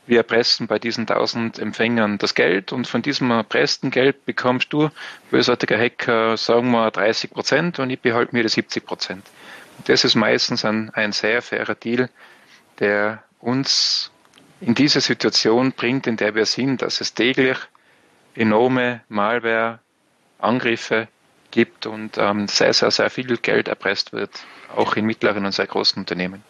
Wir 0.08 0.18
erpressen 0.18 0.66
bei 0.66 0.80
diesen 0.80 1.02
1000 1.02 1.60
Empfängern 1.60 2.18
das 2.18 2.34
Geld 2.34 2.74
und 2.74 2.88
von 2.88 3.04
diesem 3.04 3.30
erpressten 3.30 3.92
Geld 3.92 4.26
bekommst 4.26 4.74
du, 4.74 4.90
bösartiger 5.30 5.78
Hacker, 5.78 6.36
sagen 6.36 6.72
wir 6.72 6.90
30 6.90 7.30
Prozent 7.30 7.78
und 7.78 7.92
ich 7.92 8.00
behalte 8.00 8.36
mir 8.36 8.42
die 8.42 8.50
70 8.50 8.84
Prozent. 8.84 9.28
Das 9.86 10.04
ist 10.04 10.16
meistens 10.16 10.66
ein, 10.66 10.90
ein 10.96 11.12
sehr 11.12 11.44
fairer 11.44 11.76
Deal, 11.76 12.10
der 12.80 13.22
uns 13.40 14.10
in 14.62 14.74
diese 14.74 15.00
Situation 15.00 15.74
bringt, 15.74 16.08
in 16.08 16.18
der 16.18 16.34
wir 16.34 16.48
sind, 16.48 16.82
dass 16.82 17.02
es 17.02 17.14
täglich 17.14 17.60
enorme 18.34 19.02
Malware 19.10 19.78
Angriffe 20.40 21.08
gibt 21.52 21.86
und 21.86 22.18
ähm, 22.18 22.48
sehr, 22.48 22.74
sehr, 22.74 22.92
sehr 22.92 23.10
viel 23.10 23.38
Geld 23.38 23.68
erpresst 23.68 24.14
wird, 24.14 24.32
auch 24.76 24.96
in 24.96 25.06
mittleren 25.06 25.46
und 25.46 25.52
sehr 25.52 25.68
großen 25.68 26.00
Unternehmen. 26.00 26.44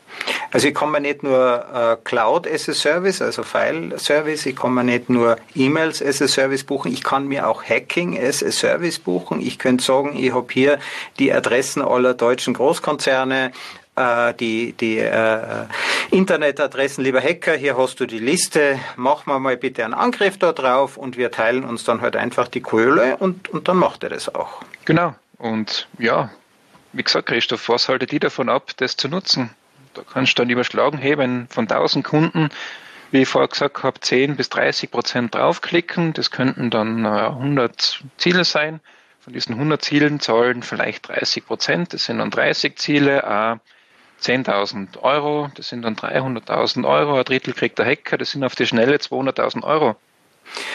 Also 0.51 0.67
ich 0.67 0.75
kann 0.75 0.91
mir 0.91 0.99
nicht 0.99 1.23
nur 1.23 1.65
äh, 1.73 1.97
Cloud 2.03 2.47
as 2.47 2.67
a 2.67 2.73
Service, 2.73 3.21
also 3.21 3.43
File 3.43 3.97
Service, 3.97 4.45
ich 4.45 4.55
kann 4.55 4.73
mir 4.73 4.83
nicht 4.83 5.09
nur 5.09 5.37
E-Mails 5.55 6.01
as 6.01 6.21
a 6.21 6.27
Service 6.27 6.63
buchen, 6.63 6.91
ich 6.91 7.03
kann 7.03 7.27
mir 7.27 7.47
auch 7.47 7.63
Hacking 7.63 8.19
as 8.19 8.43
a 8.43 8.51
Service 8.51 8.99
buchen. 8.99 9.39
Ich 9.41 9.59
könnte 9.59 9.83
sagen, 9.83 10.17
ich 10.17 10.33
habe 10.33 10.47
hier 10.51 10.79
die 11.17 11.31
Adressen 11.31 11.81
aller 11.81 12.13
deutschen 12.13 12.53
Großkonzerne, 12.53 13.51
äh, 13.99 14.33
die, 14.33 14.73
die 14.73 14.97
äh, 14.99 15.65
Internetadressen, 16.11 17.03
lieber 17.03 17.21
Hacker, 17.21 17.55
hier 17.55 17.77
hast 17.77 17.99
du 17.99 18.05
die 18.05 18.19
Liste, 18.19 18.79
mach 18.95 19.25
mal 19.25 19.39
mal 19.39 19.57
bitte 19.57 19.83
einen 19.83 19.93
Angriff 19.93 20.37
da 20.37 20.53
drauf 20.53 20.97
und 20.97 21.17
wir 21.17 21.31
teilen 21.31 21.63
uns 21.63 21.83
dann 21.83 22.01
halt 22.01 22.15
einfach 22.15 22.47
die 22.47 22.61
Kohle 22.61 23.17
und, 23.17 23.49
und 23.49 23.67
dann 23.67 23.77
macht 23.77 24.03
er 24.03 24.09
das 24.09 24.33
auch. 24.33 24.61
Genau. 24.85 25.13
Und 25.37 25.87
ja, 25.97 26.29
wie 26.93 27.03
gesagt, 27.03 27.27
Christoph, 27.27 27.69
was 27.69 27.89
haltet 27.89 28.13
ihr 28.13 28.19
davon 28.19 28.49
ab, 28.49 28.71
das 28.77 28.97
zu 28.97 29.07
nutzen? 29.09 29.51
Da 29.93 30.01
kannst 30.11 30.37
du 30.37 30.41
dann 30.41 30.49
überschlagen, 30.49 30.97
hey, 30.97 31.17
wenn 31.17 31.47
von 31.49 31.65
1000 31.69 32.05
Kunden, 32.05 32.49
wie 33.11 33.23
ich 33.23 33.27
vorher 33.27 33.47
gesagt 33.47 33.83
habe, 33.83 33.99
10 33.99 34.35
bis 34.35 34.49
30 34.49 34.91
Prozent 34.91 35.35
draufklicken, 35.35 36.13
das 36.13 36.31
könnten 36.31 36.69
dann 36.69 37.05
äh, 37.05 37.07
100 37.07 38.03
Ziele 38.17 38.43
sein. 38.45 38.79
Von 39.19 39.33
diesen 39.33 39.55
100 39.55 39.83
Zielen 39.83 40.19
zahlen 40.19 40.63
vielleicht 40.63 41.09
30 41.09 41.45
Prozent, 41.45 41.93
das 41.93 42.05
sind 42.05 42.19
dann 42.19 42.31
30 42.31 42.77
Ziele, 42.77 43.23
äh, 43.23 43.57
10.000 44.21 45.01
Euro, 45.01 45.49
das 45.55 45.69
sind 45.69 45.83
dann 45.83 45.95
300.000 45.95 46.87
Euro, 46.87 47.17
ein 47.17 47.23
Drittel 47.23 47.53
kriegt 47.53 47.79
der 47.79 47.85
Hacker, 47.85 48.17
das 48.17 48.31
sind 48.31 48.43
auf 48.43 48.55
die 48.55 48.65
Schnelle 48.65 48.97
200.000 48.97 49.63
Euro, 49.63 49.95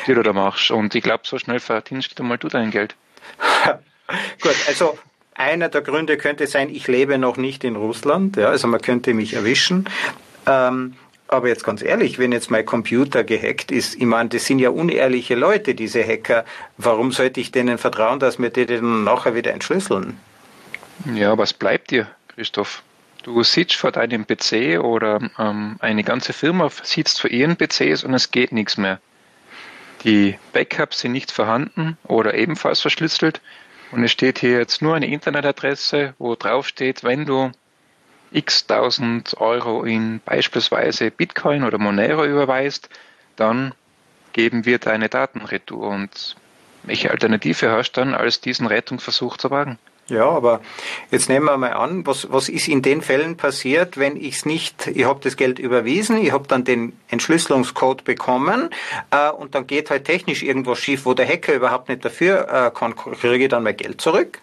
die 0.06 0.14
du 0.14 0.22
da 0.22 0.32
machst. 0.32 0.70
Und 0.70 0.94
ich 0.94 1.02
glaube, 1.02 1.24
so 1.24 1.38
schnell 1.38 1.60
verdienst 1.60 2.18
du 2.18 2.22
mal 2.22 2.38
du 2.38 2.48
dein 2.48 2.70
Geld. 2.70 2.94
Gut, 4.40 4.56
also 4.66 4.98
einer 5.34 5.68
der 5.68 5.82
Gründe 5.82 6.16
könnte 6.16 6.46
sein, 6.46 6.70
ich 6.70 6.86
lebe 6.88 7.18
noch 7.18 7.36
nicht 7.36 7.64
in 7.64 7.76
Russland, 7.76 8.36
ja, 8.36 8.48
also 8.48 8.68
man 8.68 8.80
könnte 8.80 9.14
mich 9.14 9.34
erwischen. 9.34 9.88
Ähm, 10.46 10.96
aber 11.26 11.48
jetzt 11.48 11.64
ganz 11.64 11.82
ehrlich, 11.82 12.18
wenn 12.18 12.32
jetzt 12.32 12.50
mein 12.50 12.64
Computer 12.64 13.24
gehackt 13.24 13.70
ist, 13.72 13.96
ich 13.96 14.04
meine, 14.04 14.28
das 14.28 14.44
sind 14.44 14.58
ja 14.58 14.70
unehrliche 14.70 15.34
Leute, 15.34 15.74
diese 15.74 16.06
Hacker. 16.06 16.44
Warum 16.76 17.12
sollte 17.12 17.40
ich 17.40 17.50
denen 17.50 17.78
vertrauen, 17.78 18.20
dass 18.20 18.38
wir 18.38 18.50
die 18.50 18.66
dann 18.66 19.04
nachher 19.04 19.34
wieder 19.34 19.52
entschlüsseln? 19.52 20.18
Ja, 21.14 21.36
was 21.36 21.52
bleibt 21.52 21.90
dir, 21.90 22.06
Christoph? 22.28 22.82
Du 23.24 23.42
sitzt 23.42 23.76
vor 23.76 23.90
deinem 23.90 24.26
PC 24.26 24.78
oder 24.78 25.18
ähm, 25.38 25.76
eine 25.80 26.04
ganze 26.04 26.34
Firma 26.34 26.68
sitzt 26.82 27.22
vor 27.22 27.30
ihren 27.30 27.56
PCs 27.56 28.04
und 28.04 28.12
es 28.12 28.30
geht 28.30 28.52
nichts 28.52 28.76
mehr. 28.76 29.00
Die 30.04 30.38
Backups 30.52 31.00
sind 31.00 31.12
nicht 31.12 31.32
vorhanden 31.32 31.96
oder 32.04 32.34
ebenfalls 32.34 32.82
verschlüsselt 32.82 33.40
und 33.92 34.04
es 34.04 34.12
steht 34.12 34.40
hier 34.40 34.58
jetzt 34.58 34.82
nur 34.82 34.94
eine 34.94 35.06
Internetadresse, 35.06 36.12
wo 36.18 36.34
drauf 36.34 36.68
steht, 36.68 37.02
wenn 37.02 37.24
du 37.24 37.50
x 38.30 38.66
tausend 38.66 39.40
Euro 39.40 39.84
in 39.84 40.20
beispielsweise 40.26 41.10
Bitcoin 41.10 41.64
oder 41.64 41.78
Monero 41.78 42.26
überweist, 42.26 42.90
dann 43.36 43.72
geben 44.34 44.66
wir 44.66 44.78
deine 44.78 45.08
Daten 45.08 45.40
retour. 45.40 45.88
Und 45.88 46.36
welche 46.82 47.10
Alternative 47.10 47.70
hast 47.70 47.92
du 47.92 48.02
dann, 48.02 48.12
als 48.12 48.42
diesen 48.42 48.66
Rettungsversuch 48.66 49.38
zu 49.38 49.50
wagen? 49.50 49.78
Ja, 50.08 50.28
aber 50.28 50.60
jetzt 51.10 51.30
nehmen 51.30 51.46
wir 51.46 51.56
mal 51.56 51.72
an, 51.72 52.06
was, 52.06 52.30
was 52.30 52.50
ist 52.50 52.68
in 52.68 52.82
den 52.82 53.00
Fällen 53.00 53.38
passiert, 53.38 53.96
wenn 53.96 54.16
ich 54.16 54.36
es 54.36 54.44
nicht, 54.44 54.86
ich 54.88 55.04
habe 55.04 55.20
das 55.22 55.36
Geld 55.36 55.58
überwiesen, 55.58 56.18
ich 56.18 56.30
habe 56.30 56.46
dann 56.46 56.64
den 56.64 56.98
Entschlüsselungscode 57.08 58.04
bekommen 58.04 58.68
äh, 59.10 59.30
und 59.30 59.54
dann 59.54 59.66
geht 59.66 59.88
halt 59.88 60.04
technisch 60.04 60.42
irgendwas 60.42 60.78
schief, 60.78 61.06
wo 61.06 61.14
der 61.14 61.26
Hacker 61.26 61.54
überhaupt 61.54 61.88
nicht 61.88 62.04
dafür 62.04 62.48
äh, 62.48 62.70
kann, 62.78 62.94
kriege 62.94 63.44
ich 63.44 63.48
dann 63.48 63.62
mein 63.62 63.76
Geld 63.76 64.00
zurück? 64.00 64.40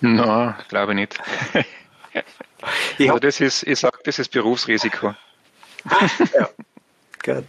Na, 0.00 0.46
no, 0.46 0.54
glaube 0.68 0.94
nicht. 0.94 1.18
also 3.00 3.18
das 3.18 3.40
ist, 3.40 3.64
ich 3.64 3.80
sage, 3.80 3.98
das 4.04 4.20
ist 4.20 4.30
Berufsrisiko. 4.30 5.14
ja, 6.34 6.48
gut. 7.24 7.44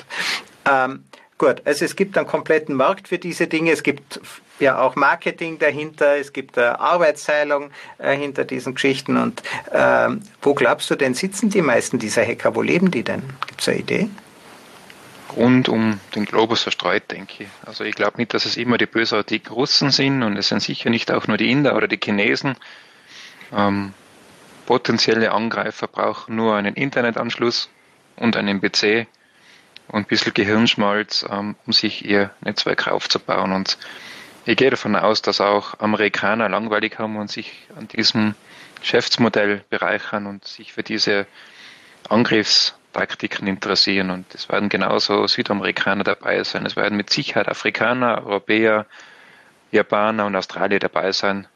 Ähm, 0.66 1.04
Gut, 1.38 1.62
also 1.66 1.84
es 1.84 1.98
gibt 1.98 2.18
einen 2.18 2.28
kompletten 2.28 2.76
Markt 2.76 3.10
für 3.10 3.18
diese 3.18 3.48
Dinge. 3.48 3.72
Es 3.72 3.84
gibt 3.84 4.22
ja 4.60 4.80
auch 4.80 4.96
Marketing 4.96 5.60
dahinter, 5.60 6.16
es 6.16 6.32
gibt 6.32 6.58
eine 6.58 6.80
Arbeitsteilung 6.80 7.72
äh, 7.98 8.16
hinter 8.16 8.46
diesen 8.46 8.76
Geschichten. 8.76 9.18
Und 9.18 9.44
ähm, 9.74 10.22
wo 10.42 10.54
glaubst 10.54 10.90
du 10.90 10.96
denn, 10.96 11.14
sitzen 11.14 11.50
die 11.50 11.62
meisten 11.62 12.00
dieser 12.00 12.26
Hacker? 12.26 12.56
Wo 12.56 12.62
leben 12.62 12.90
die 12.90 13.04
denn? 13.04 13.22
Gibt 13.48 13.62
es 13.62 13.68
eine 13.68 13.80
Idee? 13.80 14.10
rund 15.36 15.70
um 15.70 16.00
den 16.16 16.26
Globus 16.26 16.64
verstreut, 16.64 17.12
denke 17.12 17.44
ich. 17.44 17.50
Also 17.66 17.84
ich 17.84 17.96
glaube 17.96 18.18
nicht, 18.18 18.34
dass 18.34 18.46
es 18.46 18.58
immer 18.58 18.78
die 18.78 18.86
bösartigen 18.86 19.54
Russen 19.54 19.92
sind 19.92 20.24
und 20.24 20.38
es 20.38 20.50
sind 20.50 20.62
sicher 20.62 20.90
nicht 20.90 21.12
auch 21.12 21.28
nur 21.28 21.38
die 21.38 21.52
Inder 21.52 21.76
oder 21.76 21.88
die 21.88 22.00
Chinesen. 22.02 22.56
Ähm, 23.54 23.94
potenzielle 24.66 25.32
Angreifer 25.32 25.88
brauchen 25.88 26.36
nur 26.36 26.56
einen 26.56 26.76
Internetanschluss 26.76 27.70
und 28.16 28.38
einen 28.38 28.62
PC 28.62 29.08
und 29.88 30.02
ein 30.02 30.06
bisschen 30.06 30.34
Gehirnschmalz, 30.34 31.26
ähm, 31.30 31.56
um 31.66 31.74
sich 31.74 32.06
ihr 32.06 32.32
Netzwerk 32.42 32.88
aufzubauen. 32.88 33.52
Und 33.52 33.78
ich 34.46 34.58
gehe 34.58 34.70
davon 34.70 34.96
aus, 34.96 35.22
dass 35.22 35.42
auch 35.42 35.80
Amerikaner 35.80 36.50
langweilig 36.50 37.00
haben 37.00 37.18
und 37.18 37.32
sich 37.32 37.68
an 37.76 37.88
diesem 37.88 38.36
Geschäftsmodell 38.80 39.64
bereichern 39.70 40.28
und 40.28 40.46
sich 40.46 40.74
für 40.74 40.84
diese 40.84 41.26
Angriffstaktiken 42.10 43.48
interessieren. 43.48 44.12
Und 44.12 44.34
es 44.36 44.50
werden 44.50 44.70
genauso 44.70 45.26
Südamerikaner 45.28 46.04
dabei 46.04 46.44
sein. 46.44 46.66
Es 46.66 46.76
werden 46.76 46.98
mit 46.98 47.10
Sicherheit 47.10 47.48
Afrikaner, 47.48 48.26
Europäer, 48.26 48.86
Japaner 49.72 50.26
und 50.26 50.36
Australier 50.36 50.80
dabei 50.80 51.12
sein, 51.12 51.48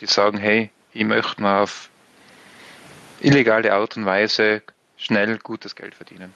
die 0.00 0.06
sagen, 0.06 0.38
hey, 0.38 0.70
ich 0.92 1.04
möchte 1.04 1.42
mal 1.42 1.62
auf 1.62 1.90
illegale 3.20 3.72
Art 3.72 3.96
und 3.96 4.06
Weise 4.06 4.62
schnell 4.96 5.38
gutes 5.38 5.74
Geld 5.74 5.94
verdienen. 5.94 6.32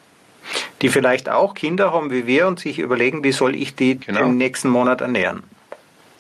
Die 0.83 0.89
vielleicht 0.89 1.29
auch 1.29 1.55
Kinder 1.55 1.93
haben 1.93 2.11
wie 2.11 2.27
wir 2.27 2.47
und 2.47 2.59
sich 2.59 2.79
überlegen, 2.79 3.23
wie 3.23 3.33
soll 3.33 3.55
ich 3.55 3.75
die 3.75 3.99
genau. 3.99 4.23
im 4.23 4.37
nächsten 4.37 4.69
Monat 4.69 5.01
ernähren. 5.01 5.43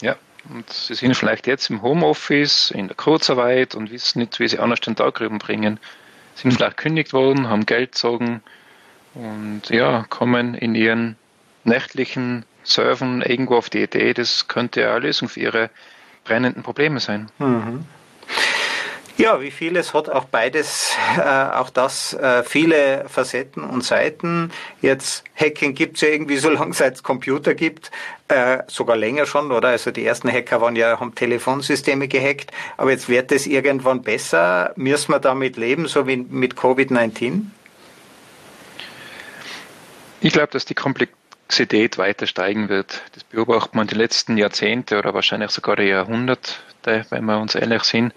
Ja, 0.02 0.16
und 0.50 0.68
sie 0.70 0.94
sind 0.94 1.16
vielleicht 1.16 1.46
jetzt 1.46 1.70
im 1.70 1.82
Homeoffice, 1.82 2.70
in 2.70 2.88
der 2.88 2.96
Kurzarbeit 2.96 3.74
und 3.74 3.90
wissen 3.90 4.20
nicht, 4.20 4.38
wie 4.38 4.48
sie 4.48 4.58
anders 4.58 4.80
den 4.80 4.96
Tag 4.96 5.20
rüberbringen. 5.20 5.78
Sind 6.34 6.52
vielleicht 6.52 6.76
kündigt 6.76 7.12
worden, 7.12 7.48
haben 7.48 7.66
Geld 7.66 7.92
gezogen 7.92 8.42
und 9.14 9.62
ja, 9.70 10.04
kommen 10.08 10.54
in 10.54 10.74
ihren 10.74 11.16
nächtlichen 11.64 12.44
Surfen 12.62 13.22
irgendwo 13.22 13.56
auf 13.56 13.70
die 13.70 13.82
Idee, 13.82 14.14
das 14.14 14.48
könnte 14.48 14.82
ja 14.82 14.90
eine 14.90 15.06
Lösung 15.06 15.28
für 15.28 15.40
ihre 15.40 15.70
brennenden 16.24 16.62
Probleme 16.62 17.00
sein. 17.00 17.30
Mhm. 17.38 17.84
Ja, 19.20 19.42
wie 19.42 19.50
vieles 19.50 19.92
hat 19.92 20.08
auch 20.08 20.24
beides, 20.24 20.96
äh, 21.18 21.20
auch 21.20 21.68
das 21.68 22.14
äh, 22.14 22.42
viele 22.42 23.04
Facetten 23.06 23.62
und 23.62 23.84
Seiten. 23.84 24.50
Jetzt 24.80 25.24
Hacking 25.38 25.74
gibt 25.74 25.96
es 25.96 26.00
ja 26.00 26.08
irgendwie 26.08 26.36
so 26.38 26.48
lange, 26.48 26.72
seit 26.72 26.94
es 26.94 27.02
Computer 27.02 27.54
gibt, 27.54 27.90
äh, 28.28 28.62
sogar 28.66 28.96
länger 28.96 29.26
schon, 29.26 29.52
oder? 29.52 29.68
Also 29.68 29.90
die 29.90 30.06
ersten 30.06 30.32
Hacker 30.32 30.62
waren 30.62 30.74
ja, 30.74 30.98
haben 30.98 31.14
Telefonsysteme 31.14 32.08
gehackt, 32.08 32.50
aber 32.78 32.92
jetzt 32.92 33.10
wird 33.10 33.30
es 33.30 33.46
irgendwann 33.46 34.00
besser. 34.00 34.72
Müssen 34.76 35.12
wir 35.12 35.18
damit 35.18 35.58
leben, 35.58 35.86
so 35.86 36.06
wie 36.06 36.16
mit 36.16 36.54
Covid-19? 36.54 37.42
Ich 40.22 40.32
glaube, 40.32 40.52
dass 40.52 40.64
die 40.64 40.74
Komplexität 40.74 41.98
weiter 41.98 42.26
steigen 42.26 42.70
wird. 42.70 43.02
Das 43.12 43.24
beobachtet 43.24 43.74
man 43.74 43.86
die 43.86 43.96
letzten 43.96 44.38
Jahrzehnte 44.38 44.98
oder 44.98 45.12
wahrscheinlich 45.12 45.50
sogar 45.50 45.76
die 45.76 45.88
Jahrhunderte, 45.88 46.54
wenn 47.10 47.26
wir 47.26 47.38
uns 47.38 47.54
ehrlich 47.54 47.82
sind. 47.82 48.14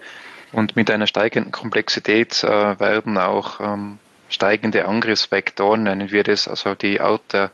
Und 0.54 0.76
mit 0.76 0.88
einer 0.88 1.08
steigenden 1.08 1.50
Komplexität 1.50 2.44
äh, 2.44 2.78
werden 2.78 3.18
auch 3.18 3.58
ähm, 3.60 3.98
steigende 4.28 4.86
Angriffsvektoren, 4.86 5.82
nennen 5.82 6.12
wir 6.12 6.22
das, 6.22 6.46
also 6.46 6.74
die 6.74 7.00
Art 7.00 7.50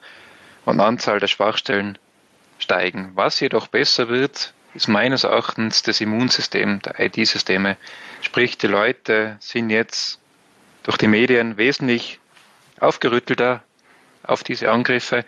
und 0.67 0.81
Anzahl 0.81 1.19
der 1.19 1.27
Schwachstellen 1.27 1.99
steigen. 2.59 3.13
Was 3.15 3.41
jedoch 3.41 3.69
besser 3.69 4.09
wird, 4.09 4.53
ist 4.75 4.89
meines 4.89 5.25
Erachtens 5.25 5.83
das 5.83 6.01
Immunsystem 6.01 6.81
der 6.83 7.01
IT-Systeme. 7.01 7.77
Sprich, 8.21 8.59
die 8.59 8.67
Leute 8.67 9.37
sind 9.41 9.71
jetzt 9.71 10.21
durch 10.83 10.97
die 10.97 11.09
Medien 11.09 11.57
wesentlich 11.57 12.21
aufgerüttelter 12.79 13.63
auf 14.23 14.45
diese 14.45 14.71
Angriffe. 14.71 15.25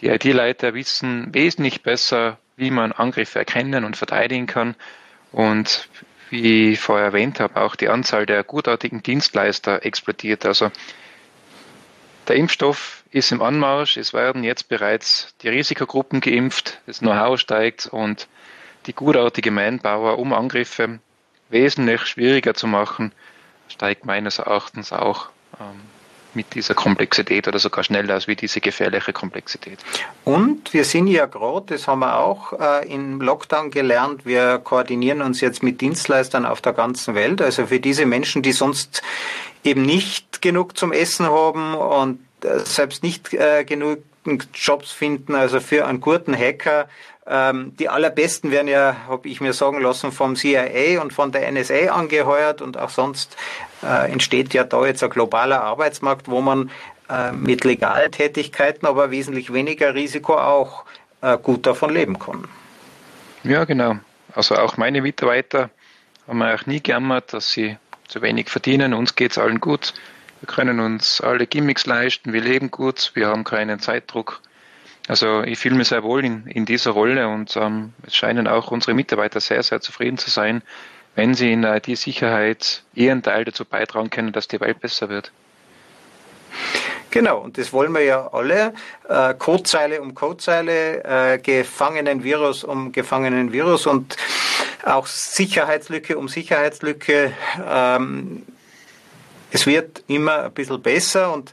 Die 0.00 0.08
IT-Leiter 0.08 0.74
wissen 0.74 1.32
wesentlich 1.32 1.82
besser, 1.82 2.38
wie 2.56 2.70
man 2.70 2.92
Angriffe 2.92 3.38
erkennen 3.38 3.84
und 3.84 3.96
verteidigen 3.96 4.46
kann. 4.46 4.74
Und 5.30 5.88
wie 6.32 6.72
ich 6.72 6.80
vorher 6.80 7.06
erwähnt 7.06 7.40
habe, 7.40 7.60
auch 7.60 7.76
die 7.76 7.88
Anzahl 7.88 8.24
der 8.24 8.42
gutartigen 8.42 9.02
Dienstleister 9.02 9.84
explodiert. 9.84 10.46
Also 10.46 10.72
der 12.26 12.36
Impfstoff 12.36 13.04
ist 13.10 13.32
im 13.32 13.42
Anmarsch, 13.42 13.98
es 13.98 14.14
werden 14.14 14.42
jetzt 14.42 14.68
bereits 14.68 15.34
die 15.42 15.48
Risikogruppen 15.48 16.20
geimpft, 16.20 16.80
das 16.86 17.00
Know-how 17.00 17.38
steigt 17.38 17.86
und 17.86 18.28
die 18.86 18.94
gutartige 18.94 19.50
Manpower, 19.50 20.18
um 20.18 20.32
Angriffe 20.32 21.00
wesentlich 21.50 22.06
schwieriger 22.06 22.54
zu 22.54 22.66
machen, 22.66 23.12
steigt 23.68 24.06
meines 24.06 24.38
Erachtens 24.38 24.92
auch. 24.92 25.28
Mit 26.34 26.54
dieser 26.54 26.74
Komplexität 26.74 27.46
oder 27.46 27.58
sogar 27.58 27.84
schneller 27.84 28.14
als 28.14 28.26
wie 28.26 28.36
diese 28.36 28.60
gefährliche 28.60 29.12
Komplexität. 29.12 29.78
Und 30.24 30.72
wir 30.72 30.84
sind 30.84 31.06
ja 31.08 31.26
gerade, 31.26 31.66
das 31.74 31.86
haben 31.86 32.00
wir 32.00 32.18
auch 32.18 32.58
äh, 32.58 32.92
im 32.92 33.20
Lockdown 33.20 33.70
gelernt, 33.70 34.24
wir 34.24 34.58
koordinieren 34.58 35.20
uns 35.20 35.40
jetzt 35.40 35.62
mit 35.62 35.80
Dienstleistern 35.80 36.46
auf 36.46 36.60
der 36.60 36.72
ganzen 36.72 37.14
Welt. 37.14 37.42
Also 37.42 37.66
für 37.66 37.80
diese 37.80 38.06
Menschen, 38.06 38.42
die 38.42 38.52
sonst 38.52 39.02
eben 39.64 39.82
nicht 39.82 40.42
genug 40.42 40.78
zum 40.78 40.92
Essen 40.92 41.26
haben 41.26 41.74
und 41.74 42.20
äh, 42.44 42.60
selbst 42.60 43.02
nicht 43.02 43.32
äh, 43.34 43.64
genug 43.64 43.98
Jobs 44.54 44.92
finden, 44.92 45.34
also 45.34 45.60
für 45.60 45.86
einen 45.86 46.00
guten 46.00 46.36
Hacker 46.36 46.88
ähm, 47.26 47.76
die 47.76 47.88
allerbesten 47.88 48.50
werden 48.50 48.68
ja, 48.68 48.96
habe 49.06 49.28
ich 49.28 49.40
mir 49.40 49.52
sagen 49.52 49.80
lassen, 49.80 50.10
vom 50.10 50.34
CIA 50.34 51.00
und 51.00 51.12
von 51.12 51.30
der 51.30 51.50
NSA 51.52 51.92
angeheuert 51.92 52.60
und 52.60 52.76
auch 52.76 52.90
sonst 52.90 53.36
äh, 53.82 54.10
entsteht 54.10 54.54
ja 54.54 54.64
da 54.64 54.84
jetzt 54.84 55.04
ein 55.04 55.10
globaler 55.10 55.62
Arbeitsmarkt, 55.62 56.28
wo 56.28 56.40
man 56.40 56.70
äh, 57.08 57.30
mit 57.30 57.64
legalen 57.64 58.10
Tätigkeiten, 58.10 58.86
aber 58.86 59.12
wesentlich 59.12 59.52
weniger 59.52 59.94
Risiko 59.94 60.36
auch 60.36 60.84
äh, 61.20 61.38
gut 61.38 61.64
davon 61.64 61.94
leben 61.94 62.18
kann. 62.18 62.48
Ja, 63.44 63.64
genau. 63.64 63.96
Also 64.34 64.56
auch 64.56 64.76
meine 64.76 65.00
Mitarbeiter 65.00 65.70
haben 66.26 66.42
auch 66.42 66.66
nie 66.66 66.82
gejammert, 66.82 67.32
dass 67.32 67.52
sie 67.52 67.76
zu 68.08 68.20
wenig 68.20 68.48
verdienen. 68.48 68.94
Uns 68.94 69.14
geht 69.14 69.32
es 69.32 69.38
allen 69.38 69.60
gut. 69.60 69.94
Wir 70.42 70.48
können 70.48 70.80
uns 70.80 71.20
alle 71.20 71.46
Gimmicks 71.46 71.86
leisten, 71.86 72.32
wir 72.32 72.40
leben 72.40 72.72
gut, 72.72 73.12
wir 73.14 73.28
haben 73.28 73.44
keinen 73.44 73.78
Zeitdruck. 73.78 74.40
Also 75.06 75.44
ich 75.44 75.60
fühle 75.60 75.76
mich 75.76 75.86
sehr 75.86 76.02
wohl 76.02 76.24
in, 76.24 76.48
in 76.48 76.64
dieser 76.64 76.90
Rolle 76.90 77.28
und 77.28 77.56
ähm, 77.56 77.92
es 78.04 78.16
scheinen 78.16 78.48
auch 78.48 78.72
unsere 78.72 78.92
Mitarbeiter 78.92 79.38
sehr, 79.38 79.62
sehr 79.62 79.80
zufrieden 79.80 80.18
zu 80.18 80.30
sein, 80.30 80.62
wenn 81.14 81.34
sie 81.34 81.52
in 81.52 81.62
IT-Sicherheit 81.62 82.82
ihren 82.92 83.22
Teil 83.22 83.44
dazu 83.44 83.64
beitragen 83.64 84.10
können, 84.10 84.32
dass 84.32 84.48
die 84.48 84.60
Welt 84.60 84.80
besser 84.80 85.08
wird. 85.08 85.30
Genau, 87.12 87.38
und 87.38 87.56
das 87.56 87.72
wollen 87.72 87.92
wir 87.92 88.02
ja 88.02 88.28
alle. 88.32 88.74
Äh, 89.08 89.34
Codezeile 89.34 90.02
um 90.02 90.12
Codezeile, 90.12 91.04
äh, 91.04 91.38
gefangenen 91.38 92.24
Virus 92.24 92.64
um 92.64 92.90
gefangenen 92.90 93.52
Virus 93.52 93.86
und 93.86 94.16
auch 94.84 95.06
Sicherheitslücke 95.06 96.18
um 96.18 96.26
Sicherheitslücke. 96.26 97.32
Ähm, 97.64 98.42
es 99.52 99.66
wird 99.66 100.02
immer 100.08 100.44
ein 100.44 100.52
bisschen 100.52 100.82
besser 100.82 101.32
und 101.32 101.52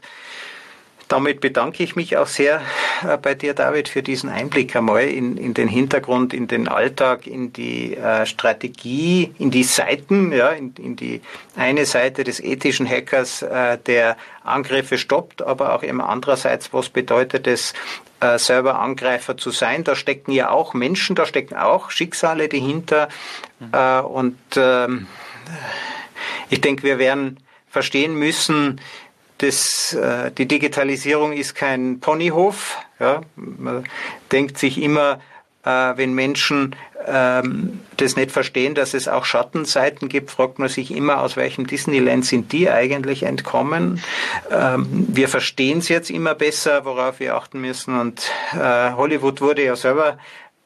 damit 1.10 1.40
bedanke 1.40 1.82
ich 1.82 1.96
mich 1.96 2.16
auch 2.16 2.28
sehr 2.28 2.62
äh, 3.04 3.16
bei 3.16 3.34
dir, 3.34 3.52
David, 3.52 3.88
für 3.88 4.00
diesen 4.00 4.30
Einblick 4.30 4.76
einmal 4.76 5.08
in, 5.08 5.36
in 5.36 5.54
den 5.54 5.66
Hintergrund, 5.66 6.32
in 6.32 6.46
den 6.46 6.68
Alltag, 6.68 7.26
in 7.26 7.52
die 7.52 7.96
äh, 7.96 8.26
Strategie, 8.26 9.34
in 9.38 9.50
die 9.50 9.64
Seiten, 9.64 10.32
ja, 10.32 10.50
in, 10.50 10.72
in 10.78 10.94
die 10.94 11.20
eine 11.56 11.84
Seite 11.84 12.22
des 12.22 12.38
ethischen 12.38 12.88
Hackers, 12.88 13.42
äh, 13.42 13.76
der 13.78 14.16
Angriffe 14.44 14.98
stoppt, 14.98 15.42
aber 15.42 15.74
auch 15.74 15.82
immer 15.82 16.08
andererseits, 16.08 16.72
was 16.72 16.88
bedeutet 16.90 17.48
es, 17.48 17.74
äh, 18.20 18.38
selber 18.38 18.78
Angreifer 18.78 19.36
zu 19.36 19.50
sein. 19.50 19.82
Da 19.82 19.96
stecken 19.96 20.30
ja 20.30 20.50
auch 20.50 20.74
Menschen, 20.74 21.16
da 21.16 21.26
stecken 21.26 21.56
auch 21.56 21.90
Schicksale 21.90 22.48
dahinter. 22.48 23.08
Mhm. 23.58 23.70
Äh, 23.72 24.00
und 24.02 24.38
ähm, 24.56 25.08
ich 26.50 26.60
denke, 26.60 26.84
wir 26.84 26.98
werden 26.98 27.38
verstehen 27.70 28.14
müssen, 28.14 28.80
das, 29.38 29.94
äh, 29.94 30.30
die 30.32 30.46
Digitalisierung 30.46 31.32
ist 31.32 31.54
kein 31.54 32.00
Ponyhof. 32.00 32.76
Ja? 32.98 33.22
Man 33.36 33.84
denkt 34.30 34.58
sich 34.58 34.80
immer, 34.82 35.20
äh, 35.64 35.92
wenn 35.96 36.12
Menschen 36.14 36.76
ähm, 37.06 37.80
das 37.96 38.16
nicht 38.16 38.32
verstehen, 38.32 38.74
dass 38.74 38.92
es 38.92 39.08
auch 39.08 39.24
Schattenseiten 39.24 40.08
gibt, 40.08 40.30
fragt 40.30 40.58
man 40.58 40.68
sich 40.68 40.90
immer, 40.90 41.20
aus 41.20 41.36
welchem 41.36 41.66
Disneyland 41.66 42.26
sind 42.26 42.52
die 42.52 42.70
eigentlich 42.70 43.22
entkommen. 43.22 44.02
Ähm, 44.50 45.06
wir 45.08 45.28
verstehen 45.28 45.78
es 45.78 45.88
jetzt 45.88 46.10
immer 46.10 46.34
besser, 46.34 46.84
worauf 46.84 47.20
wir 47.20 47.34
achten 47.34 47.60
müssen. 47.60 47.98
Und 47.98 48.30
äh, 48.52 48.92
Hollywood 48.92 49.40
wurde 49.40 49.64
ja 49.64 49.76
selber 49.76 50.18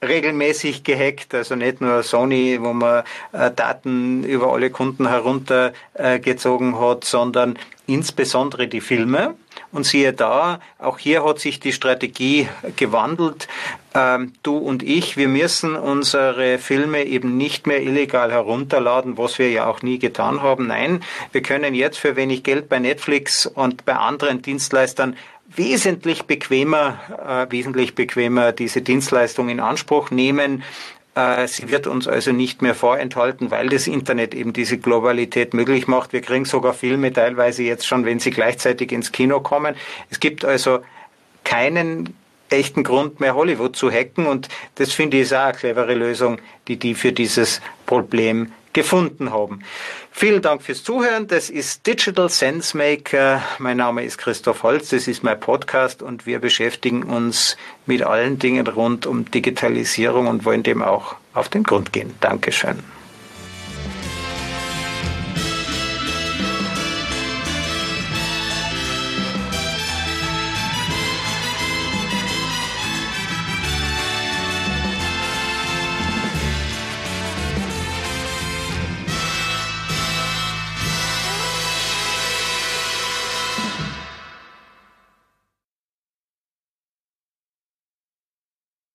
regelmäßig 0.05 0.85
gehackt, 0.85 1.35
also 1.35 1.57
nicht 1.57 1.81
nur 1.81 2.03
Sony, 2.03 2.59
wo 2.61 2.73
man 2.73 3.05
äh, 3.33 3.51
Daten 3.51 4.25
über 4.25 4.53
alle 4.53 4.71
Kunden 4.71 5.09
heruntergezogen 5.09 6.75
äh, 6.75 6.79
hat, 6.79 7.05
sondern 7.05 7.59
insbesondere 7.87 8.69
die 8.69 8.81
Filme. 8.81 9.35
Und 9.71 9.87
siehe 9.87 10.13
da, 10.13 10.61
auch 10.79 10.99
hier 10.99 11.25
hat 11.25 11.39
sich 11.41 11.61
die 11.61 11.73
Strategie 11.73 12.49
gewandelt. 12.77 13.49
Ähm, 13.95 14.33
du 14.43 14.57
und 14.57 14.83
ich, 14.83 15.17
wir 15.17 15.29
müssen 15.29 15.77
unsere 15.77 16.59
Filme 16.59 17.05
eben 17.05 17.37
nicht 17.37 17.67
mehr 17.67 17.83
illegal 17.83 18.33
herunterladen, 18.33 19.19
was 19.19 19.39
wir 19.39 19.51
ja 19.51 19.67
auch 19.67 19.83
nie 19.83 19.99
getan 19.99 20.43
haben. 20.43 20.69
Nein, 20.69 21.03
wir 21.33 21.43
können 21.43 21.75
jetzt 21.75 21.99
für 21.99 22.17
wenig 22.17 22.43
Geld 22.43 22.69
bei 22.69 22.79
Netflix 22.79 23.47
und 23.47 23.85
bei 23.85 23.95
anderen 23.95 24.43
Dienstleistern 24.43 25.17
wesentlich 25.57 26.25
bequemer, 26.25 27.47
äh, 27.49 27.53
wesentlich 27.53 27.95
bequemer 27.95 28.53
diese 28.53 28.83
Dienstleistung 28.83 29.49
in 29.49 29.61
Anspruch 29.61 30.11
nehmen. 30.11 30.63
Äh, 31.15 31.47
sie 31.47 31.71
wird 31.71 31.87
uns 31.87 32.09
also 32.09 32.33
nicht 32.33 32.63
mehr 32.63 32.75
vorenthalten, 32.75 33.51
weil 33.51 33.69
das 33.69 33.87
Internet 33.87 34.35
eben 34.35 34.53
diese 34.53 34.79
Globalität 34.79 35.55
möglich 35.55 35.87
macht. 35.87 36.13
Wir 36.13 36.23
kriegen 36.23 36.45
sogar 36.45 36.75
Filme 36.75 37.13
teilweise 37.13 37.63
jetzt 37.63 37.87
schon, 37.87 38.05
wenn 38.05 38.19
sie 38.19 38.31
gleichzeitig 38.31 38.91
ins 38.93 39.13
Kino 39.13 39.41
kommen. 39.41 39.75
Es 40.11 40.21
gibt 40.21 40.45
also 40.45 40.81
keinen 41.45 42.15
echten 42.49 42.83
Grund 42.83 43.21
mehr, 43.21 43.35
Hollywood 43.35 43.77
zu 43.77 43.91
hacken. 43.91 44.27
Und 44.27 44.49
das 44.75 44.93
finde 44.93 45.19
ich 45.19 45.25
ist 45.25 45.35
auch 45.35 45.45
eine 45.45 45.55
clevere 45.55 45.95
Lösung, 45.95 46.39
die 46.69 46.77
die 46.77 46.95
für 46.95 47.13
dieses 47.13 47.61
Problem 47.87 48.53
gefunden 48.75 49.33
haben. 49.33 49.61
Vielen 50.11 50.43
Dank 50.43 50.63
fürs 50.63 50.85
Zuhören. 50.85 51.27
Das 51.27 51.49
ist 51.49 51.87
Digital 51.87 52.29
Sense 52.29 52.77
Maker. 52.77 53.43
Mein 53.59 53.79
Name 53.79 54.05
ist 54.05 54.19
Christoph 54.19 54.63
Holz. 54.63 54.91
Das 54.91 55.09
ist 55.09 55.25
mein 55.25 55.41
Podcast 55.41 56.03
und 56.03 56.27
wir 56.27 56.39
beschäftigen 56.39 57.05
uns 57.05 57.57
mit 57.87 58.03
allen 58.03 58.39
Dingen 58.39 58.67
rund 58.67 59.07
um 59.07 59.31
Digitalisierung 59.31 60.27
und 60.27 60.45
wollen 60.45 60.63
dem 60.63 60.83
auch 60.83 61.17
auf 61.33 61.49
den 61.49 61.63
Grund 61.63 61.93
gehen. 61.93 62.15
Dankeschön. 62.21 62.94